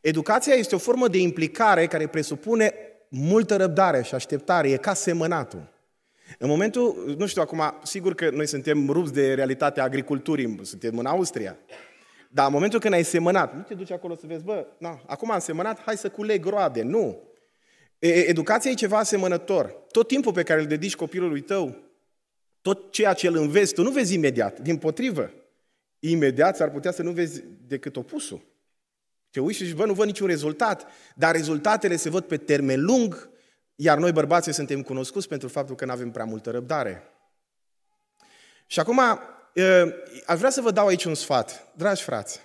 Educația 0.00 0.54
este 0.54 0.74
o 0.74 0.78
formă 0.78 1.08
de 1.08 1.18
implicare 1.18 1.86
care 1.86 2.06
presupune 2.06 2.74
multă 3.08 3.56
răbdare 3.56 4.02
și 4.02 4.14
așteptare, 4.14 4.70
e 4.70 4.76
ca 4.76 4.94
semănatul. 4.94 5.72
În 6.38 6.48
momentul, 6.48 7.14
nu 7.18 7.26
știu 7.26 7.42
acum, 7.42 7.62
sigur 7.82 8.14
că 8.14 8.30
noi 8.30 8.46
suntem 8.46 8.90
rupți 8.90 9.12
de 9.12 9.34
realitatea 9.34 9.82
agriculturii, 9.82 10.60
suntem 10.62 10.98
în 10.98 11.06
Austria, 11.06 11.58
dar 12.30 12.46
în 12.46 12.52
momentul 12.52 12.80
când 12.80 12.94
ai 12.94 13.02
semănat, 13.02 13.54
nu 13.54 13.62
te 13.62 13.74
duci 13.74 13.90
acolo 13.90 14.14
să 14.14 14.26
vezi, 14.26 14.44
bă, 14.44 14.66
na, 14.78 15.02
acum 15.06 15.30
am 15.30 15.38
semănat, 15.38 15.80
hai 15.80 15.96
să 15.96 16.08
culeg 16.08 16.44
roade, 16.44 16.82
nu. 16.82 17.22
Educația 17.98 18.70
e 18.70 18.74
ceva 18.74 18.98
asemănător. 18.98 19.66
Tot 19.90 20.08
timpul 20.08 20.32
pe 20.32 20.42
care 20.42 20.60
îl 20.60 20.66
dedici 20.66 20.96
copilului 20.96 21.40
tău, 21.40 21.76
tot 22.60 22.92
ceea 22.92 23.12
ce 23.12 23.26
îl 23.26 23.36
înveți, 23.36 23.74
tu 23.74 23.82
nu 23.82 23.90
vezi 23.90 24.14
imediat, 24.14 24.60
din 24.60 24.76
potrivă. 24.76 25.32
Imediat 25.98 26.56
s-ar 26.56 26.70
putea 26.70 26.90
să 26.90 27.02
nu 27.02 27.10
vezi 27.10 27.44
decât 27.66 27.96
opusul. 27.96 28.46
Te 29.30 29.40
uiți 29.40 29.58
și 29.58 29.64
zici, 29.64 29.74
bă, 29.74 29.86
nu 29.86 29.92
văd 29.92 30.06
niciun 30.06 30.26
rezultat, 30.26 30.86
dar 31.14 31.34
rezultatele 31.34 31.96
se 31.96 32.10
văd 32.10 32.24
pe 32.24 32.36
termen 32.36 32.84
lung, 32.84 33.30
iar 33.80 33.98
noi 33.98 34.12
bărbații 34.12 34.52
suntem 34.52 34.82
cunoscuți 34.82 35.28
pentru 35.28 35.48
faptul 35.48 35.74
că 35.74 35.84
nu 35.84 35.92
avem 35.92 36.10
prea 36.10 36.24
multă 36.24 36.50
răbdare. 36.50 37.02
Și 38.66 38.80
acum, 38.80 39.00
aș 40.26 40.38
vrea 40.38 40.50
să 40.50 40.60
vă 40.60 40.70
dau 40.70 40.86
aici 40.86 41.04
un 41.04 41.14
sfat. 41.14 41.72
Dragi 41.76 42.02
frați, 42.02 42.40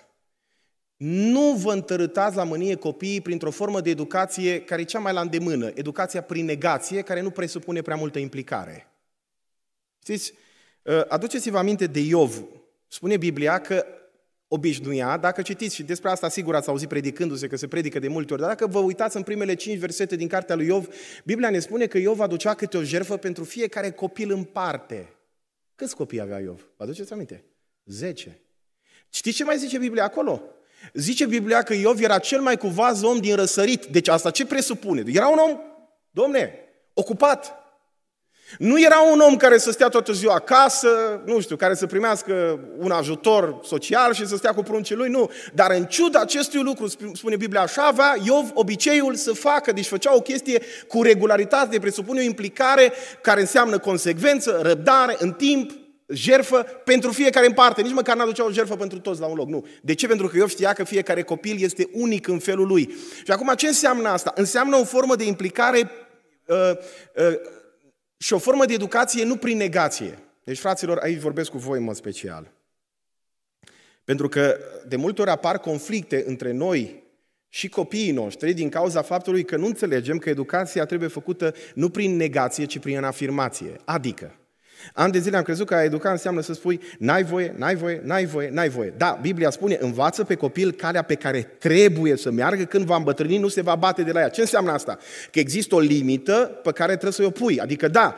nu 0.96 1.52
vă 1.52 1.72
întărâtați 1.72 2.36
la 2.36 2.44
mânie 2.44 2.74
copiii 2.74 3.20
printr-o 3.20 3.50
formă 3.50 3.80
de 3.80 3.90
educație 3.90 4.60
care 4.60 4.80
e 4.80 4.84
cea 4.84 4.98
mai 4.98 5.12
la 5.12 5.20
îndemână, 5.20 5.70
educația 5.74 6.22
prin 6.22 6.44
negație, 6.44 7.02
care 7.02 7.20
nu 7.20 7.30
presupune 7.30 7.82
prea 7.82 7.96
multă 7.96 8.18
implicare. 8.18 8.92
Știți, 10.02 10.32
aduceți-vă 11.08 11.58
aminte 11.58 11.86
de 11.86 12.00
Iov. 12.00 12.44
Spune 12.88 13.16
Biblia 13.16 13.60
că 13.60 13.86
obișnuia, 14.54 15.16
dacă 15.16 15.42
citiți 15.42 15.74
și 15.74 15.82
despre 15.82 16.10
asta 16.10 16.28
sigur 16.28 16.54
ați 16.54 16.68
auzit 16.68 16.88
predicându-se, 16.88 17.46
că 17.46 17.56
se 17.56 17.66
predică 17.66 17.98
de 17.98 18.08
multe 18.08 18.32
ori, 18.32 18.42
dar 18.42 18.50
dacă 18.50 18.66
vă 18.66 18.78
uitați 18.78 19.16
în 19.16 19.22
primele 19.22 19.54
cinci 19.54 19.78
versete 19.78 20.16
din 20.16 20.28
cartea 20.28 20.54
lui 20.54 20.66
Iov, 20.66 20.88
Biblia 21.24 21.50
ne 21.50 21.58
spune 21.58 21.86
că 21.86 21.98
Iov 21.98 22.20
aducea 22.20 22.54
câte 22.54 22.76
o 22.76 22.82
jerfă 22.82 23.16
pentru 23.16 23.44
fiecare 23.44 23.90
copil 23.90 24.32
în 24.32 24.44
parte. 24.44 25.08
Câți 25.74 25.96
copii 25.96 26.20
avea 26.20 26.38
Iov? 26.38 26.66
Vă 26.76 26.84
aduceți 26.84 27.12
aminte? 27.12 27.44
Zece. 27.84 28.40
Știți 29.08 29.36
ce 29.36 29.44
mai 29.44 29.58
zice 29.58 29.78
Biblia 29.78 30.04
acolo? 30.04 30.42
Zice 30.92 31.26
Biblia 31.26 31.62
că 31.62 31.74
Iov 31.74 32.02
era 32.02 32.18
cel 32.18 32.40
mai 32.40 32.56
cuvaz 32.56 33.02
om 33.02 33.18
din 33.18 33.34
răsărit. 33.34 33.84
Deci 33.84 34.08
asta 34.08 34.30
ce 34.30 34.46
presupune? 34.46 35.02
Era 35.06 35.28
un 35.28 35.38
om, 35.38 35.58
domne, 36.10 36.58
ocupat. 36.92 37.63
Nu 38.58 38.80
era 38.80 39.00
un 39.12 39.20
om 39.20 39.36
care 39.36 39.58
să 39.58 39.70
stea 39.70 39.88
toată 39.88 40.12
ziua 40.12 40.34
acasă, 40.34 40.88
nu 41.24 41.40
știu, 41.40 41.56
care 41.56 41.74
să 41.74 41.86
primească 41.86 42.60
un 42.78 42.90
ajutor 42.90 43.60
social 43.64 44.12
și 44.12 44.26
să 44.26 44.36
stea 44.36 44.54
cu 44.54 44.62
pruncii 44.62 44.94
lui, 44.94 45.08
nu. 45.08 45.30
Dar 45.54 45.70
în 45.70 45.84
ciuda 45.84 46.20
acestui 46.20 46.60
lucru, 46.62 46.86
spune 47.12 47.36
Biblia, 47.36 47.60
așa 47.60 47.82
avea 47.82 48.16
Iov 48.24 48.50
obiceiul 48.54 49.14
să 49.14 49.32
facă, 49.32 49.72
deci 49.72 49.86
făcea 49.86 50.14
o 50.14 50.20
chestie 50.20 50.62
cu 50.88 51.02
regularitate, 51.02 51.78
presupune 51.78 52.20
o 52.20 52.24
implicare 52.24 52.92
care 53.20 53.40
înseamnă 53.40 53.78
consecvență, 53.78 54.60
răbdare, 54.62 55.16
în 55.18 55.32
timp, 55.32 55.70
jerfă 56.06 56.66
pentru 56.84 57.12
fiecare 57.12 57.46
în 57.46 57.52
parte. 57.52 57.82
Nici 57.82 57.92
măcar 57.92 58.16
n-aducea 58.16 58.44
o 58.44 58.50
jerfă 58.50 58.76
pentru 58.76 58.98
toți 58.98 59.20
la 59.20 59.26
un 59.26 59.36
loc, 59.36 59.48
nu. 59.48 59.66
De 59.82 59.94
ce? 59.94 60.06
Pentru 60.06 60.28
că 60.28 60.36
Iov 60.36 60.48
știa 60.48 60.72
că 60.72 60.84
fiecare 60.84 61.22
copil 61.22 61.56
este 61.58 61.88
unic 61.92 62.28
în 62.28 62.38
felul 62.38 62.66
lui. 62.66 62.94
Și 63.24 63.30
acum 63.30 63.52
ce 63.56 63.66
înseamnă 63.66 64.08
asta? 64.08 64.32
Înseamnă 64.34 64.76
o 64.76 64.84
formă 64.84 65.16
de 65.16 65.24
implicare 65.24 65.90
uh, 66.46 66.70
uh, 67.16 67.34
și 68.16 68.32
o 68.32 68.38
formă 68.38 68.64
de 68.64 68.72
educație 68.72 69.24
nu 69.24 69.36
prin 69.36 69.56
negație. 69.56 70.18
Deci, 70.44 70.58
fraților, 70.58 70.98
aici 70.98 71.20
vorbesc 71.20 71.50
cu 71.50 71.58
voi 71.58 71.78
în 71.78 71.84
mod 71.84 71.94
special. 71.94 72.52
Pentru 74.04 74.28
că 74.28 74.58
de 74.86 74.96
multe 74.96 75.20
ori 75.20 75.30
apar 75.30 75.58
conflicte 75.58 76.24
între 76.26 76.52
noi 76.52 77.02
și 77.48 77.68
copiii 77.68 78.12
noștri 78.12 78.52
din 78.52 78.68
cauza 78.68 79.02
faptului 79.02 79.44
că 79.44 79.56
nu 79.56 79.66
înțelegem 79.66 80.18
că 80.18 80.28
educația 80.28 80.84
trebuie 80.84 81.08
făcută 81.08 81.54
nu 81.74 81.90
prin 81.90 82.16
negație, 82.16 82.64
ci 82.64 82.78
prin 82.78 83.02
afirmație. 83.02 83.76
Adică, 83.84 84.38
An 84.92 85.10
de 85.10 85.18
zile 85.18 85.36
am 85.36 85.42
crezut 85.42 85.66
că 85.66 85.74
a 85.74 85.82
educa 85.82 86.10
înseamnă 86.10 86.40
să 86.40 86.52
spui 86.52 86.80
n-ai 86.98 87.24
voie, 87.24 87.54
n-ai 87.56 87.74
voie, 87.74 88.00
n-ai 88.04 88.24
voie, 88.24 88.50
n-ai 88.52 88.68
voie. 88.68 88.94
Da, 88.96 89.18
Biblia 89.22 89.50
spune, 89.50 89.78
învață 89.80 90.24
pe 90.24 90.34
copil 90.34 90.72
calea 90.72 91.02
pe 91.02 91.14
care 91.14 91.42
trebuie 91.42 92.16
să 92.16 92.30
meargă, 92.30 92.64
când 92.64 92.84
va 92.84 92.96
îmbătrâni 92.96 93.38
nu 93.38 93.48
se 93.48 93.60
va 93.60 93.74
bate 93.74 94.02
de 94.02 94.12
la 94.12 94.20
ea. 94.20 94.28
Ce 94.28 94.40
înseamnă 94.40 94.72
asta? 94.72 94.98
Că 95.30 95.38
există 95.38 95.74
o 95.74 95.80
limită 95.80 96.60
pe 96.62 96.72
care 96.72 96.92
trebuie 96.92 97.12
să 97.12 97.24
o 97.24 97.30
pui. 97.30 97.60
Adică 97.60 97.88
da, 97.88 98.16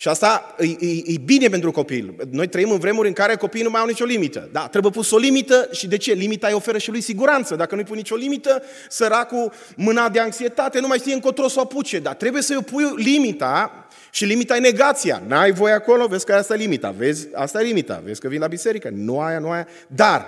și 0.00 0.08
asta 0.08 0.54
e, 0.58 0.66
e, 0.86 1.02
e 1.04 1.18
bine 1.24 1.48
pentru 1.48 1.70
copil. 1.70 2.14
Noi 2.30 2.46
trăim 2.46 2.70
în 2.70 2.78
vremuri 2.78 3.08
în 3.08 3.14
care 3.14 3.36
copiii 3.36 3.64
nu 3.64 3.70
mai 3.70 3.80
au 3.80 3.86
nicio 3.86 4.04
limită. 4.04 4.48
Da, 4.52 4.66
trebuie 4.66 4.92
pus 4.92 5.10
o 5.10 5.18
limită 5.18 5.68
și 5.72 5.86
de 5.86 5.96
ce? 5.96 6.12
Limita 6.12 6.46
îi 6.46 6.54
oferă 6.54 6.78
și 6.78 6.90
lui 6.90 7.00
siguranță. 7.00 7.56
Dacă 7.56 7.74
nu-i 7.74 7.84
pui 7.84 7.96
nicio 7.96 8.16
limită, 8.16 8.62
săracul 8.88 9.52
mâna 9.76 10.08
de 10.08 10.20
anxietate, 10.20 10.80
nu 10.80 10.86
mai 10.86 10.98
știe 10.98 11.14
încotro 11.14 11.48
să 11.48 11.58
o 11.58 11.62
apuce. 11.62 11.98
Dar 11.98 12.14
trebuie 12.14 12.42
să-i 12.42 12.62
pui 12.62 12.84
limita 12.96 13.86
și 14.18 14.24
limita 14.24 14.56
e 14.56 14.60
negația. 14.60 15.22
N-ai 15.26 15.52
voie 15.52 15.72
acolo, 15.72 16.06
vezi 16.06 16.24
că 16.24 16.34
asta 16.34 16.54
e 16.54 16.56
limita. 16.56 16.90
Vezi, 16.90 17.28
asta 17.34 17.60
e 17.60 17.64
limita. 17.64 17.98
Vezi 17.98 18.20
că 18.20 18.28
vin 18.28 18.40
la 18.40 18.46
biserică. 18.46 18.88
Nu 18.88 19.20
aia, 19.20 19.38
nu 19.38 19.50
aia. 19.50 19.68
Dar, 19.88 20.26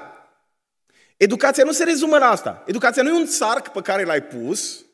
educația 1.17 1.65
nu 1.65 1.73
se 1.73 1.85
rezumă 1.85 2.19
la 2.19 2.27
asta. 2.27 2.65
Educația 2.67 3.03
nu 3.03 3.09
e 3.09 3.19
un 3.19 3.27
țarc 3.27 3.69
pe 3.69 3.81
care 3.81 4.05
l-ai 4.05 4.23
pus, 4.23 4.85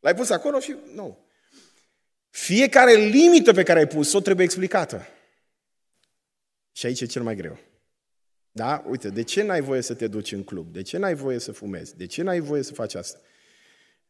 l-ai 0.00 0.14
pus 0.14 0.30
acolo 0.30 0.60
și 0.60 0.74
nu. 0.94 1.26
Fiecare 2.30 2.92
limită 2.92 3.52
pe 3.52 3.62
care 3.62 3.78
ai 3.78 3.86
pus-o 3.86 4.20
trebuie 4.20 4.44
explicată. 4.44 5.06
Și 6.72 6.86
aici 6.86 7.00
e 7.00 7.06
cel 7.06 7.22
mai 7.22 7.36
greu. 7.36 7.58
Da? 8.50 8.84
Uite, 8.88 9.08
de 9.08 9.22
ce 9.22 9.42
n-ai 9.42 9.60
voie 9.60 9.80
să 9.80 9.94
te 9.94 10.06
duci 10.06 10.32
în 10.32 10.44
club? 10.44 10.72
De 10.72 10.82
ce 10.82 10.98
n-ai 10.98 11.14
voie 11.14 11.38
să 11.38 11.52
fumezi? 11.52 11.96
De 11.96 12.06
ce 12.06 12.22
n-ai 12.22 12.40
voie 12.40 12.62
să 12.62 12.72
faci 12.72 12.94
asta? 12.94 13.18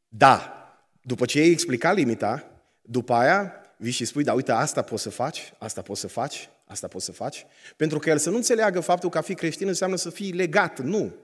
Da, 0.08 0.58
după 1.02 1.24
ce 1.24 1.38
ai 1.38 1.50
explicat 1.50 1.94
limita, 1.94 2.62
după 2.82 3.14
aia 3.14 3.58
vii 3.84 3.92
și 3.92 4.04
spui, 4.04 4.24
da, 4.24 4.32
uite, 4.32 4.52
asta 4.52 4.82
poți 4.82 5.02
să 5.02 5.10
faci, 5.10 5.52
asta 5.58 5.82
poți 5.82 6.00
să 6.00 6.08
faci, 6.08 6.48
asta 6.66 6.88
poți 6.88 7.04
să 7.04 7.12
faci. 7.12 7.46
Pentru 7.76 7.98
că 7.98 8.10
el 8.10 8.18
să 8.18 8.30
nu 8.30 8.36
înțeleagă 8.36 8.80
faptul 8.80 9.10
că 9.10 9.18
a 9.18 9.20
fi 9.20 9.34
creștin 9.34 9.68
înseamnă 9.68 9.96
să 9.96 10.10
fii 10.10 10.32
legat. 10.32 10.80
Nu. 10.80 11.14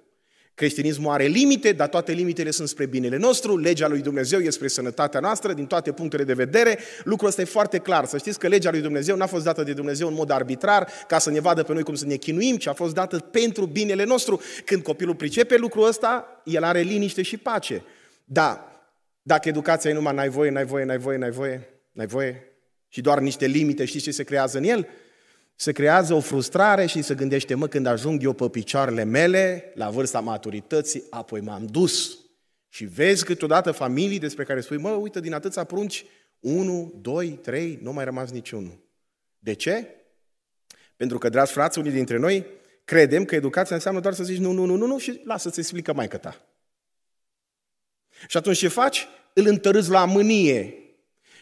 Creștinismul 0.55 1.13
are 1.13 1.25
limite, 1.25 1.73
dar 1.73 1.89
toate 1.89 2.13
limitele 2.13 2.51
sunt 2.51 2.69
spre 2.69 2.87
binele 2.87 3.17
nostru, 3.17 3.57
legea 3.57 3.89
lui 3.89 4.01
Dumnezeu 4.01 4.39
este 4.39 4.51
spre 4.51 4.69
sănătatea 4.69 5.21
noastră, 5.21 5.53
din 5.53 5.67
toate 5.67 5.93
punctele 5.93 6.25
de 6.25 6.33
vedere. 6.33 6.79
Lucrul 7.05 7.29
ăsta 7.29 7.41
e 7.41 7.45
foarte 7.45 7.79
clar. 7.79 8.05
Să 8.05 8.19
știți 8.19 8.39
că 8.39 8.49
legea 8.49 8.71
lui 8.71 8.81
Dumnezeu 8.81 9.17
n-a 9.17 9.27
fost 9.27 9.45
dată 9.45 9.63
de 9.63 9.73
Dumnezeu 9.73 10.09
în 10.09 10.15
mod 10.15 10.31
arbitrar, 10.31 10.89
ca 11.07 11.19
să 11.19 11.31
ne 11.31 11.41
vadă 11.41 11.63
pe 11.63 11.73
noi 11.73 11.83
cum 11.83 11.95
să 11.95 12.07
ne 12.07 12.17
chinuim, 12.17 12.57
ci 12.57 12.67
a 12.67 12.73
fost 12.73 12.95
dată 12.95 13.19
pentru 13.19 13.67
binele 13.67 14.05
nostru. 14.05 14.41
Când 14.65 14.83
copilul 14.83 15.15
pricepe 15.15 15.57
lucrul 15.57 15.87
ăsta, 15.87 16.43
el 16.45 16.65
are 16.65 16.81
liniște 16.81 17.23
și 17.23 17.37
pace. 17.37 17.85
Da, 18.25 18.71
dacă 19.23 19.49
educația 19.49 19.91
e 19.91 19.95
numai 19.95 20.15
n-ai 20.15 20.29
voie, 20.29 20.51
n-ai 20.51 20.65
voie, 20.65 20.85
n-ai 20.85 20.99
voie, 20.99 21.17
n-ai 21.17 21.31
voie, 21.31 21.69
n-ai 21.93 22.07
voie, 22.07 22.50
și 22.93 23.01
doar 23.01 23.19
niște 23.19 23.47
limite, 23.47 23.85
știți 23.85 24.05
ce 24.05 24.11
se 24.11 24.25
creează 24.25 24.59
în 24.59 24.65
el? 24.65 24.89
Se 25.55 25.73
creează 25.73 26.15
o 26.15 26.21
frustrare 26.21 26.87
și 26.87 27.03
se 27.03 27.15
gândește, 27.15 27.55
mă, 27.55 27.67
când 27.67 27.87
ajung 27.87 28.23
eu 28.23 28.33
pe 28.33 28.49
picioarele 28.49 29.05
mele, 29.05 29.73
la 29.75 29.91
vârsta 29.91 30.21
maturității, 30.21 31.05
apoi 31.11 31.41
m-am 31.41 31.67
dus. 31.67 32.19
Și 32.69 32.85
vezi 32.85 33.25
câteodată 33.25 33.71
familii 33.71 34.19
despre 34.19 34.45
care 34.45 34.61
spui, 34.61 34.77
mă, 34.77 34.91
uite, 34.91 35.21
din 35.21 35.33
atâția 35.33 35.65
prunci, 35.65 36.05
unu, 36.41 36.99
doi, 37.01 37.29
trei, 37.29 37.79
nu 37.83 37.93
mai 37.93 38.05
rămas 38.05 38.31
niciunul. 38.31 38.79
De 39.39 39.53
ce? 39.53 39.87
Pentru 40.97 41.19
că, 41.19 41.29
dragi 41.29 41.53
frați, 41.53 41.79
unii 41.79 41.91
dintre 41.91 42.17
noi 42.17 42.47
credem 42.85 43.25
că 43.25 43.35
educația 43.35 43.75
înseamnă 43.75 44.01
doar 44.01 44.15
să 44.15 44.25
zici 44.25 44.39
nu, 44.39 44.53
nu, 44.53 44.65
nu, 44.65 44.77
nu, 44.77 44.87
nu 44.87 44.99
și 44.99 45.21
lasă-ți 45.25 45.59
explică 45.59 45.93
mai 45.93 46.09
ta. 46.09 46.47
Și 48.29 48.37
atunci 48.37 48.59
ce 48.59 48.69
faci? 48.69 49.07
Îl 49.33 49.47
întărâți 49.47 49.91
la 49.91 50.05
mânie 50.05 50.75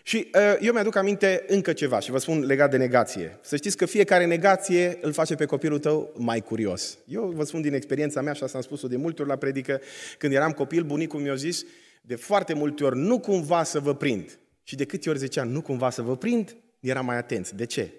Și 0.09 0.31
uh, 0.35 0.57
eu 0.61 0.73
mi-aduc 0.73 0.97
aminte 0.97 1.45
încă 1.47 1.73
ceva 1.73 1.99
și 2.01 2.11
vă 2.11 2.19
spun 2.19 2.45
legat 2.45 2.71
de 2.71 2.77
negație. 2.77 3.39
Să 3.43 3.57
știți 3.57 3.77
că 3.77 3.87
fiecare 3.87 4.27
negație 4.27 4.99
îl 5.01 5.13
face 5.13 5.35
pe 5.35 5.45
copilul 5.45 5.79
tău 5.79 6.13
mai 6.17 6.41
curios. 6.41 6.99
Eu 7.07 7.33
vă 7.35 7.45
spun 7.45 7.61
din 7.61 7.75
experiența 7.75 8.21
mea, 8.21 8.33
și 8.33 8.43
asta 8.43 8.57
am 8.57 8.63
spus-o 8.63 8.89
de 8.89 8.97
multe 8.97 9.21
ori 9.21 9.31
la 9.31 9.37
predică, 9.37 9.81
când 10.19 10.33
eram 10.33 10.53
copil, 10.53 10.83
bunicul 10.83 11.21
mi-a 11.21 11.35
zis 11.35 11.65
de 12.01 12.15
foarte 12.15 12.53
multe 12.53 12.85
ori, 12.85 12.97
nu 12.97 13.21
cumva 13.21 13.63
să 13.63 13.81
vă 13.81 13.95
prind. 13.95 14.39
Și 14.63 14.77
de 14.77 14.85
câte 14.85 15.09
ori 15.09 15.19
zicea, 15.19 15.43
nu 15.43 15.61
cumva 15.61 15.91
să 15.91 16.03
vă 16.03 16.17
prind, 16.17 16.57
eram 16.81 17.05
mai 17.05 17.17
atenți. 17.17 17.57
De 17.57 17.65
ce? 17.65 17.93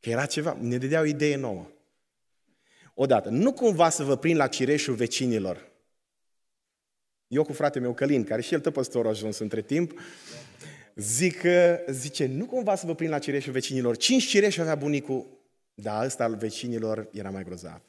Că 0.00 0.10
era 0.10 0.26
ceva, 0.26 0.56
ne 0.60 0.76
dădea 0.76 1.00
o 1.00 1.04
idee 1.04 1.36
nouă. 1.36 1.66
Odată, 2.94 3.28
nu 3.28 3.52
cumva 3.52 3.88
să 3.88 4.02
vă 4.02 4.16
prind 4.16 4.38
la 4.38 4.46
cireșul 4.46 4.94
vecinilor. 4.94 5.70
Eu 7.26 7.44
cu 7.44 7.52
frate 7.52 7.78
meu 7.78 7.94
Călin, 7.94 8.24
care 8.24 8.40
și 8.40 8.54
el 8.54 8.60
tot 8.60 8.72
păstor 8.72 9.06
a 9.06 9.08
ajuns 9.08 9.38
între 9.38 9.62
timp, 9.62 9.92
zic, 10.96 11.42
zice, 11.90 12.26
nu 12.26 12.46
cumva 12.46 12.74
să 12.74 12.86
vă 12.86 12.94
prind 12.94 13.12
la 13.12 13.18
cireșul 13.18 13.52
vecinilor. 13.52 13.96
Cinci 13.96 14.26
cireși 14.26 14.60
avea 14.60 14.74
bunicul, 14.74 15.26
dar 15.74 16.04
ăsta 16.04 16.24
al 16.24 16.36
vecinilor 16.36 17.08
era 17.12 17.30
mai 17.30 17.44
grozav. 17.44 17.82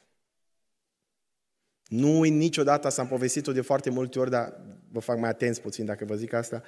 Nu 1.88 2.22
niciodată, 2.22 2.88
s-am 2.88 3.06
povestit-o 3.06 3.52
de 3.52 3.60
foarte 3.60 3.90
multe 3.90 4.18
ori, 4.18 4.30
dar 4.30 4.60
vă 4.90 5.00
fac 5.00 5.18
mai 5.18 5.30
atenți 5.30 5.60
puțin 5.60 5.84
dacă 5.84 6.04
vă 6.04 6.14
zic 6.14 6.32
asta. 6.32 6.62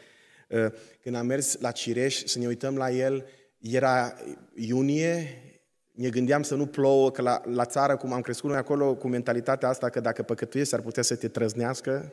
Uh, 0.48 0.66
când 1.02 1.16
am 1.16 1.26
mers 1.26 1.60
la 1.60 1.70
Cireș 1.70 2.24
să 2.24 2.38
ne 2.38 2.46
uităm 2.46 2.76
la 2.76 2.90
el, 2.90 3.26
era 3.58 4.14
iunie, 4.54 5.40
ne 5.92 6.08
gândeam 6.08 6.42
să 6.42 6.54
nu 6.54 6.66
plouă, 6.66 7.10
că 7.10 7.22
la, 7.22 7.42
la 7.44 7.64
țară, 7.64 7.96
cum 7.96 8.12
am 8.12 8.20
crescut 8.20 8.50
noi 8.50 8.58
acolo, 8.58 8.94
cu 8.94 9.08
mentalitatea 9.08 9.68
asta 9.68 9.88
că 9.88 10.00
dacă 10.00 10.22
păcătuiești 10.22 10.74
ar 10.74 10.80
putea 10.80 11.02
să 11.02 11.16
te 11.16 11.28
trăznească, 11.28 12.12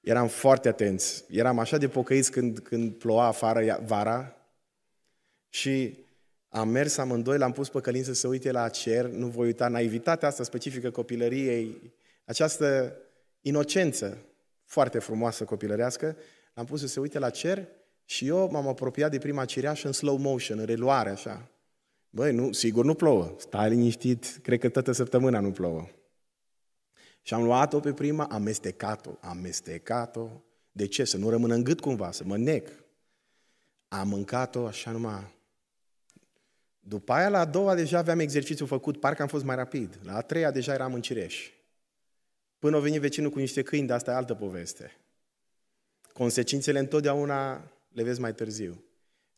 eram 0.00 0.28
foarte 0.28 0.68
atenți. 0.68 1.24
Eram 1.30 1.58
așa 1.58 1.76
de 1.76 1.88
pocăiți 1.88 2.30
când, 2.30 2.58
când 2.58 2.92
ploua 2.92 3.26
afară 3.26 3.82
vara 3.86 4.36
și 5.48 6.06
am 6.48 6.68
mers 6.68 6.96
amândoi, 6.96 7.38
l-am 7.38 7.52
pus 7.52 7.68
pe 7.68 7.80
Călin 7.80 8.04
să 8.04 8.14
se 8.14 8.26
uite 8.26 8.50
la 8.50 8.68
cer, 8.68 9.04
nu 9.04 9.26
voi 9.26 9.46
uita 9.46 9.68
naivitatea 9.68 10.28
asta 10.28 10.42
specifică 10.42 10.90
copilăriei, 10.90 11.92
această 12.24 12.96
inocență 13.40 14.18
foarte 14.64 14.98
frumoasă 14.98 15.44
copilărească, 15.44 16.16
l-am 16.54 16.64
pus 16.64 16.80
să 16.80 16.86
se 16.86 17.00
uite 17.00 17.18
la 17.18 17.30
cer 17.30 17.68
și 18.04 18.26
eu 18.26 18.50
m-am 18.50 18.68
apropiat 18.68 19.10
de 19.10 19.18
prima 19.18 19.44
cireașă 19.44 19.86
în 19.86 19.92
slow 19.92 20.16
motion, 20.16 20.58
în 20.58 20.64
reluare, 20.64 21.10
așa. 21.10 21.50
Băi, 22.10 22.32
nu, 22.32 22.52
sigur 22.52 22.84
nu 22.84 22.94
plouă, 22.94 23.34
stai 23.38 23.68
liniștit, 23.68 24.38
cred 24.42 24.58
că 24.58 24.68
toată 24.68 24.92
săptămâna 24.92 25.40
nu 25.40 25.50
plouă. 25.50 25.88
Și 27.28 27.34
am 27.34 27.44
luat-o 27.44 27.80
pe 27.80 27.92
prima, 27.92 28.26
amestecat-o, 28.30 29.10
amestecat-o. 29.20 30.28
De 30.72 30.86
ce? 30.86 31.04
Să 31.04 31.16
nu 31.16 31.30
rămână 31.30 31.54
în 31.54 31.64
gât 31.64 31.80
cumva, 31.80 32.10
să 32.10 32.24
mă 32.24 32.36
nec. 32.36 32.68
Am 33.88 34.08
mâncat-o 34.08 34.66
așa 34.66 34.90
numai 34.90 35.36
după 36.78 37.12
aia, 37.12 37.28
la 37.28 37.38
a 37.38 37.44
doua, 37.44 37.74
deja 37.74 37.98
aveam 37.98 38.18
exercițiu 38.18 38.66
făcut, 38.66 39.00
parcă 39.00 39.22
am 39.22 39.28
fost 39.28 39.44
mai 39.44 39.56
rapid. 39.56 39.98
La 40.02 40.16
a 40.16 40.20
treia, 40.20 40.50
deja 40.50 40.72
eram 40.72 40.94
în 40.94 41.00
cireș. 41.00 41.50
Până 42.58 42.76
a 42.76 42.80
venit 42.80 43.00
vecinul 43.00 43.30
cu 43.30 43.38
niște 43.38 43.62
câini, 43.62 43.86
dar 43.86 43.96
asta 43.96 44.10
e 44.10 44.14
altă 44.14 44.34
poveste. 44.34 44.96
Consecințele 46.12 46.78
întotdeauna 46.78 47.70
le 47.88 48.02
vezi 48.02 48.20
mai 48.20 48.34
târziu. 48.34 48.84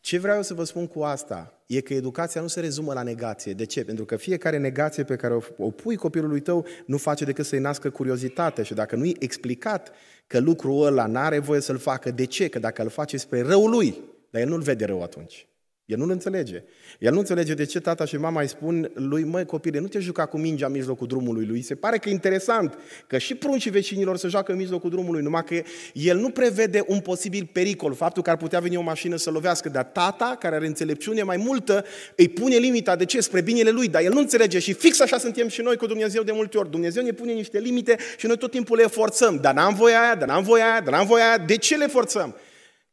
Ce 0.01 0.19
vreau 0.19 0.43
să 0.43 0.55
vă 0.55 0.65
spun 0.65 0.87
cu 0.87 1.01
asta 1.01 1.63
e 1.67 1.81
că 1.81 1.95
educația 1.95 2.41
nu 2.41 2.47
se 2.47 2.61
rezumă 2.61 2.93
la 2.93 3.03
negație. 3.03 3.53
De 3.53 3.65
ce? 3.65 3.85
Pentru 3.85 4.05
că 4.05 4.17
fiecare 4.17 4.59
negație 4.59 5.05
pe 5.05 5.17
care 5.17 5.39
o 5.59 5.71
pui 5.71 5.97
copilului 5.97 6.41
tău 6.41 6.67
nu 6.87 6.97
face 6.97 7.25
decât 7.25 7.47
să-i 7.47 7.59
nască 7.59 7.91
curiozitate 7.91 8.63
și 8.63 8.75
dacă 8.75 8.97
nu-i 8.97 9.17
explicat 9.19 9.93
că 10.27 10.39
lucrul 10.39 10.87
ăla 10.87 11.07
n-are 11.07 11.39
voie 11.39 11.61
să-l 11.61 11.79
facă, 11.79 12.11
de 12.11 12.25
ce? 12.25 12.49
Că 12.49 12.59
dacă 12.59 12.83
îl 12.83 12.89
face 12.89 13.17
spre 13.17 13.43
răul 13.43 13.71
lui, 13.71 14.01
dar 14.31 14.43
el 14.43 14.49
nu-l 14.49 14.61
vede 14.61 14.85
rău 14.85 15.03
atunci. 15.03 15.50
El 15.91 15.99
nu-l 15.99 16.11
înțelege. 16.11 16.63
El 16.99 17.13
nu 17.13 17.19
înțelege 17.19 17.55
de 17.55 17.65
ce 17.65 17.81
tata 17.81 18.05
și 18.05 18.17
mama 18.17 18.41
îi 18.41 18.49
spun 18.49 18.91
lui, 18.95 19.25
măi 19.25 19.45
copile, 19.45 19.79
nu 19.79 19.87
te 19.87 19.99
juca 19.99 20.27
cu 20.27 20.39
mingea 20.39 20.67
în 20.67 20.73
mijlocul 20.73 21.07
drumului 21.07 21.47
lui. 21.47 21.63
Se 21.63 21.75
pare 21.75 21.99
că 21.99 22.09
e 22.09 22.13
interesant 22.13 22.79
că 23.07 23.19
și 23.19 23.35
pruncii 23.35 23.71
vecinilor 23.71 24.17
se 24.17 24.29
joacă 24.29 24.53
în 24.53 24.59
mijlocul 24.59 24.91
drumului, 24.91 25.23
numai 25.23 25.45
că 25.45 25.63
el 25.93 26.19
nu 26.19 26.31
prevede 26.31 26.85
un 26.87 27.01
posibil 27.01 27.49
pericol, 27.53 27.95
faptul 27.95 28.23
că 28.23 28.31
ar 28.31 28.37
putea 28.37 28.61
veni 28.61 28.77
o 28.77 28.83
mașină 28.83 29.17
să 29.17 29.31
lovească, 29.31 29.69
dar 29.69 29.85
tata, 29.85 30.37
care 30.39 30.55
are 30.55 30.67
înțelepciune 30.67 31.23
mai 31.23 31.37
multă, 31.37 31.85
îi 32.17 32.29
pune 32.29 32.57
limita. 32.57 32.97
De 32.97 33.05
ce? 33.05 33.21
Spre 33.21 33.41
binele 33.41 33.71
lui, 33.71 33.89
dar 33.89 34.03
el 34.03 34.13
nu 34.13 34.19
înțelege 34.19 34.59
și 34.59 34.73
fix 34.73 35.01
așa 35.01 35.19
suntem 35.19 35.49
și 35.49 35.61
noi 35.61 35.77
cu 35.77 35.87
Dumnezeu 35.87 36.23
de 36.23 36.33
multe 36.33 36.59
ori. 36.59 36.71
Dumnezeu 36.71 37.03
ne 37.03 37.13
pune 37.13 37.33
niște 37.33 37.59
limite 37.59 37.97
și 38.17 38.27
noi 38.27 38.37
tot 38.37 38.51
timpul 38.51 38.77
le 38.77 38.87
forțăm. 38.87 39.39
Dar 39.41 39.55
n-am 39.55 39.75
voie 39.75 39.95
aia, 39.95 40.15
dar 40.15 40.29
n-am 40.29 40.43
voie 40.43 40.63
aia, 40.63 40.81
dar 40.81 40.93
n-am 40.93 41.07
voie 41.07 41.23
aia. 41.23 41.39
De 41.39 41.57
ce 41.57 41.77
le 41.77 41.87
forțăm? 41.87 42.37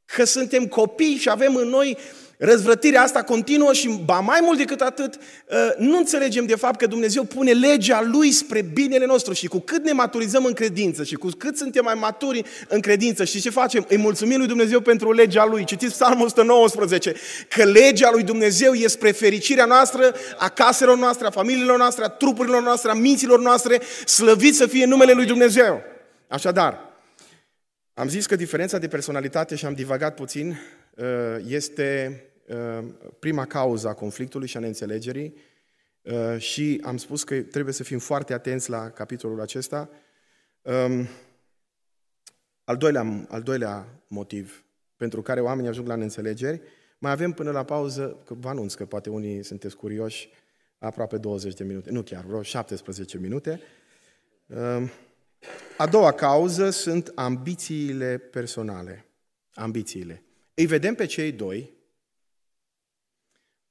Că 0.05 0.23
suntem 0.23 0.65
copii 0.65 1.15
și 1.15 1.29
avem 1.29 1.55
în 1.55 1.67
noi 1.67 1.97
Răzvrătirea 2.39 3.01
asta 3.01 3.23
continuă 3.23 3.73
și, 3.73 4.01
ba 4.05 4.19
mai 4.19 4.39
mult 4.41 4.57
decât 4.57 4.81
atât, 4.81 5.15
uh, 5.15 5.57
nu 5.77 5.97
înțelegem 5.97 6.45
de 6.45 6.55
fapt 6.55 6.79
că 6.79 6.85
Dumnezeu 6.85 7.23
pune 7.23 7.51
legea 7.51 8.01
Lui 8.01 8.31
spre 8.31 8.61
binele 8.61 9.05
nostru 9.05 9.33
și 9.33 9.47
cu 9.47 9.59
cât 9.59 9.83
ne 9.83 9.91
maturizăm 9.91 10.45
în 10.45 10.53
credință 10.53 11.03
și 11.03 11.15
cu 11.15 11.27
cât 11.37 11.57
suntem 11.57 11.83
mai 11.83 11.93
maturi 11.93 12.43
în 12.67 12.79
credință 12.79 13.23
și 13.23 13.41
ce 13.41 13.49
facem? 13.49 13.85
Îi 13.89 13.97
mulțumim 13.97 14.37
lui 14.37 14.47
Dumnezeu 14.47 14.79
pentru 14.79 15.11
legea 15.11 15.45
Lui. 15.45 15.63
Citiți 15.63 15.93
Psalmul 15.93 16.25
119, 16.25 17.15
că 17.49 17.63
legea 17.63 18.09
Lui 18.11 18.23
Dumnezeu 18.23 18.73
e 18.73 18.87
spre 18.87 19.11
fericirea 19.11 19.65
noastră, 19.65 20.15
a 20.37 20.49
caselor 20.49 20.97
noastre, 20.97 21.27
a 21.27 21.31
familiilor 21.31 21.77
noastre, 21.77 22.03
a 22.03 22.07
trupurilor 22.07 22.63
noastre, 22.63 22.91
a 22.91 22.93
minților 22.93 23.39
noastre, 23.39 23.81
slăvit 24.05 24.55
să 24.55 24.67
fie 24.67 24.85
numele 24.85 25.11
Lui 25.11 25.25
Dumnezeu. 25.25 25.81
Așadar, 26.27 26.79
am 27.93 28.07
zis 28.07 28.25
că 28.25 28.35
diferența 28.35 28.77
de 28.77 28.87
personalitate, 28.87 29.55
și 29.55 29.65
am 29.65 29.73
divagat 29.73 30.13
puțin, 30.13 30.49
uh, 30.49 30.57
este 31.45 32.21
uh, 32.47 32.87
prima 33.19 33.45
cauză 33.45 33.87
a 33.87 33.93
conflictului 33.93 34.47
și 34.47 34.57
a 34.57 34.59
neînțelegerii 34.59 35.33
uh, 36.01 36.39
și 36.39 36.81
am 36.83 36.97
spus 36.97 37.23
că 37.23 37.41
trebuie 37.41 37.73
să 37.73 37.83
fim 37.83 37.99
foarte 37.99 38.33
atenți 38.33 38.69
la 38.69 38.89
capitolul 38.89 39.41
acesta. 39.41 39.89
Um, 40.61 41.07
al 42.63 42.77
doilea, 42.77 43.25
al 43.29 43.41
doilea 43.41 44.01
motiv 44.07 44.65
pentru 44.95 45.21
care 45.21 45.41
oamenii 45.41 45.69
ajung 45.69 45.87
la 45.87 45.95
neînțelegeri, 45.95 46.61
mai 46.97 47.11
avem 47.11 47.31
până 47.31 47.51
la 47.51 47.63
pauză, 47.63 48.17
că 48.25 48.33
vă 48.33 48.49
anunț 48.49 48.73
că 48.73 48.85
poate 48.85 49.09
unii 49.09 49.43
sunteți 49.43 49.75
curioși, 49.75 50.29
aproape 50.77 51.17
20 51.17 51.53
de 51.53 51.63
minute, 51.63 51.91
nu 51.91 52.01
chiar, 52.01 52.23
vreo 52.23 52.41
17 52.41 53.17
minute. 53.17 53.61
Um, 54.45 54.89
a 55.77 55.87
doua 55.87 56.11
cauză 56.11 56.69
sunt 56.69 57.11
ambițiile 57.15 58.17
personale. 58.17 59.05
Ambițiile. 59.53 60.26
Îi 60.59 60.65
vedem 60.65 60.95
pe 60.95 61.05
cei 61.05 61.31
doi, 61.31 61.73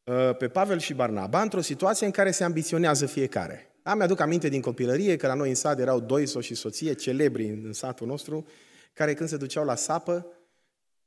uh, 0.04 0.36
pe 0.36 0.48
Pavel 0.48 0.78
și 0.78 0.94
Barnaba, 0.94 1.42
într-o 1.42 1.60
situație 1.60 2.06
în 2.06 2.12
care 2.12 2.30
se 2.30 2.44
ambiționează 2.44 3.06
fiecare. 3.06 3.74
Am 3.82 4.00
aduc 4.00 4.20
aminte 4.20 4.48
din 4.48 4.60
copilărie 4.60 5.16
că 5.16 5.26
la 5.26 5.34
noi 5.34 5.48
în 5.48 5.54
sat 5.54 5.78
erau 5.78 6.00
doi 6.00 6.26
soți 6.26 6.46
și 6.46 6.54
soție, 6.54 6.92
celebri 6.92 7.46
în 7.46 7.72
satul 7.72 8.06
nostru, 8.06 8.46
care 8.92 9.14
când 9.14 9.28
se 9.28 9.36
duceau 9.36 9.64
la 9.64 9.74
sapă, 9.74 10.26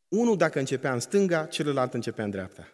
unul 0.08 0.38
dacă 0.38 0.60
începea 0.60 0.94
în 0.94 1.00
stânga, 1.00 1.46
celălalt 1.46 1.94
începea 1.94 2.24
în 2.24 2.30
dreapta. 2.30 2.74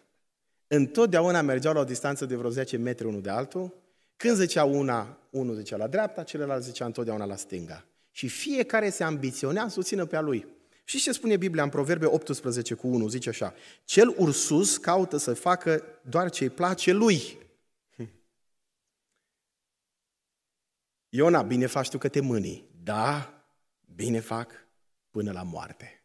Întotdeauna 0.66 1.42
mergeau 1.42 1.74
la 1.74 1.80
o 1.80 1.84
distanță 1.84 2.26
de 2.26 2.36
vreo 2.36 2.50
10 2.50 2.76
metri 2.76 3.06
unul 3.06 3.22
de 3.22 3.30
altul. 3.30 3.74
Când 4.16 4.36
zicea 4.36 4.64
una, 4.64 5.18
unul 5.30 5.54
zicea 5.54 5.76
la 5.76 5.86
dreapta, 5.86 6.22
celălalt 6.22 6.62
zicea 6.62 6.84
întotdeauna 6.84 7.24
la 7.24 7.36
stânga. 7.36 7.84
Și 8.10 8.28
fiecare 8.28 8.90
se 8.90 9.04
ambiționea 9.04 9.68
să 9.68 9.82
țină 9.82 10.06
pe 10.06 10.16
a 10.16 10.20
lui. 10.20 10.55
Și 10.88 10.98
ce 10.98 11.12
spune 11.12 11.36
Biblia 11.36 11.62
în 11.62 11.68
Proverbe 11.68 12.06
18 12.06 12.74
cu 12.74 12.88
1? 12.88 13.08
Zice 13.08 13.28
așa, 13.28 13.54
cel 13.84 14.14
ursus 14.16 14.76
caută 14.76 15.16
să 15.16 15.34
facă 15.34 15.84
doar 16.02 16.30
ce 16.30 16.44
îi 16.44 16.50
place 16.50 16.92
lui. 16.92 17.38
Iona, 21.08 21.42
bine 21.42 21.66
faci 21.66 21.88
tu 21.88 21.98
că 21.98 22.08
te 22.08 22.20
mânii. 22.20 22.70
Da, 22.82 23.44
bine 23.94 24.20
fac 24.20 24.52
până 25.10 25.32
la 25.32 25.42
moarte. 25.42 26.04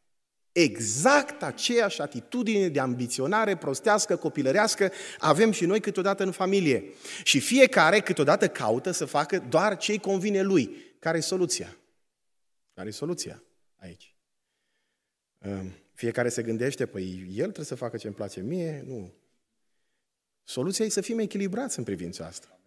Exact 0.52 1.44
aceeași 1.44 2.02
atitudine 2.02 2.68
de 2.68 2.80
ambiționare 2.80 3.58
prostească, 3.58 4.16
copilărească 4.16 4.92
avem 5.20 5.52
și 5.52 5.66
noi 5.66 5.80
câteodată 5.80 6.24
în 6.24 6.32
familie. 6.32 6.84
Și 7.24 7.40
fiecare 7.40 8.00
câteodată 8.00 8.48
caută 8.48 8.92
să 8.92 9.06
facă 9.06 9.40
doar 9.40 9.78
ce 9.78 9.92
îi 9.92 10.00
convine 10.00 10.42
lui. 10.42 10.76
Care 11.00 11.18
e 11.18 11.22
soluția? 11.22 11.78
Care 12.74 12.88
e 12.88 12.92
soluția 12.92 13.44
aici? 13.76 14.16
Ehm, 15.42 15.74
fiecare 15.94 16.30
se 16.30 16.42
gândește, 16.42 16.86
păi 16.86 17.26
el 17.28 17.44
trebuie 17.44 17.66
să 17.66 17.76
facă 17.76 17.98
ce 17.98 18.08
îmi 18.08 18.16
place 18.16 18.42
mie, 18.42 18.84
nu. 18.86 19.14
Soluția 20.44 20.86
e 20.86 20.90
să 20.90 21.02
fim 21.02 21.20
echilibrați 21.20 21.78
în 21.78 21.84
privința 21.84 22.26
asta. 22.26 22.60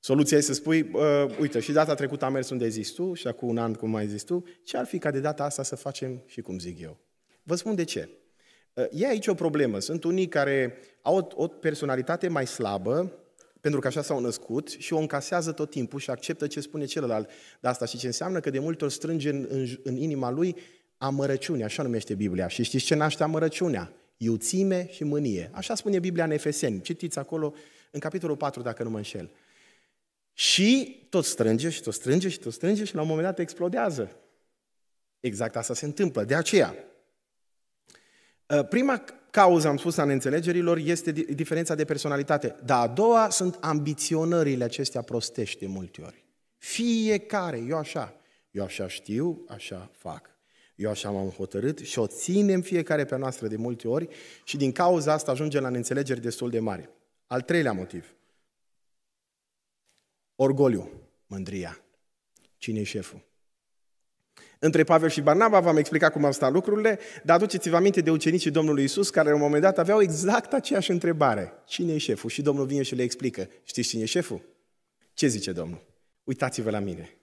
Soluția 0.00 0.36
e 0.36 0.40
să 0.40 0.52
spui, 0.52 0.90
uh, 0.92 1.38
uite, 1.40 1.60
și 1.60 1.72
data 1.72 1.94
trecută 1.94 2.24
am 2.24 2.32
mers 2.32 2.50
unde 2.50 2.68
zis 2.68 2.90
tu 2.90 3.14
și 3.14 3.26
acum 3.26 3.48
un 3.48 3.58
an 3.58 3.74
cum 3.74 3.90
mai 3.90 4.06
zis 4.06 4.22
tu, 4.22 4.44
ce 4.64 4.76
ar 4.76 4.86
fi 4.86 4.98
ca 4.98 5.10
de 5.10 5.20
data 5.20 5.44
asta 5.44 5.62
să 5.62 5.76
facem 5.76 6.22
și 6.26 6.40
cum 6.40 6.58
zic 6.58 6.80
eu? 6.80 6.98
Vă 7.42 7.54
spun 7.54 7.74
de 7.74 7.84
ce. 7.84 8.08
Uh, 8.74 8.84
e 8.90 9.06
aici 9.06 9.26
o 9.26 9.34
problemă. 9.34 9.78
Sunt 9.78 10.04
unii 10.04 10.28
care 10.28 10.78
au 11.02 11.16
o, 11.16 11.42
o 11.42 11.48
personalitate 11.48 12.28
mai 12.28 12.46
slabă, 12.46 13.12
pentru 13.60 13.80
că 13.80 13.86
așa 13.86 14.02
s-au 14.02 14.20
născut 14.20 14.68
și 14.68 14.92
o 14.92 14.98
încasează 14.98 15.52
tot 15.52 15.70
timpul 15.70 16.00
și 16.00 16.10
acceptă 16.10 16.46
ce 16.46 16.60
spune 16.60 16.84
celălalt 16.84 17.30
de 17.60 17.68
asta. 17.68 17.84
Și 17.84 17.98
ce 17.98 18.06
înseamnă 18.06 18.40
că 18.40 18.50
de 18.50 18.58
multe 18.58 18.84
ori 18.84 18.92
strânge 18.92 19.30
în, 19.30 19.46
în, 19.50 19.66
în 19.82 19.96
inima 19.96 20.30
lui 20.30 20.56
amărăciunea, 20.98 21.64
așa 21.64 21.82
numește 21.82 22.14
Biblia. 22.14 22.48
Și 22.48 22.62
știți 22.62 22.84
ce 22.84 22.94
naște 22.94 23.22
amărăciunea? 23.22 23.92
iuțime 24.16 24.88
și 24.90 25.04
mânie. 25.04 25.50
Așa 25.52 25.74
spune 25.74 25.98
Biblia 25.98 26.24
în 26.24 26.30
Efeseni. 26.30 26.80
Citiți 26.80 27.18
acolo 27.18 27.54
în 27.90 28.00
capitolul 28.00 28.36
4, 28.36 28.62
dacă 28.62 28.82
nu 28.82 28.90
mă 28.90 28.96
înșel. 28.96 29.30
Și 30.32 31.00
tot 31.08 31.24
strânge 31.24 31.70
și 31.70 31.82
tot 31.82 31.94
strânge 31.94 32.28
și 32.28 32.38
tot 32.38 32.52
strânge 32.52 32.84
și 32.84 32.94
la 32.94 33.00
un 33.00 33.06
moment 33.06 33.26
dat 33.26 33.38
explodează. 33.38 34.16
Exact 35.20 35.56
asta 35.56 35.74
se 35.74 35.84
întâmplă. 35.84 36.24
De 36.24 36.34
aceea, 36.34 36.74
ă, 38.50 38.62
prima 38.62 39.04
cauză, 39.30 39.68
am 39.68 39.76
spus, 39.76 39.96
a 39.96 40.04
neînțelegerilor 40.04 40.76
este 40.76 41.12
diferența 41.12 41.74
de 41.74 41.84
personalitate. 41.84 42.56
Dar 42.64 42.88
a 42.88 42.92
doua 42.92 43.30
sunt 43.30 43.58
ambiționările 43.60 44.64
acestea 44.64 45.02
prostești 45.02 45.58
de 45.58 45.66
multe 45.66 46.02
ori. 46.02 46.24
Fiecare, 46.56 47.64
eu 47.68 47.76
așa, 47.76 48.14
eu 48.50 48.64
așa 48.64 48.88
știu, 48.88 49.44
așa 49.48 49.90
fac. 49.92 50.35
Eu 50.76 50.90
așa 50.90 51.10
m-am 51.10 51.28
hotărât 51.28 51.78
și 51.78 51.98
o 51.98 52.06
ținem 52.06 52.60
fiecare 52.60 53.04
pe 53.04 53.16
noastră 53.16 53.46
de 53.46 53.56
multe 53.56 53.88
ori 53.88 54.08
și 54.44 54.56
din 54.56 54.72
cauza 54.72 55.12
asta 55.12 55.30
ajungem 55.30 55.62
la 55.62 55.68
neînțelegeri 55.68 56.20
destul 56.20 56.50
de 56.50 56.58
mari. 56.58 56.90
Al 57.26 57.40
treilea 57.40 57.72
motiv. 57.72 58.14
Orgoliu, 60.34 60.90
mândria. 61.26 61.80
Cine 62.56 62.80
e 62.80 62.82
șeful? 62.82 63.24
Între 64.58 64.84
Pavel 64.84 65.08
și 65.08 65.20
Barnaba 65.20 65.60
v-am 65.60 65.76
explicat 65.76 66.12
cum 66.12 66.24
au 66.24 66.32
stat 66.32 66.52
lucrurile, 66.52 66.98
dar 67.24 67.36
aduceți-vă 67.36 67.76
aminte 67.76 68.00
de 68.00 68.10
ucenicii 68.10 68.50
Domnului 68.50 68.84
Isus 68.84 69.10
care 69.10 69.28
la 69.28 69.34
un 69.34 69.40
moment 69.40 69.62
dat 69.62 69.78
aveau 69.78 70.00
exact 70.00 70.52
aceeași 70.52 70.90
întrebare. 70.90 71.52
Cine 71.66 71.92
e 71.92 71.98
șeful? 71.98 72.30
Și 72.30 72.42
Domnul 72.42 72.66
vine 72.66 72.82
și 72.82 72.94
le 72.94 73.02
explică. 73.02 73.48
Știți 73.62 73.88
cine 73.88 74.02
e 74.02 74.06
șeful? 74.06 74.42
Ce 75.14 75.26
zice 75.26 75.52
Domnul? 75.52 75.84
Uitați-vă 76.24 76.70
la 76.70 76.78
mine. 76.78 77.16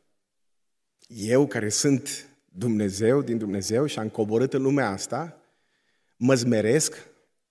Eu 1.07 1.47
care 1.47 1.69
sunt 1.69 2.27
Dumnezeu 2.55 3.21
din 3.21 3.37
Dumnezeu 3.37 3.85
și 3.85 3.99
am 3.99 4.09
coborât 4.09 4.53
în 4.53 4.61
lumea 4.61 4.89
asta, 4.89 5.41
mă 6.17 6.33
zmeresc, 6.33 7.07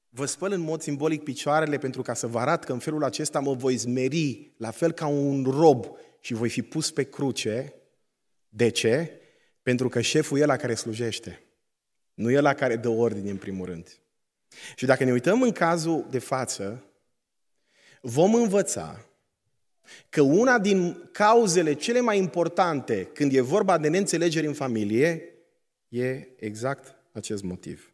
vă 0.09 0.27
spăl 0.27 0.53
în 0.53 0.61
mod 0.61 0.83
simbolic 0.83 1.23
picioarele 1.23 1.79
pentru 1.79 2.03
ca 2.03 2.15
să 2.15 2.27
vă 2.27 2.39
arăt 2.39 2.65
că 2.65 2.73
în 2.73 2.79
felul 2.79 3.05
acesta 3.05 3.41
mă 3.41 3.55
voi 3.55 3.77
zmeri, 3.77 4.53
la 4.57 4.71
fel 4.71 4.93
ca 4.93 5.07
un 5.07 5.45
rob 5.45 5.87
și 6.21 6.35
voi 6.35 6.49
fi 6.49 6.63
pus 6.63 6.91
pe 6.91 7.03
cruce. 7.03 7.75
De 8.49 8.69
ce? 8.69 9.21
Pentru 9.63 9.89
că 9.89 10.01
șeful 10.01 10.39
e 10.39 10.45
la 10.45 10.57
care 10.57 10.75
slujește. 10.75 11.43
Nu 12.15 12.31
e 12.31 12.41
la 12.41 12.55
care 12.55 12.77
dă 12.77 12.89
ordine 12.89 13.31
în 13.31 13.37
primul 13.37 13.67
rând. 13.67 14.01
Și 14.77 14.87
dacă 14.87 15.05
ne 15.05 15.13
uităm 15.13 15.43
în 15.43 15.53
cazul 15.53 16.07
de 16.11 16.19
față, 16.19 16.85
vom 18.01 18.35
învăța 18.35 19.07
că 20.09 20.21
una 20.21 20.59
din 20.59 21.09
cauzele 21.13 21.73
cele 21.75 22.01
mai 22.01 22.19
importante 22.19 23.09
când 23.13 23.35
e 23.35 23.41
vorba 23.41 23.79
de 23.79 23.89
neînțelegeri 23.89 24.47
în 24.47 24.53
familie 24.53 25.25
e 25.89 26.29
exact 26.37 26.95
acest 27.13 27.43
motiv. 27.43 27.93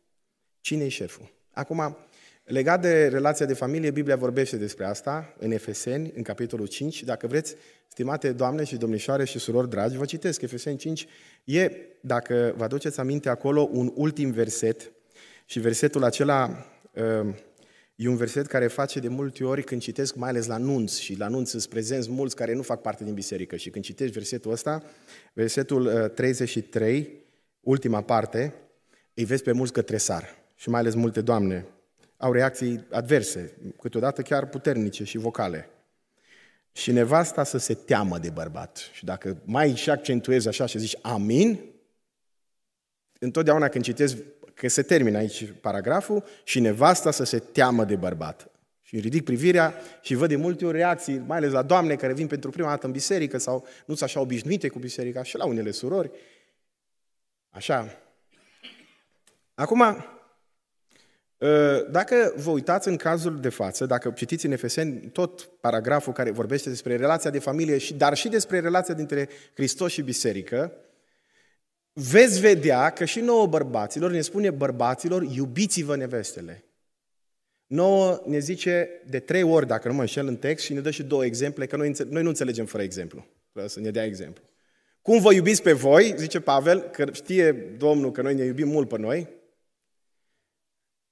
Cine 0.60 0.84
e 0.84 0.88
șeful? 0.88 1.32
Acum, 1.52 1.96
legat 2.44 2.80
de 2.80 3.08
relația 3.08 3.46
de 3.46 3.54
familie, 3.54 3.90
Biblia 3.90 4.16
vorbește 4.16 4.56
despre 4.56 4.84
asta 4.84 5.34
în 5.38 5.50
Efeseni, 5.50 6.12
în 6.14 6.22
capitolul 6.22 6.66
5. 6.66 7.02
Dacă 7.02 7.26
vreți, 7.26 7.54
stimate 7.88 8.32
doamne 8.32 8.64
și 8.64 8.76
domnișoare 8.76 9.24
și 9.24 9.38
surori 9.38 9.68
dragi, 9.68 9.96
vă 9.96 10.04
citesc 10.04 10.42
Efeseni 10.42 10.76
5. 10.76 11.06
E, 11.44 11.70
dacă 12.00 12.54
vă 12.56 12.64
aduceți 12.64 13.00
aminte 13.00 13.28
acolo, 13.28 13.68
un 13.72 13.92
ultim 13.94 14.30
verset 14.30 14.92
și 15.44 15.60
versetul 15.60 16.04
acela 16.04 16.66
uh, 16.92 17.34
E 18.00 18.08
un 18.08 18.16
verset 18.16 18.46
care 18.46 18.66
face 18.66 19.00
de 19.00 19.08
multe 19.08 19.44
ori 19.44 19.62
când 19.62 19.80
citesc, 19.80 20.14
mai 20.14 20.28
ales 20.28 20.46
la 20.46 20.56
nunț, 20.56 20.96
și 20.96 21.16
la 21.16 21.28
nunț 21.28 21.48
sunt 21.48 21.66
prezenți 21.66 22.10
mulți 22.10 22.36
care 22.36 22.54
nu 22.54 22.62
fac 22.62 22.80
parte 22.80 23.04
din 23.04 23.14
biserică. 23.14 23.56
Și 23.56 23.70
când 23.70 23.84
citești 23.84 24.12
versetul 24.12 24.52
ăsta, 24.52 24.82
versetul 25.32 26.08
33, 26.08 26.98
uh, 27.00 27.06
ultima 27.60 28.02
parte, 28.02 28.54
îi 29.14 29.24
vezi 29.24 29.42
pe 29.42 29.52
mulți 29.52 29.72
că 29.72 29.82
tresar. 29.82 30.36
Și 30.54 30.68
mai 30.68 30.80
ales 30.80 30.94
multe 30.94 31.20
doamne 31.20 31.66
au 32.16 32.32
reacții 32.32 32.86
adverse, 32.90 33.56
câteodată 33.80 34.22
chiar 34.22 34.48
puternice 34.48 35.04
și 35.04 35.18
vocale. 35.18 35.68
Și 36.72 36.92
nevasta 36.92 37.44
să 37.44 37.58
se 37.58 37.74
teamă 37.74 38.18
de 38.18 38.30
bărbat. 38.30 38.90
Și 38.92 39.04
dacă 39.04 39.42
mai 39.44 39.74
și 39.74 39.90
accentuezi 39.90 40.48
așa 40.48 40.66
și 40.66 40.78
zici 40.78 40.96
amin, 41.02 41.60
întotdeauna 43.18 43.68
când 43.68 43.84
citesc 43.84 44.16
că 44.58 44.68
se 44.68 44.82
termină 44.82 45.18
aici 45.18 45.52
paragraful, 45.60 46.24
și 46.44 46.60
nevasta 46.60 47.10
să 47.10 47.24
se 47.24 47.38
teamă 47.38 47.84
de 47.84 47.96
bărbat. 47.96 48.50
Și 48.82 48.98
ridic 48.98 49.24
privirea 49.24 49.74
și 50.00 50.14
văd 50.14 50.28
de 50.28 50.36
multe 50.36 50.66
ori 50.66 50.76
reacții, 50.76 51.22
mai 51.26 51.36
ales 51.36 51.52
la 51.52 51.62
doamne 51.62 51.96
care 51.96 52.12
vin 52.12 52.26
pentru 52.26 52.50
prima 52.50 52.68
dată 52.68 52.86
în 52.86 52.92
biserică 52.92 53.38
sau 53.38 53.66
nu 53.86 53.94
sunt 53.94 54.02
așa 54.02 54.20
obișnuite 54.20 54.68
cu 54.68 54.78
biserica, 54.78 55.22
și 55.22 55.36
la 55.36 55.46
unele 55.46 55.70
surori. 55.70 56.10
Așa. 57.50 57.98
Acum, 59.54 60.04
ă, 61.40 61.80
dacă 61.90 62.32
vă 62.36 62.50
uitați 62.50 62.88
în 62.88 62.96
cazul 62.96 63.40
de 63.40 63.48
față, 63.48 63.86
dacă 63.86 64.10
citiți 64.10 64.46
în 64.46 64.52
Efeseni 64.52 65.00
tot 65.00 65.44
paragraful 65.60 66.12
care 66.12 66.30
vorbește 66.30 66.68
despre 66.68 66.96
relația 66.96 67.30
de 67.30 67.38
familie, 67.38 67.78
dar 67.96 68.16
și 68.16 68.28
despre 68.28 68.60
relația 68.60 68.94
dintre 68.94 69.28
Hristos 69.54 69.92
și 69.92 70.02
biserică, 70.02 70.72
veți 72.00 72.40
vedea 72.40 72.90
că 72.90 73.04
și 73.04 73.20
nouă 73.20 73.46
bărbaților 73.46 74.10
ne 74.10 74.20
spune 74.20 74.50
bărbaților, 74.50 75.22
iubiți-vă 75.22 75.96
nevestele. 75.96 76.64
Nouă 77.66 78.22
ne 78.26 78.38
zice 78.38 79.02
de 79.06 79.18
trei 79.18 79.42
ori, 79.42 79.66
dacă 79.66 79.88
nu 79.88 79.94
mă 79.94 80.00
înșel 80.00 80.26
în 80.26 80.36
text, 80.36 80.64
și 80.64 80.72
ne 80.72 80.80
dă 80.80 80.90
și 80.90 81.02
două 81.02 81.24
exemple, 81.24 81.66
că 81.66 81.76
noi, 81.76 81.92
noi 82.08 82.22
nu 82.22 82.28
înțelegem 82.28 82.66
fără 82.66 82.82
exemplu. 82.82 83.26
Vreau 83.52 83.68
să 83.68 83.80
ne 83.80 83.90
dea 83.90 84.04
exemplu. 84.04 84.44
Cum 85.02 85.20
vă 85.20 85.32
iubiți 85.32 85.62
pe 85.62 85.72
voi, 85.72 86.14
zice 86.16 86.40
Pavel, 86.40 86.80
că 86.80 87.06
știe 87.12 87.52
Domnul 87.52 88.12
că 88.12 88.22
noi 88.22 88.34
ne 88.34 88.44
iubim 88.44 88.68
mult 88.68 88.88
pe 88.88 88.98
noi, 88.98 89.28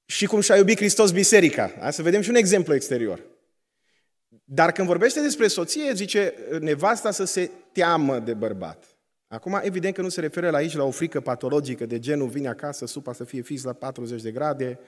și 0.05 0.27
cum 0.27 0.41
și-a 0.41 0.57
iubit 0.57 0.77
Hristos 0.77 1.11
biserica. 1.11 1.73
Hai 1.81 1.93
să 1.93 2.03
vedem 2.03 2.21
și 2.21 2.29
un 2.29 2.35
exemplu 2.35 2.75
exterior. 2.75 3.21
Dar 4.45 4.73
când 4.73 4.87
vorbește 4.87 5.21
despre 5.21 5.47
soție, 5.47 5.93
zice 5.95 6.35
nevasta 6.61 7.11
să 7.11 7.25
se 7.25 7.51
teamă 7.73 8.19
de 8.19 8.35
bărbat. 8.35 8.96
Acum, 9.29 9.61
evident 9.63 9.95
că 9.95 10.03
nu 10.03 10.09
se 10.09 10.21
referă 10.21 10.51
la 10.51 10.57
aici 10.57 10.75
la 10.75 10.85
o 10.85 10.91
frică 10.91 11.21
patologică 11.21 11.87
de 11.87 11.99
genul 11.99 12.29
vine 12.29 12.49
acasă, 12.49 12.87
supa 12.87 13.13
să 13.13 13.25
fie 13.25 13.41
fix 13.41 13.63
la 13.63 13.73
40 13.73 14.23
de 14.23 14.31
grade, 14.31 14.79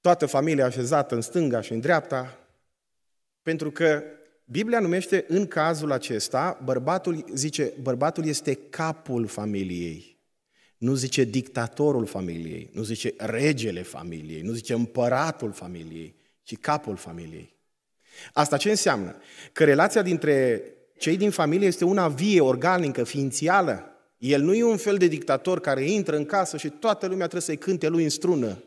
toată 0.00 0.26
familia 0.26 0.64
așezată 0.64 1.14
în 1.14 1.20
stânga 1.20 1.60
și 1.60 1.72
în 1.72 1.80
dreapta, 1.80 2.38
pentru 3.42 3.70
că 3.70 4.02
Biblia 4.44 4.80
numește 4.80 5.24
în 5.28 5.46
cazul 5.46 5.92
acesta, 5.92 6.60
bărbatul, 6.64 7.24
zice, 7.34 7.72
bărbatul 7.82 8.26
este 8.26 8.54
capul 8.54 9.26
familiei. 9.26 10.18
Nu 10.76 10.94
zice 10.94 11.24
dictatorul 11.24 12.06
familiei, 12.06 12.70
nu 12.72 12.82
zice 12.82 13.14
regele 13.16 13.82
familiei, 13.82 14.40
nu 14.40 14.52
zice 14.52 14.72
împăratul 14.72 15.52
familiei, 15.52 16.14
ci 16.42 16.58
capul 16.58 16.96
familiei. 16.96 17.56
Asta 18.32 18.56
ce 18.56 18.70
înseamnă? 18.70 19.16
Că 19.52 19.64
relația 19.64 20.02
dintre 20.02 20.62
cei 20.98 21.16
din 21.16 21.30
familie 21.30 21.66
este 21.66 21.84
una 21.84 22.08
vie, 22.08 22.40
organică, 22.40 23.04
ființială. 23.04 23.92
El 24.18 24.42
nu 24.42 24.54
e 24.54 24.64
un 24.64 24.76
fel 24.76 24.96
de 24.96 25.06
dictator 25.06 25.60
care 25.60 25.90
intră 25.90 26.16
în 26.16 26.24
casă 26.24 26.56
și 26.56 26.68
toată 26.68 27.06
lumea 27.06 27.26
trebuie 27.26 27.42
să-i 27.42 27.56
cânte 27.56 27.88
lui 27.88 28.02
în 28.02 28.08
strună. 28.08 28.62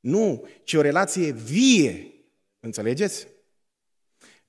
Nu, 0.00 0.46
ci 0.64 0.74
o 0.74 0.80
relație 0.80 1.30
vie. 1.30 2.12
Înțelegeți? 2.60 3.26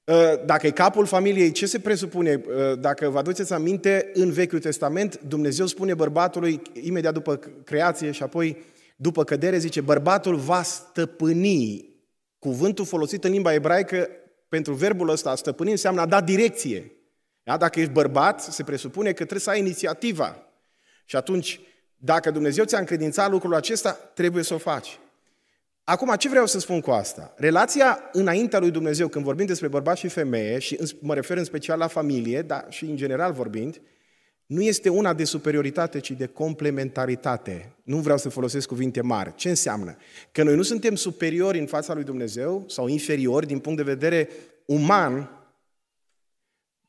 Ă, 0.08 0.41
dacă 0.46 0.68
e 0.68 0.72
capul 0.72 1.06
familiei, 1.06 1.52
ce 1.52 1.66
se 1.66 1.80
presupune? 1.80 2.43
Ă, 2.58 2.76
dacă 2.76 3.10
vă 3.10 3.18
aduceți 3.18 3.54
aminte, 3.54 4.12
în 4.14 4.32
Vechiul 4.32 4.60
Testament, 4.60 5.20
Dumnezeu 5.28 5.66
spune 5.66 5.93
bărbatului, 5.93 6.62
imediat 6.82 7.14
după 7.14 7.39
creație 7.64 8.12
și 8.12 8.24
apoi 8.24 8.58
după 8.96 9.24
cădere, 9.24 9.58
zice, 9.58 9.82
bărbatul 9.82 10.36
va 10.36 10.62
stăpâni. 10.62 11.89
Cuvântul 12.39 12.86
folosit 12.86 13.24
în 13.24 13.32
limba 13.32 13.54
ebraică 13.54 14.10
pentru 14.50 14.74
verbul 14.74 15.10
ăsta, 15.10 15.30
a 15.30 15.36
stăpâni, 15.36 15.72
înseamnă 15.72 16.02
a 16.02 16.06
da 16.06 16.22
direcție. 16.22 16.91
Da? 17.43 17.58
Dacă 17.58 17.80
ești 17.80 17.91
bărbat, 17.91 18.41
se 18.41 18.64
presupune 18.64 19.08
că 19.08 19.14
trebuie 19.14 19.39
să 19.39 19.50
ai 19.50 19.60
inițiativa. 19.60 20.48
Și 21.06 21.16
atunci, 21.16 21.60
dacă 21.98 22.32
Dumnezeu 22.32 22.66
ți-a 22.66 22.80
încredințat 22.80 23.30
lucrul 23.30 23.56
acesta, 23.56 23.91
trebuie 23.91 24.43
să 24.43 24.54
o 24.54 24.58
faci. 24.58 25.00
Acum, 25.84 26.16
ce 26.16 26.30
vreau 26.30 26.46
să 26.46 26.60
spun 26.60 26.82
cu 26.82 26.91
asta? 26.91 27.34
Relația 27.38 28.10
înaintea 28.12 28.60
lui 28.60 28.72
Dumnezeu, 28.72 29.08
când 29.08 29.26
vorbim 29.26 29.46
despre 29.46 29.68
bărbat 29.68 29.98
și 29.98 30.08
femeie, 30.08 30.60
și 30.60 30.80
mă 31.00 31.14
refer 31.14 31.38
în 31.38 31.43
special 31.43 31.78
la 31.78 31.88
familie, 31.88 32.41
dar 32.41 32.66
și 32.70 32.86
în 32.86 32.96
general 32.96 33.34
vorbind, 33.34 33.82
nu 34.46 34.62
este 34.62 34.89
una 34.89 35.14
de 35.14 35.24
superioritate, 35.24 36.00
ci 36.00 36.12
de 36.12 36.26
complementaritate. 36.26 37.76
Nu 37.84 37.98
vreau 37.98 38.18
să 38.18 38.30
folosesc 38.30 38.68
cuvinte 38.68 39.02
mari. 39.02 39.34
Ce 39.36 39.50
înseamnă? 39.50 39.96
Că 40.32 40.43
noi 40.43 40.56
nu 40.56 40.62
suntem 40.62 40.96
superiori 40.96 41.60
în 41.60 41.66
fața 41.66 41.93
lui 41.93 42.04
Dumnezeu 42.04 42.64
sau 42.68 42.88
inferiori 42.88 43.48
din 43.48 43.60
punct 43.60 43.78
de 43.78 43.91
vedere 43.91 44.30
uman 44.66 45.30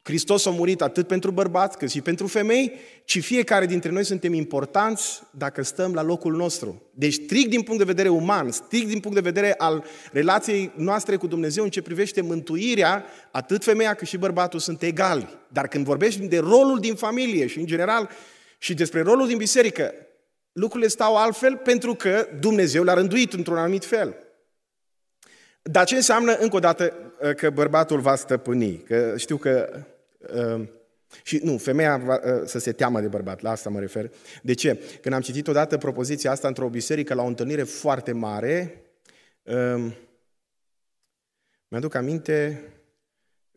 Hristos 0.07 0.47
a 0.47 0.51
murit 0.51 0.83
atât 0.83 1.07
pentru 1.07 1.31
bărbați 1.31 1.79
cât 1.79 1.91
și 1.91 2.01
pentru 2.01 2.27
femei, 2.27 2.73
ci 3.05 3.25
fiecare 3.25 3.67
dintre 3.67 3.91
noi 3.91 4.05
suntem 4.05 4.33
importanți 4.33 5.23
dacă 5.31 5.63
stăm 5.63 5.95
la 5.95 6.03
locul 6.03 6.37
nostru. 6.37 6.83
Deci 6.95 7.13
strict 7.13 7.51
din 7.51 7.63
punct 7.63 7.79
de 7.79 7.85
vedere 7.85 8.09
uman, 8.09 8.51
strict 8.51 8.89
din 8.89 9.01
punct 9.01 9.17
de 9.17 9.31
vedere 9.31 9.55
al 9.59 9.85
relației 10.13 10.73
noastre 10.77 11.17
cu 11.17 11.27
Dumnezeu 11.27 11.65
în 11.65 11.71
ce 11.71 11.83
privește 11.83 12.21
mântuirea, 12.21 13.05
atât 13.31 13.65
femeia 13.65 13.95
cât 13.95 14.07
și 14.07 14.17
bărbatul 14.17 14.59
sunt 14.59 14.83
egali. 14.83 15.39
Dar 15.49 15.69
când 15.69 15.85
vorbești 15.85 16.27
de 16.27 16.39
rolul 16.39 16.79
din 16.81 16.95
familie 16.95 17.47
și 17.47 17.59
în 17.59 17.67
general 17.67 18.11
și 18.59 18.75
despre 18.75 19.01
rolul 19.01 19.27
din 19.27 19.37
biserică, 19.37 19.95
lucrurile 20.53 20.89
stau 20.89 21.17
altfel 21.17 21.57
pentru 21.57 21.95
că 21.95 22.29
Dumnezeu 22.41 22.83
l-a 22.83 22.95
rânduit 22.95 23.33
într-un 23.33 23.57
anumit 23.57 23.85
fel. 23.85 24.17
Dar 25.63 25.85
ce 25.85 25.95
înseamnă, 25.95 26.37
încă 26.37 26.57
o 26.57 26.59
dată, 26.59 26.93
că 27.37 27.51
bărbatul 27.51 28.01
va 28.01 28.15
stăpâni? 28.15 28.77
Că 28.77 29.15
știu 29.17 29.37
că... 29.37 29.69
Uh, 30.35 30.69
și 31.23 31.41
nu, 31.43 31.59
femeia 31.59 31.97
va, 31.97 32.21
uh, 32.25 32.43
să 32.45 32.59
se 32.59 32.73
teamă 32.73 33.01
de 33.01 33.09
bărbat, 33.09 33.41
la 33.41 33.51
asta 33.51 33.71
mă 33.71 33.81
refer. 33.81 34.13
De 34.43 34.55
ce? 34.55 34.83
Când 35.01 35.15
am 35.15 35.21
citit 35.21 35.49
odată 35.49 35.79
propoziția 35.79 36.31
asta 36.31 36.49
într-o 36.49 36.69
biserică 36.69 37.15
la 37.15 37.23
o 37.23 37.27
întâlnire 37.27 37.63
foarte 37.63 38.13
mare, 38.13 38.83
uh, 39.43 39.93
mi-aduc 41.69 41.95
aminte 41.95 42.63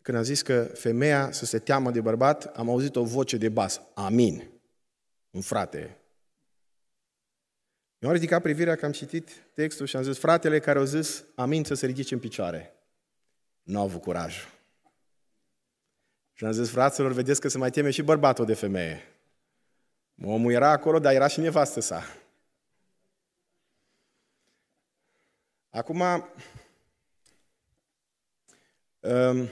când 0.02 0.16
a 0.16 0.22
zis 0.22 0.42
că 0.42 0.62
femeia 0.62 1.30
să 1.30 1.44
se 1.44 1.58
teamă 1.58 1.90
de 1.90 2.00
bărbat, 2.00 2.44
am 2.44 2.70
auzit 2.70 2.96
o 2.96 3.04
voce 3.04 3.36
de 3.36 3.48
bas. 3.48 3.80
Amin. 3.94 4.50
Un 5.30 5.40
frate. 5.40 5.96
Mi-am 7.98 8.14
ridicat 8.14 8.42
privirea 8.42 8.76
că 8.76 8.84
am 8.84 8.92
citit 8.92 9.30
textul 9.54 9.86
și 9.86 9.96
am 9.96 10.02
zis, 10.02 10.18
fratele 10.18 10.58
care 10.58 10.78
au 10.78 10.84
zis 10.84 11.24
amin 11.34 11.64
să 11.64 11.74
se 11.74 11.86
ridice 11.86 12.14
în 12.14 12.20
picioare. 12.20 12.74
Nu 13.62 13.78
au 13.78 13.84
avut 13.84 14.02
curaj. 14.02 14.36
Și 16.40 16.46
am 16.46 16.52
zis, 16.52 16.70
fraților, 16.70 17.12
vedeți 17.12 17.40
că 17.40 17.48
se 17.48 17.58
mai 17.58 17.70
teme 17.70 17.90
și 17.90 18.02
bărbatul 18.02 18.44
de 18.44 18.54
femeie. 18.54 19.02
Omul 20.22 20.52
era 20.52 20.70
acolo, 20.70 20.98
dar 20.98 21.14
era 21.14 21.26
și 21.26 21.40
nevastă 21.40 21.80
sa. 21.80 22.02
Acum, 25.70 26.00
um, 29.00 29.48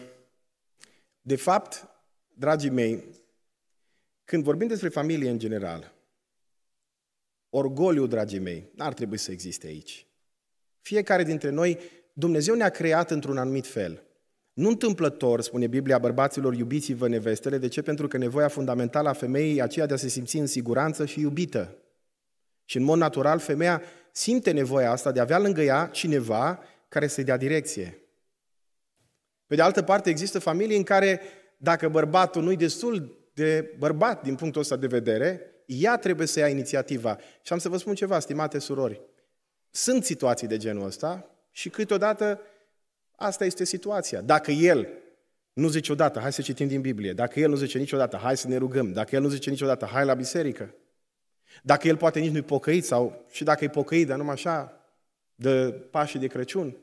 de 1.21 1.37
fapt, 1.37 1.89
dragii 2.35 2.71
mei, 2.71 3.05
când 4.25 4.45
vorbim 4.45 4.67
despre 4.67 4.89
familie 4.89 5.31
în 5.31 5.39
general, 5.39 5.93
orgoliu, 7.51 8.07
dragii 8.07 8.39
mei, 8.39 8.71
n-ar 8.75 8.95
trebui 8.95 9.19
să 9.19 9.31
existe 9.31 9.67
aici. 9.67 10.07
Fiecare 10.81 11.23
dintre 11.25 11.51
noi, 11.51 11.79
Dumnezeu 12.13 12.55
ne-a 12.55 12.71
creat 12.71 13.11
într-un 13.11 13.39
anumit 13.39 13.67
fel. 13.67 14.08
Nu 14.59 14.69
întâmplător, 14.69 15.41
spune 15.41 15.67
Biblia, 15.67 15.99
bărbaților, 15.99 16.55
iubiți-vă 16.55 17.09
nevestele. 17.09 17.59
De 17.59 17.69
ce? 17.69 17.83
Pentru 17.83 18.09
că 18.09 18.17
nevoia 18.17 18.49
fundamentală 18.49 19.09
a 19.09 19.13
femeii 19.13 19.57
e 19.57 19.63
aceea 19.63 19.87
de 19.87 19.95
a 19.95 19.97
se 19.97 20.09
simți 20.09 20.37
în 20.37 20.47
siguranță 20.47 21.07
și 21.07 21.21
iubită. 21.21 21.77
Și 22.65 22.77
în 22.77 22.83
mod 22.83 22.99
natural, 22.99 23.39
femeia 23.39 23.83
simte 24.13 24.51
nevoia 24.51 24.91
asta 24.91 25.13
de 25.13 25.19
a 25.19 25.23
avea 25.23 25.39
lângă 25.39 25.63
ea 25.63 25.87
cineva 25.87 26.63
care 26.89 27.07
să-i 27.07 27.25
dea 27.25 27.37
direcție. 27.37 27.99
Pe 29.47 29.55
de 29.55 29.63
altă 29.63 29.83
parte, 29.83 30.11
există 30.11 30.39
familii 30.39 30.77
în 30.77 30.83
care, 30.83 31.21
dacă 31.57 31.89
bărbatul 31.89 32.43
nu-i 32.43 32.57
destul 32.57 33.29
de 33.35 33.75
bărbat 33.79 34.23
din 34.23 34.35
punctul 34.35 34.61
ăsta 34.61 34.77
de 34.77 34.87
vedere, 34.87 35.41
ea 35.67 35.97
trebuie 35.97 36.27
să 36.27 36.39
ia 36.39 36.49
inițiativa. 36.49 37.19
Și 37.43 37.53
am 37.53 37.59
să 37.59 37.69
vă 37.69 37.77
spun 37.77 37.95
ceva, 37.95 38.19
stimate 38.19 38.59
surori. 38.59 39.01
Sunt 39.71 40.05
situații 40.05 40.47
de 40.47 40.57
genul 40.57 40.87
ăsta 40.87 41.31
și 41.51 41.69
câteodată 41.69 42.41
asta 43.19 43.45
este 43.45 43.65
situația. 43.65 44.21
Dacă 44.21 44.51
el 44.51 44.89
nu 45.53 45.69
zice 45.69 45.93
odată, 45.93 46.21
hai 46.21 46.33
să 46.33 46.43
citim 46.43 46.69
din 46.69 46.81
Biblie, 46.81 47.13
dacă 47.13 47.41
el 47.41 47.49
nu 47.51 47.57
zice 47.57 47.79
niciodată, 47.79 48.17
hai 48.17 48.37
să 48.37 48.49
ne 48.49 48.57
rugăm, 48.57 48.93
dacă 48.93 49.15
el 49.15 49.23
nu 49.23 49.29
zice 49.29 49.51
niciodată, 49.51 49.89
hai 49.93 50.05
la 50.05 50.15
biserică, 50.15 50.75
dacă 51.63 51.89
el 51.89 51.97
poate 51.97 52.19
nici 52.19 52.33
nu-i 52.33 52.43
pocăit 52.43 52.85
sau 52.85 53.25
și 53.31 53.45
dacă 53.45 53.65
e 53.65 53.69
pocăit, 53.69 54.07
dar 54.07 54.17
numai 54.17 54.35
așa, 54.35 54.73
de 55.35 55.71
pașii 55.91 56.19
de 56.19 56.27
Crăciun, 56.27 56.77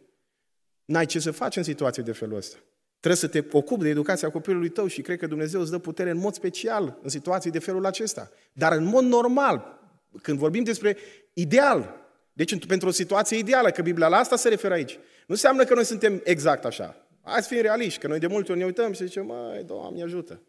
N-ai 0.85 1.05
ce 1.05 1.19
să 1.19 1.31
faci 1.31 1.55
în 1.55 1.63
situații 1.63 2.03
de 2.03 2.11
felul 2.11 2.37
ăsta. 2.37 2.57
Trebuie 2.99 3.21
să 3.21 3.27
te 3.27 3.57
ocupi 3.57 3.83
de 3.83 3.89
educația 3.89 4.29
copilului 4.29 4.69
tău 4.69 4.87
și 4.87 5.01
cred 5.01 5.17
că 5.17 5.27
Dumnezeu 5.27 5.61
îți 5.61 5.71
dă 5.71 5.77
putere 5.77 6.09
în 6.09 6.17
mod 6.17 6.33
special 6.33 6.99
în 7.01 7.09
situații 7.09 7.51
de 7.51 7.59
felul 7.59 7.85
acesta. 7.85 8.31
Dar 8.53 8.71
în 8.71 8.83
mod 8.83 9.03
normal, 9.03 9.79
când 10.21 10.37
vorbim 10.37 10.63
despre 10.63 10.97
ideal, 11.33 11.95
deci 12.33 12.65
pentru 12.65 12.87
o 12.87 12.91
situație 12.91 13.37
ideală, 13.37 13.69
că 13.69 13.81
Biblia 13.81 14.07
la 14.07 14.17
asta 14.17 14.35
se 14.35 14.49
referă 14.49 14.73
aici, 14.73 14.99
nu 15.25 15.33
înseamnă 15.33 15.63
că 15.63 15.73
noi 15.73 15.85
suntem 15.85 16.21
exact 16.23 16.65
așa. 16.65 17.07
Hai 17.21 17.41
să 17.41 17.47
fim 17.47 17.61
realiști, 17.61 17.99
că 17.99 18.07
noi 18.07 18.19
de 18.19 18.27
multe 18.27 18.51
ori 18.51 18.59
ne 18.59 18.65
uităm 18.65 18.93
și 18.93 19.05
zicem, 19.05 19.25
măi, 19.25 19.63
Doamne 19.65 20.03
ajută. 20.03 20.41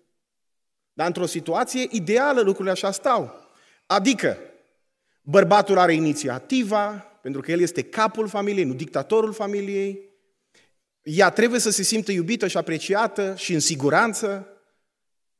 Dar 0.93 1.07
într-o 1.07 1.27
situație 1.27 1.87
ideală 1.91 2.41
lucrurile 2.41 2.71
așa 2.71 2.91
stau. 2.91 3.49
Adică, 3.87 4.39
bărbatul 5.23 5.79
are 5.79 5.93
inițiativa, 5.93 6.89
pentru 7.23 7.41
că 7.41 7.51
el 7.51 7.61
este 7.61 7.83
capul 7.83 8.29
familiei, 8.29 8.65
nu 8.65 8.75
dictatorul 8.75 9.33
familiei, 9.33 10.01
ea 11.03 11.31
trebuie 11.31 11.61
să 11.61 11.71
se 11.71 11.83
simtă 11.83 12.13
iubită 12.13 12.47
și 12.47 12.57
apreciată 12.57 13.35
și 13.37 13.55
în 13.55 13.61
siguranță, 13.61 14.49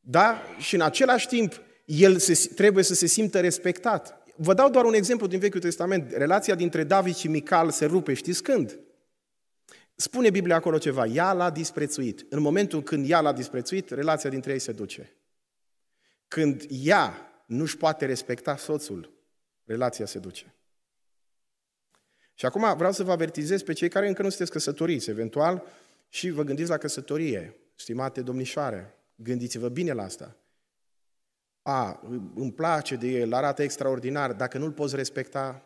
da? 0.01 0.43
Și 0.59 0.75
în 0.75 0.81
același 0.81 1.27
timp, 1.27 1.61
el 1.85 2.19
se, 2.19 2.49
trebuie 2.55 2.85
să 2.85 2.95
se 2.95 3.07
simtă 3.07 3.41
respectat. 3.41 4.23
Vă 4.37 4.55
dau 4.55 4.71
doar 4.71 4.85
un 4.85 4.95
exemplu 4.95 5.27
din 5.27 5.39
Vechiul 5.39 5.61
Testament. 5.61 6.13
Relația 6.13 6.55
dintre 6.55 6.85
David 6.85 7.15
și 7.15 7.29
Mical 7.29 7.71
se 7.71 7.85
rupe, 7.85 8.15
știți 8.15 8.43
când? 8.43 8.79
Spune 9.97 10.31
Biblia 10.31 10.57
acolo 10.57 10.79
ceva, 10.79 11.07
ea 11.07 11.33
l-a 11.33 11.51
disprețuit. 11.51 12.27
În 12.29 12.41
momentul 12.41 12.83
când 12.83 13.11
ea 13.11 13.21
l-a 13.21 13.33
disprețuit, 13.33 13.91
relația 13.91 14.31
dintre 14.31 14.53
ei 14.53 14.59
se 14.59 14.73
duce. 14.73 15.17
Când 16.29 16.65
ea 16.69 17.33
nu-și 17.47 17.77
poate 17.77 18.07
respecta 18.07 18.57
soțul, 18.57 19.13
relația 19.65 20.07
se 20.07 20.19
duce. 20.19 20.55
Și 22.35 22.47
acum 22.47 22.77
vreau 22.77 22.93
să 22.93 23.03
vă 23.03 23.13
avertizez 23.13 23.63
pe 23.63 23.73
cei 23.73 23.89
care 23.89 24.09
încă 24.09 24.23
nu 24.23 24.29
sunteți 24.29 24.51
căsătoriți, 24.51 25.11
eventual, 25.11 25.63
și 26.09 26.31
vă 26.31 26.43
gândiți 26.43 26.71
la 26.71 26.79
căsătorie, 26.79 27.57
stimate 27.75 28.23
domnișoare, 28.23 28.95
gândiți-vă 29.15 29.69
bine 29.69 29.93
la 29.93 30.03
asta. 30.03 30.37
A, 31.63 32.01
îmi 32.35 32.53
place 32.53 32.97
de 32.97 33.07
el, 33.07 33.33
arată 33.33 33.63
extraordinar, 33.63 34.33
dacă 34.33 34.59
nu-l 34.59 34.73
poți 34.73 34.97
respecta, 34.97 35.66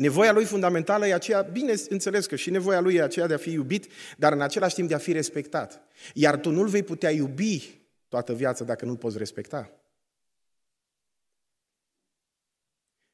Nevoia 0.00 0.32
lui 0.32 0.44
fundamentală 0.44 1.06
e 1.06 1.14
aceea, 1.14 1.42
bine 1.42 1.74
înțeles 1.88 2.26
că 2.26 2.36
și 2.36 2.50
nevoia 2.50 2.80
lui 2.80 2.94
e 2.94 3.02
aceea 3.02 3.26
de 3.26 3.34
a 3.34 3.36
fi 3.36 3.50
iubit, 3.50 3.92
dar 4.16 4.32
în 4.32 4.40
același 4.40 4.74
timp 4.74 4.88
de 4.88 4.94
a 4.94 4.98
fi 4.98 5.12
respectat. 5.12 5.82
Iar 6.14 6.36
tu 6.36 6.50
nu-l 6.50 6.68
vei 6.68 6.82
putea 6.82 7.10
iubi 7.10 7.80
toată 8.08 8.32
viața 8.32 8.64
dacă 8.64 8.84
nu-l 8.84 8.96
poți 8.96 9.18
respecta. 9.18 9.70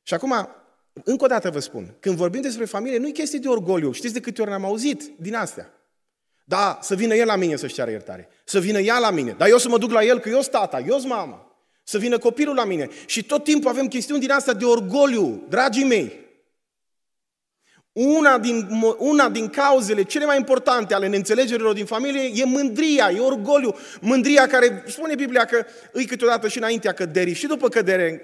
Și 0.03 0.15
acum, 0.15 0.49
încă 0.93 1.25
o 1.25 1.27
dată 1.27 1.51
vă 1.51 1.59
spun, 1.59 1.95
când 2.01 2.17
vorbim 2.17 2.41
despre 2.41 2.65
familie, 2.65 2.99
nu 2.99 3.09
e 3.09 3.11
chestie 3.11 3.39
de 3.39 3.49
orgoliu. 3.49 3.93
Știți 3.93 4.15
de 4.15 4.21
câte 4.21 4.43
ori 4.43 4.51
am 4.51 4.65
auzit 4.65 5.11
din 5.17 5.35
astea? 5.35 5.73
Da, 6.45 6.79
să 6.83 6.95
vină 6.95 7.15
el 7.15 7.27
la 7.27 7.37
mine 7.37 7.57
să-și 7.57 7.75
ceară 7.75 7.91
iertare. 7.91 8.29
Să 8.45 8.59
vină 8.61 8.81
ea 8.81 8.99
la 8.99 9.11
mine. 9.11 9.33
Dar 9.33 9.49
eu 9.49 9.59
să 9.59 9.69
mă 9.69 9.79
duc 9.79 9.91
la 9.91 10.05
el, 10.05 10.19
că 10.19 10.29
eu 10.29 10.41
sunt 10.41 10.51
tata, 10.51 10.81
eu 10.81 10.99
sunt 10.99 11.13
mama. 11.13 11.57
Să 11.83 11.99
vină 11.99 12.19
copilul 12.19 12.55
la 12.55 12.65
mine. 12.65 12.89
Și 13.07 13.25
tot 13.25 13.45
timpul 13.45 13.71
avem 13.71 13.89
chestiuni 13.89 14.21
din 14.21 14.31
asta 14.31 14.53
de 14.53 14.65
orgoliu, 14.65 15.47
dragii 15.49 15.85
mei. 15.85 16.25
Una 17.99 18.39
din, 18.39 18.69
una 18.99 19.29
din 19.29 19.49
cauzele 19.49 20.03
cele 20.03 20.25
mai 20.25 20.37
importante 20.37 20.95
ale 20.95 21.07
neînțelegerilor 21.07 21.75
din 21.75 21.87
familie 21.87 22.43
e 22.43 22.45
mândria, 22.45 23.11
e 23.11 23.21
orgoliu. 23.21 23.75
Mândria 24.01 24.47
care, 24.47 24.85
spune 24.87 25.15
Biblia 25.15 25.45
că 25.45 25.67
îi 25.93 26.07
câteodată 26.07 26.49
și 26.49 26.59
înaintea 26.59 26.93
căderii 26.93 27.35
și 27.35 27.47
după 27.47 27.69
cădere 27.69 28.23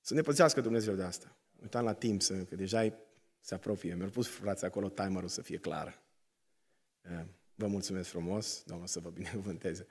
să 0.00 0.14
ne 0.14 0.20
păzească 0.20 0.60
Dumnezeu 0.60 0.94
de 0.94 1.02
asta. 1.02 1.36
Uitam 1.62 1.84
la 1.84 1.92
timp, 1.92 2.22
să, 2.22 2.34
că 2.34 2.54
deja 2.54 2.92
se 3.40 3.54
apropie. 3.54 3.94
Mi-au 3.94 4.08
pus 4.08 4.28
frații 4.28 4.66
acolo 4.66 4.88
timerul 4.88 5.28
să 5.28 5.42
fie 5.42 5.56
clar. 5.56 6.02
Eh, 7.02 7.24
vă 7.54 7.66
mulțumesc 7.66 8.08
frumos, 8.08 8.62
Domnul 8.66 8.86
să 8.86 9.00
vă 9.00 9.10
binecuvânteze. 9.10 9.86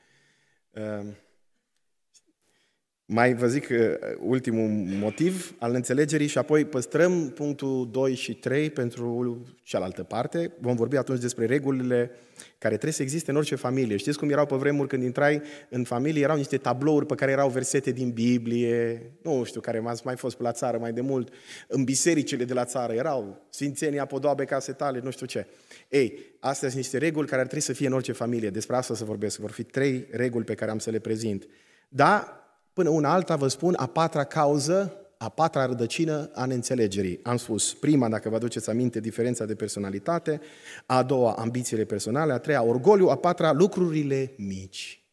Eh, 3.10 3.16
mai 3.16 3.34
vă 3.34 3.48
zic 3.48 3.68
uh, 3.70 3.78
ultimul 4.20 4.68
motiv 5.00 5.56
al 5.60 5.74
înțelegerii 5.74 6.28
și 6.28 6.38
apoi 6.38 6.66
păstrăm 6.66 7.30
punctul 7.30 7.90
2 7.92 8.16
și 8.16 8.34
3 8.34 8.70
pentru 8.70 9.42
cealaltă 9.64 10.04
parte. 10.04 10.52
Vom 10.60 10.76
vorbi 10.76 10.98
atunci 10.98 11.20
despre 11.20 11.46
regulile 11.46 12.12
care 12.58 12.74
trebuie 12.74 12.94
să 12.94 13.02
existe 13.02 13.32
în 13.32 13.38
orice 13.38 13.56
familie. 13.56 13.98
Știți 13.98 14.18
cum 14.18 14.30
erau 14.30 14.46
pe 14.46 14.56
vremuri 14.56 14.88
când 14.88 15.04
intrai 15.04 15.42
în 15.70 15.84
familie? 15.84 16.24
Erau 16.24 16.36
niște 16.36 16.58
tablouri 16.58 17.06
pe 17.06 17.16
care 17.16 17.32
erau 17.32 17.50
versete 17.50 17.92
din 17.92 18.10
Biblie, 18.10 19.02
nu 19.22 19.44
știu, 19.44 19.62
care 19.62 19.80
m-ați 19.80 20.02
mai 20.06 20.16
fost 20.16 20.38
pe 20.38 20.44
la 20.44 20.52
țară 20.52 20.78
mai 20.78 20.92
de 20.92 21.02
mult, 21.02 21.34
în 21.68 21.84
bisericile 21.84 22.44
de 22.44 22.54
la 22.54 22.66
țară 22.66 22.94
erau 22.94 23.46
Sfințenia, 23.50 24.06
Podoabe, 24.06 24.46
Case 24.46 24.72
Tale, 24.72 25.00
nu 25.04 25.12
știu 25.12 25.26
ce. 25.26 25.48
Ei, 25.90 26.20
astea 26.40 26.70
sunt 26.70 26.82
niște 26.82 26.98
reguli 26.98 27.28
care 27.28 27.42
ar 27.42 27.48
trebui 27.48 27.66
să 27.66 27.74
fie 27.74 27.88
în 27.88 27.94
orice 27.94 28.12
familie. 28.12 28.50
Despre 28.50 28.76
asta 28.76 28.96
să 28.96 29.04
vorbesc. 29.04 29.40
Vor 29.40 29.52
fi 29.52 29.64
trei 29.64 30.08
reguli 30.12 30.46
pe 30.46 30.54
care 30.54 30.72
am 30.72 30.80
să 30.80 30.90
le 30.90 31.00
prezint. 31.00 31.48
Da, 31.90 32.40
Până 32.74 32.90
una 32.90 33.14
alta 33.14 33.36
vă 33.36 33.48
spun 33.48 33.76
a 33.78 33.88
patra 33.88 34.24
cauză, 34.24 34.94
a 35.18 35.30
patra 35.30 35.66
rădăcină 35.66 36.30
a 36.34 36.46
neînțelegerii. 36.46 37.20
Am 37.24 37.38
spus, 37.38 37.74
prima, 37.74 38.10
dacă 38.10 38.30
vă 38.30 38.36
aduceți 38.36 38.70
aminte, 38.70 39.00
diferența 39.00 39.46
de 39.46 39.56
personalitate, 39.56 40.42
a 40.86 41.04
doua, 41.04 41.34
ambițiile 41.34 41.86
personale, 41.86 42.34
a 42.34 42.38
treia, 42.38 42.64
orgoliu, 42.64 43.08
a 43.08 43.16
patra, 43.16 43.52
lucrurile 43.52 44.34
mici. 44.38 45.04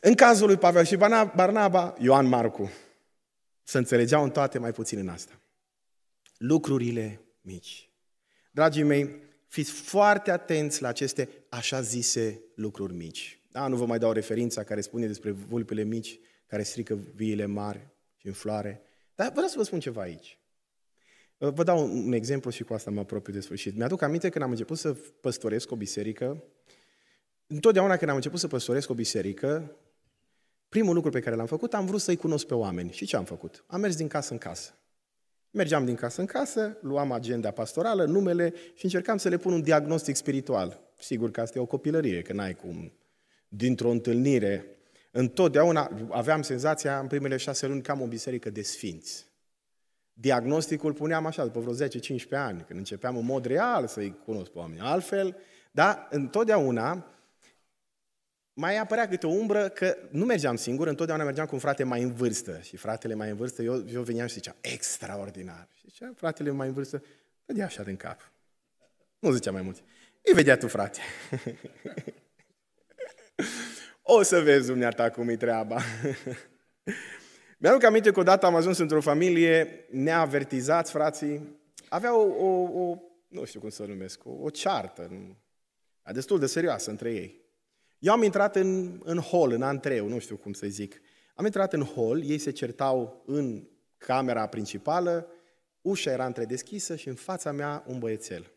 În 0.00 0.14
cazul 0.14 0.46
lui 0.46 0.56
Pavel 0.56 0.84
și 0.84 0.96
Barnaba, 1.34 1.94
Ioan 1.98 2.26
Marcu, 2.26 2.70
să 3.62 3.78
înțelegeau 3.78 4.22
în 4.22 4.30
toate, 4.30 4.58
mai 4.58 4.72
puțin 4.72 4.98
în 4.98 5.08
asta. 5.08 5.40
Lucrurile 6.36 7.20
mici. 7.40 7.90
Dragii 8.50 8.82
mei, 8.82 9.16
fiți 9.48 9.70
foarte 9.70 10.30
atenți 10.30 10.82
la 10.82 10.88
aceste 10.88 11.28
așa 11.48 11.80
zise 11.80 12.40
lucruri 12.54 12.94
mici. 12.94 13.37
Da, 13.48 13.66
nu 13.66 13.76
vă 13.76 13.86
mai 13.86 13.98
dau 13.98 14.12
referința 14.12 14.62
care 14.62 14.80
spune 14.80 15.06
despre 15.06 15.30
vulpele 15.30 15.82
mici 15.82 16.18
care 16.46 16.62
strică 16.62 16.94
viile 17.14 17.46
mari 17.46 17.88
și 18.16 18.26
în 18.26 18.32
floare. 18.32 18.82
Dar 19.14 19.30
vreau 19.30 19.46
să 19.46 19.54
vă 19.56 19.62
spun 19.62 19.80
ceva 19.80 20.00
aici. 20.00 20.38
Vă 21.38 21.62
dau 21.62 21.84
un 21.84 22.12
exemplu 22.12 22.50
și 22.50 22.62
cu 22.62 22.74
asta 22.74 22.90
mă 22.90 23.00
apropiu 23.00 23.32
de 23.32 23.40
sfârșit. 23.40 23.76
Mi-aduc 23.76 24.02
aminte 24.02 24.28
când 24.28 24.44
am 24.44 24.50
început 24.50 24.78
să 24.78 24.92
păstoresc 24.92 25.70
o 25.70 25.76
biserică, 25.76 26.44
întotdeauna 27.46 27.96
când 27.96 28.10
am 28.10 28.16
început 28.16 28.38
să 28.38 28.48
păstoresc 28.48 28.90
o 28.90 28.94
biserică, 28.94 29.76
primul 30.68 30.94
lucru 30.94 31.10
pe 31.10 31.20
care 31.20 31.36
l-am 31.36 31.46
făcut, 31.46 31.74
am 31.74 31.86
vrut 31.86 32.00
să-i 32.00 32.16
cunosc 32.16 32.46
pe 32.46 32.54
oameni. 32.54 32.92
Și 32.92 33.06
ce 33.06 33.16
am 33.16 33.24
făcut? 33.24 33.64
Am 33.66 33.80
mers 33.80 33.96
din 33.96 34.08
casă 34.08 34.32
în 34.32 34.38
casă. 34.38 34.72
Mergeam 35.50 35.84
din 35.84 35.94
casă 35.94 36.20
în 36.20 36.26
casă, 36.26 36.78
luam 36.80 37.12
agenda 37.12 37.50
pastorală, 37.50 38.04
numele 38.04 38.54
și 38.74 38.84
încercam 38.84 39.16
să 39.16 39.28
le 39.28 39.36
pun 39.36 39.52
un 39.52 39.62
diagnostic 39.62 40.16
spiritual. 40.16 40.80
Sigur 40.98 41.30
că 41.30 41.40
asta 41.40 41.58
e 41.58 41.62
o 41.62 41.66
copilărie, 41.66 42.22
că 42.22 42.32
n-ai 42.32 42.54
cum. 42.54 42.92
Dintr-o 43.48 43.90
întâlnire, 43.90 44.66
întotdeauna 45.10 45.90
aveam 46.10 46.42
senzația 46.42 46.98
în 46.98 47.06
primele 47.06 47.36
șase 47.36 47.66
luni 47.66 47.82
că 47.82 47.90
am 47.90 48.00
o 48.00 48.06
biserică 48.06 48.50
de 48.50 48.62
sfinți. 48.62 49.26
Diagnosticul 50.12 50.92
puneam 50.92 51.26
așa, 51.26 51.44
după 51.44 51.60
vreo 51.60 51.88
10-15 51.88 52.28
ani, 52.30 52.64
când 52.66 52.78
începeam 52.78 53.16
în 53.16 53.24
mod 53.24 53.44
real 53.44 53.86
să-i 53.86 54.18
cunosc 54.24 54.50
pe 54.50 54.58
oameni. 54.58 54.80
Altfel, 54.80 55.36
dar 55.70 56.06
întotdeauna 56.10 57.06
mai 58.52 58.76
apărea 58.76 59.08
câte 59.08 59.26
o 59.26 59.30
umbră 59.30 59.68
că 59.68 59.96
nu 60.10 60.24
mergeam 60.24 60.56
singur, 60.56 60.86
întotdeauna 60.86 61.24
mergeam 61.24 61.46
cu 61.46 61.54
un 61.54 61.60
frate 61.60 61.84
mai 61.84 62.02
în 62.02 62.12
vârstă. 62.12 62.60
Și 62.60 62.76
fratele 62.76 63.14
mai 63.14 63.30
în 63.30 63.36
vârstă, 63.36 63.62
eu, 63.62 63.84
eu 63.88 64.02
veneam 64.02 64.26
și 64.26 64.34
zicea, 64.34 64.56
extraordinar. 64.60 65.68
Și 65.74 65.86
zicea, 65.88 66.12
fratele 66.16 66.50
mai 66.50 66.66
în 66.66 66.74
vârstă, 66.74 67.02
dădea 67.44 67.64
așa 67.64 67.82
din 67.82 67.96
cap. 67.96 68.32
Nu 69.18 69.32
zicea 69.32 69.50
mai 69.50 69.62
mult. 69.62 69.82
Îi 70.22 70.32
vedea 70.32 70.56
tu, 70.56 70.68
frate. 70.68 71.00
o 74.02 74.22
să 74.22 74.40
vezi 74.40 74.66
dumneata 74.66 75.10
cum 75.10 75.28
e 75.28 75.36
treaba. 75.36 75.80
Mi-aduc 77.60 77.84
aminte 77.84 78.10
că 78.10 78.20
odată 78.20 78.46
am 78.46 78.54
ajuns 78.54 78.78
într-o 78.78 79.00
familie 79.00 79.86
neavertizați, 79.90 80.90
frații. 80.90 81.60
Avea 81.88 82.16
o, 82.16 82.22
o, 82.22 82.80
o 82.80 82.98
nu 83.28 83.44
știu 83.44 83.60
cum 83.60 83.68
să 83.68 83.82
o 83.82 83.86
numesc, 83.86 84.24
o, 84.24 84.30
o 84.40 84.50
ceartă, 84.50 85.10
destul 86.12 86.38
de 86.38 86.46
serioasă 86.46 86.90
între 86.90 87.12
ei. 87.12 87.46
Eu 87.98 88.12
am 88.12 88.22
intrat 88.22 88.56
în, 88.56 89.00
în 89.04 89.18
hol, 89.18 89.52
în 89.52 89.62
antreu, 89.62 90.08
nu 90.08 90.18
știu 90.18 90.36
cum 90.36 90.52
să 90.52 90.66
zic. 90.66 91.00
Am 91.34 91.44
intrat 91.44 91.72
în 91.72 91.82
hol, 91.82 92.24
ei 92.24 92.38
se 92.38 92.50
certau 92.50 93.22
în 93.26 93.68
camera 93.98 94.46
principală, 94.46 95.28
ușa 95.80 96.10
era 96.10 96.26
întredeschisă 96.26 96.96
și 96.96 97.08
în 97.08 97.14
fața 97.14 97.52
mea 97.52 97.84
un 97.86 97.98
băiețel. 97.98 98.52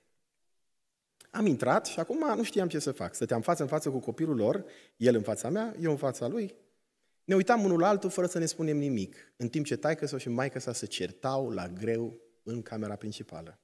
Am 1.32 1.46
intrat 1.46 1.86
și 1.86 2.00
acum 2.00 2.36
nu 2.36 2.44
știam 2.44 2.68
ce 2.68 2.80
să 2.80 2.92
fac. 2.92 3.16
Stăteam 3.16 3.42
față 3.42 3.62
în 3.62 3.68
față 3.68 3.90
cu 3.90 4.00
copilul 4.00 4.36
lor, 4.36 4.66
el 4.98 5.16
în 5.16 5.22
fața 5.22 5.50
mea, 5.50 5.76
eu 5.80 5.92
în 5.92 5.98
fața 5.98 6.28
lui. 6.28 6.56
Ne 7.24 7.36
uitam 7.36 7.64
unul 7.64 7.80
la 7.80 7.88
altul 7.88 8.10
fără 8.10 8.28
să 8.28 8.40
ne 8.40 8.46
spunem 8.46 8.78
nimic, 8.78 9.34
în 9.38 9.50
timp 9.50 9.66
ce 9.66 9.76
taică 9.76 10.06
sau 10.06 10.18
și 10.18 10.30
maică 10.30 10.60
sa 10.60 10.74
se 10.74 10.86
certau 10.86 11.50
la 11.50 11.68
greu 11.68 12.22
în 12.44 12.62
camera 12.62 12.96
principală. 12.96 13.60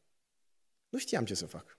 Nu 0.89 0.99
știam 0.99 1.25
ce 1.25 1.33
să 1.33 1.45
fac 1.45 1.77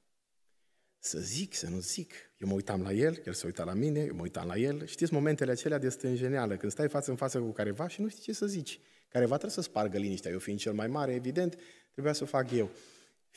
să 0.98 1.18
zic, 1.18 1.54
să 1.54 1.68
nu 1.68 1.78
zic. 1.78 2.12
Eu 2.36 2.48
mă 2.48 2.54
uitam 2.54 2.82
la 2.82 2.92
el, 2.92 3.22
el 3.24 3.32
se 3.32 3.46
uita 3.46 3.64
la 3.64 3.72
mine, 3.72 4.00
eu 4.00 4.14
mă 4.14 4.22
uitam 4.22 4.46
la 4.46 4.56
el. 4.56 4.86
Știți 4.86 5.12
momentele 5.12 5.50
acelea 5.50 5.78
de 5.78 5.88
stânjeneală, 5.88 6.56
când 6.56 6.72
stai 6.72 6.88
față 6.88 7.10
în 7.10 7.16
față 7.16 7.38
cu 7.38 7.52
careva 7.52 7.88
și 7.88 8.00
nu 8.00 8.08
știi 8.08 8.22
ce 8.22 8.32
să 8.32 8.46
zici. 8.46 8.80
Careva 9.08 9.30
trebuie 9.30 9.50
să 9.50 9.60
spargă 9.60 9.98
liniștea. 9.98 10.30
Eu 10.30 10.38
fiind 10.38 10.58
cel 10.58 10.72
mai 10.72 10.86
mare, 10.86 11.14
evident, 11.14 11.58
trebuia 11.92 12.12
să 12.12 12.22
o 12.22 12.26
fac 12.26 12.50
eu. 12.50 12.70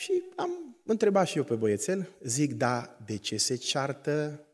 Și 0.02 0.24
am 0.36 0.76
întrebat 0.86 1.28
și 1.28 1.38
eu 1.38 1.44
pe 1.44 1.56
băiețel, 1.56 2.10
zic, 2.24 2.54
da, 2.54 2.98
de 3.06 3.18
ce 3.18 3.38
se 3.38 3.56
ceartă 3.56 4.46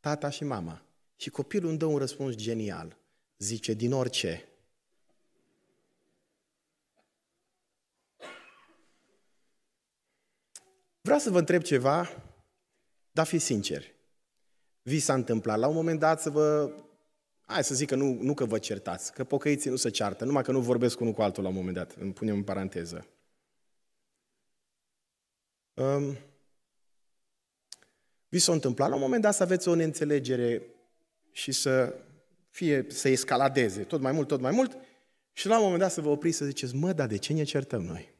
tata 0.00 0.30
și 0.30 0.44
mama? 0.44 0.82
Și 1.16 1.30
copilul 1.30 1.68
îmi 1.68 1.78
dă 1.78 1.84
un 1.84 1.98
răspuns 1.98 2.34
genial. 2.34 2.96
Zice, 3.38 3.72
din 3.72 3.92
orice. 3.92 4.48
Vreau 11.00 11.18
să 11.18 11.30
vă 11.30 11.38
întreb 11.38 11.62
ceva 11.62 12.22
dar 13.12 13.26
fi 13.26 13.38
sincer. 13.38 13.84
Vi 14.82 14.98
s-a 14.98 15.14
întâmplat 15.14 15.58
la 15.58 15.66
un 15.66 15.74
moment 15.74 15.98
dat 15.98 16.20
să 16.20 16.30
vă... 16.30 16.72
Hai 17.40 17.64
să 17.64 17.74
zic 17.74 17.88
că 17.88 17.94
nu, 17.94 18.18
nu 18.20 18.34
că 18.34 18.44
vă 18.44 18.58
certați, 18.58 19.12
că 19.12 19.24
pocăiții 19.24 19.70
nu 19.70 19.76
se 19.76 19.90
ceartă, 19.90 20.24
numai 20.24 20.42
că 20.42 20.52
nu 20.52 20.60
vorbesc 20.60 21.00
unul 21.00 21.12
cu 21.12 21.22
altul 21.22 21.42
la 21.42 21.48
un 21.48 21.54
moment 21.54 21.74
dat. 21.74 21.94
Îmi 21.94 22.12
punem 22.12 22.34
în 22.34 22.42
paranteză. 22.42 23.06
Um, 25.80 26.16
vi 28.28 28.38
s-a 28.38 28.52
întâmplat 28.52 28.88
la 28.88 28.94
un 28.94 29.00
moment 29.00 29.22
dat 29.22 29.34
să 29.34 29.42
aveți 29.42 29.68
o 29.68 29.74
neînțelegere 29.74 30.62
și 31.32 31.52
să 31.52 32.00
fie, 32.48 32.86
să 32.90 33.08
escaladeze 33.08 33.84
tot 33.84 34.00
mai 34.00 34.12
mult, 34.12 34.28
tot 34.28 34.40
mai 34.40 34.50
mult 34.50 34.76
și 35.32 35.46
la 35.46 35.56
un 35.56 35.62
moment 35.62 35.80
dat 35.80 35.92
să 35.92 36.00
vă 36.00 36.08
opriți 36.08 36.36
să 36.36 36.44
ziceți, 36.44 36.74
mă, 36.74 36.92
dar 36.92 37.06
de 37.06 37.16
ce 37.16 37.32
ne 37.32 37.44
certăm 37.44 37.82
noi? 37.82 38.14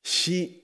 Și, 0.00 0.62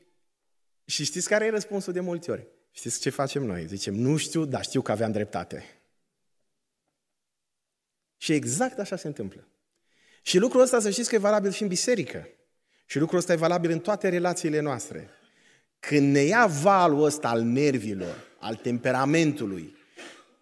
și 0.85 1.05
știți 1.05 1.29
care 1.29 1.45
e 1.45 1.51
răspunsul 1.51 1.93
de 1.93 2.01
multe 2.01 2.31
ori? 2.31 2.47
Știți 2.71 3.01
ce 3.01 3.11
facem 3.11 3.43
noi? 3.43 3.67
Zicem, 3.67 3.95
nu 3.95 4.17
știu, 4.17 4.45
dar 4.45 4.65
știu 4.65 4.83
că 4.83 4.93
aveam 4.93 5.13
dreptate. 5.13 5.65
Și 8.17 8.33
exact 8.33 8.79
așa 8.79 8.97
se 8.97 9.07
întâmplă. 9.07 9.49
Și 10.27 10.39
lucrul 10.39 10.61
ăsta 10.61 10.81
să 10.81 10.91
știți 10.91 11.09
că 11.09 11.15
e 11.15 11.19
valabil 11.19 11.51
și 11.51 11.63
în 11.63 11.69
biserică. 11.69 12.29
Și 12.87 12.99
lucrul 12.99 13.19
ăsta 13.19 13.33
e 13.33 13.37
valabil 13.37 13.71
în 13.71 13.79
toate 13.79 14.09
relațiile 14.09 14.61
noastre. 14.61 15.11
Când 15.79 16.13
ne 16.13 16.21
ia 16.21 16.47
valul 16.47 17.05
ăsta 17.05 17.29
al 17.29 17.43
nervilor, 17.43 18.15
al 18.39 18.55
temperamentului 18.55 19.77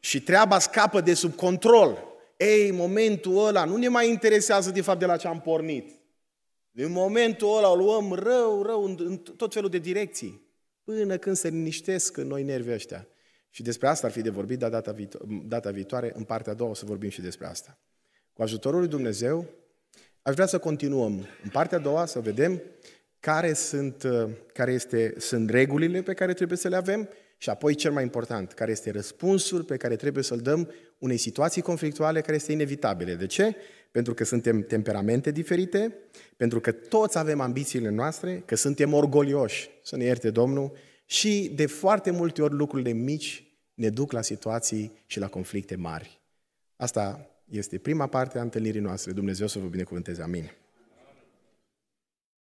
și 0.00 0.22
treaba 0.22 0.58
scapă 0.58 1.00
de 1.00 1.14
sub 1.14 1.34
control, 1.34 1.98
ei, 2.36 2.70
momentul 2.70 3.46
ăla 3.46 3.64
nu 3.64 3.76
ne 3.76 3.88
mai 3.88 4.10
interesează 4.10 4.70
de 4.70 4.80
fapt 4.80 4.98
de 4.98 5.06
la 5.06 5.16
ce 5.16 5.28
am 5.28 5.40
pornit. 5.40 5.90
Din 6.70 6.92
momentul 6.92 7.56
ăla 7.56 7.70
o 7.70 7.76
luăm 7.76 8.12
rău, 8.12 8.62
rău, 8.62 8.84
în, 8.84 8.96
în 8.98 9.16
tot 9.16 9.52
felul 9.52 9.70
de 9.70 9.78
direcții, 9.78 10.46
până 10.84 11.16
când 11.16 11.36
se 11.36 11.48
liniștesc 11.48 12.16
în 12.16 12.26
noi 12.26 12.42
nervii 12.42 12.72
ăștia. 12.72 13.08
Și 13.50 13.62
despre 13.62 13.88
asta 13.88 14.06
ar 14.06 14.12
fi 14.12 14.20
de 14.20 14.30
vorbit, 14.30 14.58
dar 14.58 14.70
data, 14.70 14.94
viito- 14.94 15.44
data 15.44 15.70
viitoare, 15.70 16.12
în 16.14 16.24
partea 16.24 16.52
a 16.52 16.54
doua, 16.54 16.70
o 16.70 16.74
să 16.74 16.84
vorbim 16.84 17.10
și 17.10 17.20
despre 17.20 17.46
asta. 17.46 17.78
Cu 18.32 18.42
ajutorul 18.42 18.78
lui 18.78 18.88
Dumnezeu, 18.88 19.46
aș 20.22 20.34
vrea 20.34 20.46
să 20.46 20.58
continuăm 20.58 21.26
în 21.42 21.50
partea 21.52 21.78
a 21.78 21.80
doua, 21.80 22.06
să 22.06 22.20
vedem 22.20 22.62
care 23.20 23.52
sunt, 23.52 24.02
uh, 24.02 24.30
care 24.52 24.72
este, 24.72 25.14
sunt 25.18 25.50
regulile 25.50 26.02
pe 26.02 26.14
care 26.14 26.32
trebuie 26.32 26.58
să 26.58 26.68
le 26.68 26.76
avem 26.76 27.08
și 27.42 27.50
apoi, 27.50 27.74
cel 27.74 27.92
mai 27.92 28.02
important, 28.02 28.52
care 28.52 28.70
este 28.70 28.90
răspunsul 28.90 29.62
pe 29.62 29.76
care 29.76 29.96
trebuie 29.96 30.22
să-l 30.22 30.38
dăm 30.38 30.70
unei 30.98 31.16
situații 31.16 31.62
conflictuale 31.62 32.20
care 32.20 32.34
este 32.34 32.52
inevitabilă. 32.52 33.12
De 33.12 33.26
ce? 33.26 33.56
Pentru 33.90 34.14
că 34.14 34.24
suntem 34.24 34.62
temperamente 34.62 35.30
diferite, 35.30 35.94
pentru 36.36 36.60
că 36.60 36.72
toți 36.72 37.18
avem 37.18 37.40
ambițiile 37.40 37.88
noastre, 37.88 38.42
că 38.46 38.56
suntem 38.56 38.92
orgolioși, 38.92 39.70
să 39.82 39.96
ne 39.96 40.04
ierte 40.04 40.30
Domnul, 40.30 40.72
și 41.06 41.52
de 41.54 41.66
foarte 41.66 42.10
multe 42.10 42.42
ori 42.42 42.54
lucrurile 42.54 42.92
mici 42.92 43.44
ne 43.74 43.88
duc 43.88 44.12
la 44.12 44.22
situații 44.22 44.92
și 45.06 45.18
la 45.18 45.28
conflicte 45.28 45.76
mari. 45.76 46.20
Asta 46.76 47.31
este 47.56 47.78
prima 47.78 48.06
parte 48.06 48.38
a 48.38 48.42
întâlnirii 48.42 48.80
noastre. 48.80 49.12
Dumnezeu 49.12 49.46
să 49.46 49.58
vă 49.58 49.66
binecuvânteze. 49.66 50.22
Amin. 50.22 50.50